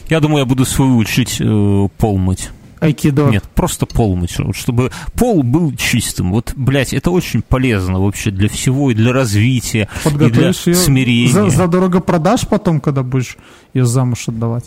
Я 0.09 0.19
думаю, 0.19 0.39
я 0.39 0.45
буду 0.45 0.65
свою 0.65 0.97
учить 0.97 1.37
э, 1.39 1.87
пол 1.97 2.17
мыть. 2.17 2.49
Айкидо. 2.79 3.29
Нет, 3.29 3.43
просто 3.55 3.85
пол 3.85 4.15
мыть, 4.15 4.37
чтобы 4.53 4.91
пол 5.13 5.41
был 5.43 5.73
чистым. 5.75 6.31
Вот, 6.31 6.53
блядь, 6.55 6.93
это 6.93 7.11
очень 7.11 7.41
полезно 7.41 7.99
вообще 8.01 8.29
для 8.29 8.49
всего, 8.49 8.91
и 8.91 8.93
для 8.93 9.13
развития, 9.13 9.87
и 10.05 10.29
для 10.29 10.53
смирения. 10.53 11.31
За, 11.31 11.49
за 11.49 11.67
дорого 11.67 12.01
продашь 12.01 12.45
потом, 12.45 12.81
когда 12.81 13.03
будешь 13.03 13.37
ее 13.73 13.85
замуж 13.85 14.27
отдавать? 14.27 14.65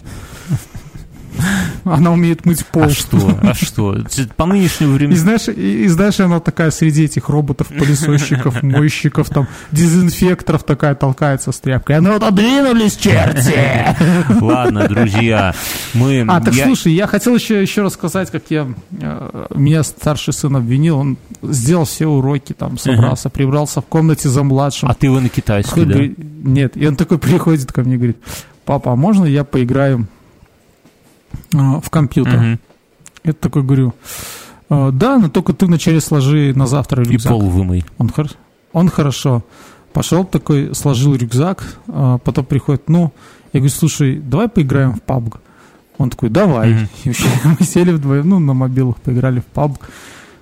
Она 1.84 2.12
умеет 2.12 2.44
мыть 2.44 2.64
пол. 2.66 2.84
А 2.84 2.90
что? 2.90 3.38
А 3.42 3.54
что? 3.54 3.96
По 4.36 4.46
нынешнему 4.46 4.94
времени... 4.94 5.14
И 5.14 5.18
знаешь, 5.18 5.48
и, 5.48 5.84
и 5.84 5.88
знаешь, 5.88 6.20
она 6.20 6.40
такая 6.40 6.70
среди 6.70 7.04
этих 7.04 7.28
роботов, 7.28 7.68
пылесосчиков, 7.68 8.62
мойщиков, 8.62 9.28
там, 9.28 9.46
дезинфекторов 9.72 10.64
такая 10.64 10.94
толкается 10.94 11.52
с 11.52 11.60
тряпкой. 11.60 11.96
А 11.96 12.00
ну 12.00 12.14
отодвинулись, 12.14 12.96
черти! 12.96 13.54
Ладно, 14.40 14.88
друзья, 14.88 15.54
мы... 15.94 16.24
А, 16.28 16.40
так 16.40 16.54
я... 16.54 16.64
слушай, 16.64 16.92
я 16.92 17.06
хотел 17.06 17.34
еще, 17.34 17.60
еще 17.60 17.82
рассказать, 17.82 18.30
как 18.30 18.44
я... 18.50 18.68
Э, 19.00 19.46
меня 19.54 19.82
старший 19.82 20.32
сын 20.32 20.54
обвинил, 20.56 20.98
он 20.98 21.18
сделал 21.42 21.84
все 21.84 22.06
уроки, 22.06 22.52
там, 22.52 22.78
собрался, 22.78 23.30
прибрался 23.30 23.80
в 23.80 23.86
комнате 23.86 24.28
за 24.28 24.42
младшим. 24.42 24.88
А 24.88 24.94
ты 24.94 25.06
его 25.06 25.20
на 25.20 25.28
китайский, 25.28 25.84
да? 25.84 26.00
Нет, 26.16 26.76
и 26.76 26.86
он 26.86 26.96
такой 26.96 27.18
приходит 27.18 27.72
ко 27.72 27.82
мне 27.82 27.94
и 27.94 27.98
говорит, 27.98 28.18
папа, 28.64 28.92
а 28.92 28.96
можно 28.96 29.24
я 29.24 29.44
поиграю 29.44 30.06
в 31.52 31.90
компьютер. 31.90 32.36
Угу. 32.36 32.58
Я 33.24 33.32
такой 33.32 33.62
говорю, 33.62 33.94
«А, 34.68 34.90
да, 34.90 35.18
но 35.18 35.28
только 35.28 35.52
ты 35.52 35.66
вначале 35.66 36.00
сложи 36.00 36.52
на 36.54 36.66
завтра 36.66 37.02
рюкзак. 37.02 37.32
И 37.32 37.34
пол 37.34 37.48
вымой. 37.48 37.84
Он, 37.98 38.10
он 38.72 38.88
хорошо. 38.88 39.44
Пошел 39.92 40.24
такой, 40.24 40.74
сложил 40.74 41.14
рюкзак, 41.14 41.78
а, 41.88 42.18
потом 42.18 42.44
приходит, 42.44 42.88
ну, 42.88 43.12
я 43.52 43.60
говорю, 43.60 43.74
слушай, 43.74 44.18
давай 44.18 44.48
поиграем 44.48 44.92
в 44.92 45.00
PUBG. 45.00 45.36
Он 45.98 46.10
такой, 46.10 46.28
давай. 46.28 46.72
Mm-hmm. 46.72 46.88
И 47.04 47.08
вообще 47.08 47.28
мы 47.58 47.66
сели 47.66 47.92
вдвоем, 47.92 48.28
ну, 48.28 48.38
на 48.38 48.52
мобилах 48.52 48.96
поиграли 48.96 49.40
в 49.40 49.56
PUBG. 49.56 49.80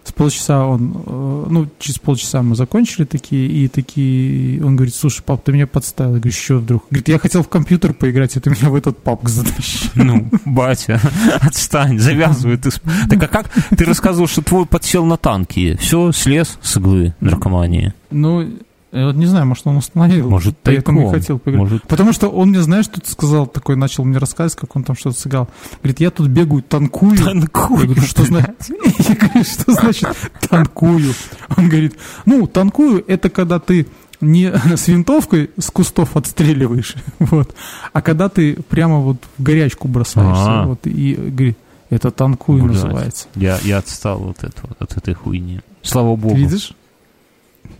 С 0.04 0.12
полчаса 0.12 0.66
он, 0.66 0.92
э, 1.06 1.46
ну, 1.48 1.68
через 1.78 1.98
полчаса 1.98 2.42
мы 2.42 2.56
закончили 2.56 3.04
такие, 3.04 3.48
и 3.48 3.68
такие, 3.68 4.62
он 4.62 4.76
говорит, 4.76 4.94
слушай, 4.94 5.22
пап, 5.22 5.42
ты 5.42 5.52
меня 5.52 5.66
подставил. 5.66 6.14
Я 6.14 6.20
говорю, 6.20 6.36
что 6.36 6.56
вдруг? 6.56 6.84
Говорит, 6.90 7.08
я 7.08 7.18
хотел 7.18 7.42
в 7.42 7.48
компьютер 7.48 7.94
поиграть, 7.94 8.36
а 8.36 8.40
ты 8.40 8.50
меня 8.50 8.68
в 8.68 8.74
этот 8.74 8.98
папк 8.98 9.28
затащил. 9.28 9.90
Ну, 9.94 10.28
батя, 10.44 11.00
отстань, 11.40 11.98
завязывай. 11.98 12.58
Ты... 12.58 12.70
Так 13.08 13.22
а 13.22 13.28
как? 13.28 13.50
Ты 13.76 13.84
рассказывал, 13.86 14.28
что 14.28 14.42
твой 14.42 14.66
подсел 14.66 15.06
на 15.06 15.16
танки. 15.16 15.76
Все, 15.80 16.12
слез 16.12 16.58
с 16.60 16.76
иглы 16.76 17.14
наркомании. 17.20 17.94
Ну, 18.10 18.46
я 18.94 19.06
вот 19.06 19.16
не 19.16 19.26
знаю, 19.26 19.46
может, 19.46 19.66
он 19.66 19.76
установил. 19.76 20.30
Может, 20.30 20.60
тайком. 20.62 20.96
не 20.96 21.10
хотел 21.10 21.38
поиграть. 21.38 21.60
Может... 21.62 21.82
Потому 21.88 22.12
что 22.12 22.28
он 22.28 22.50
мне, 22.50 22.62
знаешь, 22.62 22.86
тут 22.86 23.06
сказал, 23.08 23.46
такой 23.46 23.76
начал 23.76 24.04
мне 24.04 24.18
рассказывать, 24.18 24.60
как 24.60 24.76
он 24.76 24.84
там 24.84 24.96
что-то 24.96 25.18
сыграл. 25.18 25.48
Говорит, 25.82 26.00
я 26.00 26.10
тут 26.10 26.28
бегаю, 26.28 26.62
танкую. 26.62 27.16
Танкую. 27.16 27.80
Я 27.80 27.86
говорю, 27.86 28.02
что 28.02 28.24
значит? 28.24 28.54
Я 28.98 29.14
говорю, 29.16 29.44
что 29.44 29.72
значит 29.72 30.08
танкую? 30.48 31.12
Он 31.56 31.68
говорит, 31.68 31.96
ну, 32.24 32.46
танкую, 32.46 33.04
это 33.06 33.30
когда 33.30 33.58
ты 33.58 33.86
не 34.20 34.52
с 34.76 34.88
винтовкой 34.88 35.50
с 35.58 35.70
кустов 35.70 36.16
отстреливаешь, 36.16 36.94
вот, 37.18 37.54
а 37.92 38.02
когда 38.02 38.28
ты 38.28 38.54
прямо 38.54 39.00
вот 39.00 39.18
в 39.38 39.42
горячку 39.42 39.88
бросаешься, 39.88 40.42
А-а-а. 40.42 40.66
вот, 40.66 40.86
и 40.86 41.14
говорит, 41.14 41.58
это 41.90 42.10
танкую 42.10 42.64
Блядь. 42.64 42.82
называется. 42.82 43.28
Я, 43.34 43.58
я 43.62 43.78
отстал 43.78 44.18
вот 44.18 44.42
это, 44.42 44.62
от 44.78 44.96
этой 44.96 45.14
хуйни. 45.14 45.60
Слава 45.82 46.16
богу. 46.16 46.34
Ты 46.34 46.40
видишь? 46.40 46.72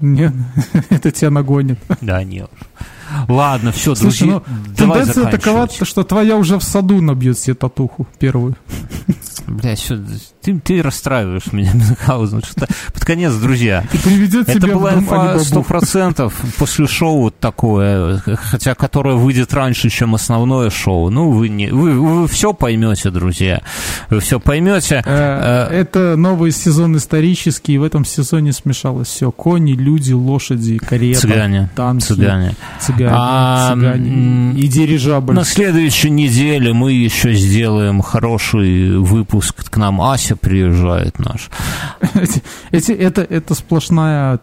Нет, 0.00 0.32
это 0.90 1.10
тебя 1.10 1.30
нагонит. 1.30 1.78
Да, 2.00 2.22
нет. 2.24 2.50
Ладно, 3.28 3.72
все, 3.72 3.94
Слушай, 3.94 4.18
друзья, 4.28 4.42
ну, 4.46 4.74
тенденция 4.76 5.30
такова, 5.30 5.68
что 5.82 6.02
твоя 6.04 6.36
уже 6.36 6.58
в 6.58 6.62
саду 6.62 7.00
набьет 7.00 7.38
себе 7.38 7.54
татуху 7.54 8.06
первую. 8.18 8.56
Бля, 9.46 9.76
что, 9.76 10.02
ты, 10.40 10.58
ты 10.58 10.82
расстраиваешь 10.82 11.52
меня, 11.52 11.72
Мюнхгаузен. 11.74 12.42
Что 12.42 12.66
под 12.94 13.04
конец, 13.04 13.34
друзья. 13.34 13.84
И 13.92 13.98
приведет 13.98 14.48
Это 14.48 14.66
была 14.66 14.94
инфа 14.94 15.38
сто 15.40 15.62
процентов 15.62 16.34
после 16.58 16.86
шоу 16.86 17.20
вот 17.22 17.38
такое, 17.38 18.18
хотя 18.20 18.74
которое 18.74 19.16
выйдет 19.16 19.52
раньше, 19.52 19.90
чем 19.90 20.14
основное 20.14 20.70
шоу. 20.70 21.10
Ну, 21.10 21.30
вы 21.30 21.48
не, 21.50 21.68
вы, 21.68 21.92
вы 22.00 22.28
все 22.28 22.54
поймете, 22.54 23.10
друзья. 23.10 23.60
Вы 24.10 24.20
все 24.20 24.40
поймете. 24.40 25.02
Э, 25.04 25.68
Э, 25.70 25.80
Это 25.80 26.16
новый 26.16 26.50
сезон 26.52 26.96
исторический, 26.96 27.74
и 27.74 27.78
в 27.78 27.82
этом 27.82 28.04
сезоне 28.04 28.52
смешалось 28.52 29.08
все. 29.08 29.30
Кони, 29.30 29.72
люди, 29.72 30.12
лошади, 30.12 30.78
карета, 30.78 31.20
Цыгане. 31.20 31.70
танки, 31.74 32.04
Цыгане. 32.04 32.54
цыгане, 32.80 32.93
А, 33.02 33.74
цыгане 33.74 34.52
и 34.54 34.68
дирижабль. 34.68 35.34
На 35.34 35.44
следующей 35.44 36.10
неделе 36.10 36.72
мы 36.72 36.92
еще 36.92 37.34
сделаем 37.34 38.00
хороший 38.02 38.98
выпуск. 38.98 39.70
К 39.70 39.76
нам 39.76 40.00
Ася 40.00 40.36
приезжает 40.36 41.18
наш. 41.18 41.50
Эти- 42.14 42.42
эти- 42.70 42.92
это, 42.92 43.22
это 43.22 43.54
сплошная 43.54 44.40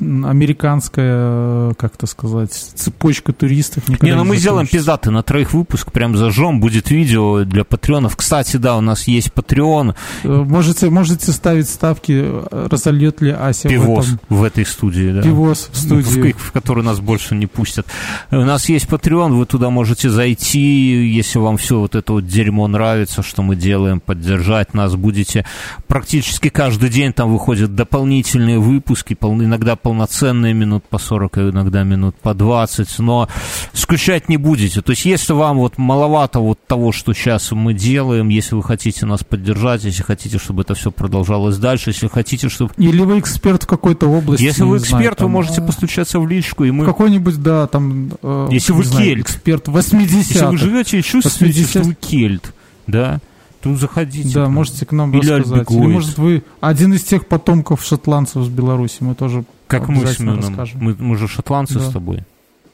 американская, 0.00 1.74
как 1.74 1.94
это 1.94 2.06
сказать, 2.06 2.52
цепочка 2.52 3.32
туристов. 3.32 3.88
никогда 3.88 4.06
Не, 4.06 4.14
ну 4.16 4.24
мы 4.24 4.36
сделаем 4.36 4.66
закончится. 4.66 4.76
пиздатый 4.78 5.12
на 5.12 5.22
троих 5.22 5.52
выпуск, 5.52 5.92
прям 5.92 6.16
зажжем, 6.16 6.60
будет 6.60 6.90
видео 6.90 7.44
для 7.44 7.64
патреонов. 7.64 8.16
Кстати, 8.16 8.56
да, 8.56 8.76
у 8.76 8.80
нас 8.80 9.06
есть 9.08 9.32
патреон, 9.32 9.94
Э, 10.24 10.28
Можете, 10.48 10.90
можете 10.90 11.32
ставить 11.32 11.68
ставки, 11.68 12.12
э, 12.24 12.68
разольет 12.70 13.20
ли 13.20 13.30
Ася 13.30 13.68
пивоз 13.68 14.06
в 14.06 14.14
этом. 14.14 14.20
в 14.28 14.42
этой 14.44 14.66
студии, 14.66 15.12
да. 15.12 15.22
Пивоз 15.22 15.68
в 15.72 15.88
Ну, 15.90 16.02
студии. 16.02 16.32
в, 16.32 16.38
в 16.48 16.52
которую 16.52 16.84
нас 16.84 17.00
больше 17.00 17.34
не 17.34 17.46
пустят. 17.46 17.86
У 18.30 18.36
нас 18.36 18.68
есть 18.68 18.86
Patreon, 18.86 19.32
вы 19.34 19.46
туда 19.46 19.70
можете 19.70 20.10
зайти, 20.10 21.08
если 21.08 21.38
вам 21.38 21.56
все 21.56 21.78
вот 21.80 21.94
это 21.94 22.12
вот 22.14 22.26
дерьмо 22.26 22.66
нравится, 22.68 23.22
что 23.22 23.42
мы 23.42 23.56
делаем, 23.56 24.00
поддержать 24.00 24.74
нас 24.74 24.94
будете. 24.96 25.44
Практически 25.86 26.48
каждый 26.48 26.88
день 26.90 27.12
там 27.12 27.30
выходят 27.32 27.74
дополнительные 27.74 28.58
выпуски, 28.58 29.16
иногда 29.20 29.76
полноценные 29.76 29.87
минут 29.92 30.84
по 30.84 30.98
40, 30.98 31.38
а 31.38 31.50
иногда 31.50 31.82
минут 31.82 32.16
по 32.16 32.34
20, 32.34 32.98
но 32.98 33.28
скучать 33.72 34.28
не 34.28 34.36
будете. 34.36 34.82
То 34.82 34.90
есть, 34.90 35.04
если 35.04 35.32
вам 35.32 35.58
вот 35.58 35.78
маловато 35.78 36.40
вот 36.40 36.58
того, 36.66 36.92
что 36.92 37.12
сейчас 37.14 37.50
мы 37.52 37.74
делаем, 37.74 38.28
если 38.28 38.54
вы 38.54 38.62
хотите 38.62 39.06
нас 39.06 39.24
поддержать, 39.24 39.84
если 39.84 40.02
хотите, 40.02 40.38
чтобы 40.38 40.62
это 40.62 40.74
все 40.74 40.90
продолжалось 40.90 41.58
дальше, 41.58 41.90
если 41.90 42.08
хотите, 42.08 42.48
чтобы 42.48 42.72
Или 42.76 43.02
вы 43.02 43.18
эксперт 43.18 43.64
в 43.64 43.66
какой-то 43.66 44.06
области. 44.08 44.42
если 44.42 44.62
вы 44.62 44.78
не 44.78 44.84
знаю, 44.84 45.02
эксперт, 45.04 45.20
вы 45.20 45.24
там, 45.24 45.30
можете 45.30 45.60
э, 45.60 45.66
постучаться 45.66 46.20
в 46.20 46.26
личку, 46.28 46.64
и 46.64 46.70
мы... 46.70 46.84
Какой-нибудь, 46.84 47.42
да, 47.42 47.66
там... 47.66 48.12
э, 48.22 48.48
Если 48.50 48.72
вы 48.72 48.84
знаю, 48.84 49.04
кельт. 49.06 49.20
Эксперт 49.26 49.68
80 49.68 50.30
Если 50.30 50.44
вы 50.46 50.58
живете 50.58 50.98
и 50.98 51.02
чувствуете, 51.02 51.60
80. 51.60 51.70
что 51.70 51.82
вы 51.82 51.94
кельт, 51.94 52.54
да, 52.86 53.20
то 53.60 53.74
заходите. 53.74 54.28
Да, 54.28 54.42
к 54.42 54.44
нам. 54.44 54.54
можете 54.54 54.86
к 54.86 54.92
нам 54.92 55.10
Или 55.10 55.18
рассказать. 55.30 55.46
Или, 55.46 55.58
альбегоид. 55.76 55.92
может, 55.92 56.18
вы 56.18 56.42
один 56.60 56.92
из 56.94 57.02
тех 57.02 57.26
потомков 57.26 57.84
шотландцев 57.84 58.44
с 58.44 58.48
Беларуси. 58.48 58.98
Мы 59.00 59.14
тоже 59.16 59.44
Как 59.68 59.88
мы 59.88 60.06
с 60.06 60.18
Мюном. 60.18 60.38
расскажем. 60.40 60.80
Мы, 60.82 60.96
мы 60.98 61.16
же 61.16 61.28
шотландцы 61.28 61.74
Да. 61.74 61.80
с 61.80 61.92
тобой. 61.92 62.24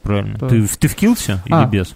Правильно. 0.01 0.37
Да. 0.39 0.47
Ты, 0.49 0.65
ты 0.67 0.87
в 0.87 0.95
килте 0.95 1.39
или 1.45 1.53
А. 1.53 1.65
без? 1.65 1.95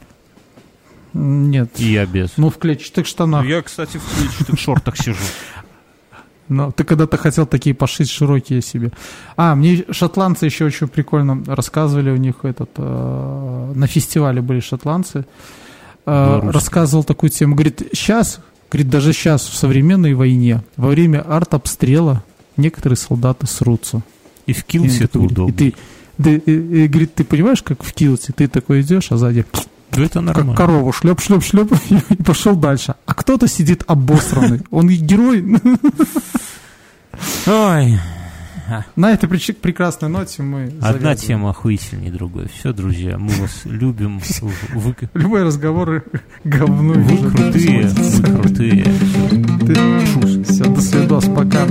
Нет. 1.13 1.71
И 1.79 1.91
я 1.93 2.05
без. 2.05 2.37
Ну, 2.37 2.49
в 2.49 2.57
клетчатых 2.57 3.07
штанах. 3.07 3.45
я, 3.45 3.61
кстати, 3.61 3.97
в 3.97 4.03
клетчатых 4.17 4.59
шортах 4.59 4.97
сижу. 4.97 5.17
Но 6.47 6.71
ты 6.71 6.83
когда-то 6.83 7.17
хотел 7.17 7.45
такие 7.45 7.75
пошить 7.75 8.09
широкие 8.09 8.61
себе. 8.61 8.91
А, 9.37 9.53
мне 9.55 9.85
шотландцы 9.91 10.45
еще 10.45 10.65
очень 10.65 10.87
прикольно 10.87 11.43
рассказывали. 11.45 12.09
У 12.09 12.15
них 12.17 12.35
этот... 12.43 12.71
э, 12.77 13.71
на 13.75 13.85
фестивале 13.87 14.41
были 14.41 14.59
шотландцы. 14.59 15.25
Э, 16.07 16.39
рассказывал 16.51 17.03
такую 17.03 17.29
тему. 17.29 17.53
Говорит, 17.53 17.83
сейчас, 17.93 18.39
говорит, 18.71 18.89
даже 18.89 19.13
сейчас 19.13 19.47
в 19.47 19.55
современной 19.55 20.15
войне, 20.15 20.63
во 20.75 20.89
время 20.89 21.21
артобстрела 21.21 22.23
некоторые 22.57 22.97
солдаты 22.97 23.45
срутся. 23.45 24.01
И 24.49 24.53
в 24.53 24.63
килсе 24.63 25.05
это 25.05 25.19
удобно. 25.19 25.51
И 25.51 25.55
ты, 25.71 25.75
да, 26.17 26.31
и, 26.31 26.37
и, 26.37 26.87
говорит, 26.87 27.13
ты 27.15 27.23
понимаешь, 27.23 27.61
как 27.61 27.83
в 27.83 27.93
килсе 27.93 28.33
ты 28.33 28.47
такой 28.47 28.81
идешь, 28.81 29.11
а 29.11 29.17
сзади... 29.17 29.45
Да 29.91 30.03
это. 30.03 30.21
Как 30.21 30.55
корову 30.55 30.91
шлеп, 30.91 31.19
шлеп, 31.21 31.43
шлеп 31.43 31.73
и 32.09 32.23
пошел 32.23 32.55
дальше. 32.55 32.95
А 33.05 33.13
кто-то 33.13 33.47
сидит 33.47 33.83
обосранный. 33.87 34.61
Он 34.69 34.87
герой. 34.87 35.43
Ой. 37.47 37.99
На 38.95 39.13
этой 39.13 39.27
прекрасной 39.27 40.09
ноте 40.09 40.43
мы 40.43 40.67
завязываем. 40.67 40.95
Одна 40.95 41.15
тема 41.15 41.49
охуительнее 41.49 42.11
другой. 42.11 42.49
Все, 42.49 42.71
друзья, 42.71 43.17
мы 43.17 43.29
вас 43.33 43.61
любим. 43.65 44.21
Вы... 44.73 44.95
Любые 45.13 45.45
разговоры 45.45 46.03
говно. 46.43 46.93
Вы 46.93 47.31
крутые, 47.31 47.87
вы 47.87 48.23
крутые. 48.23 48.83
Ты 49.65 49.75
чушь. 50.13 50.47
Все, 50.47 50.65
до 50.65 50.81
свидос, 50.81 51.25
пока. 51.25 51.65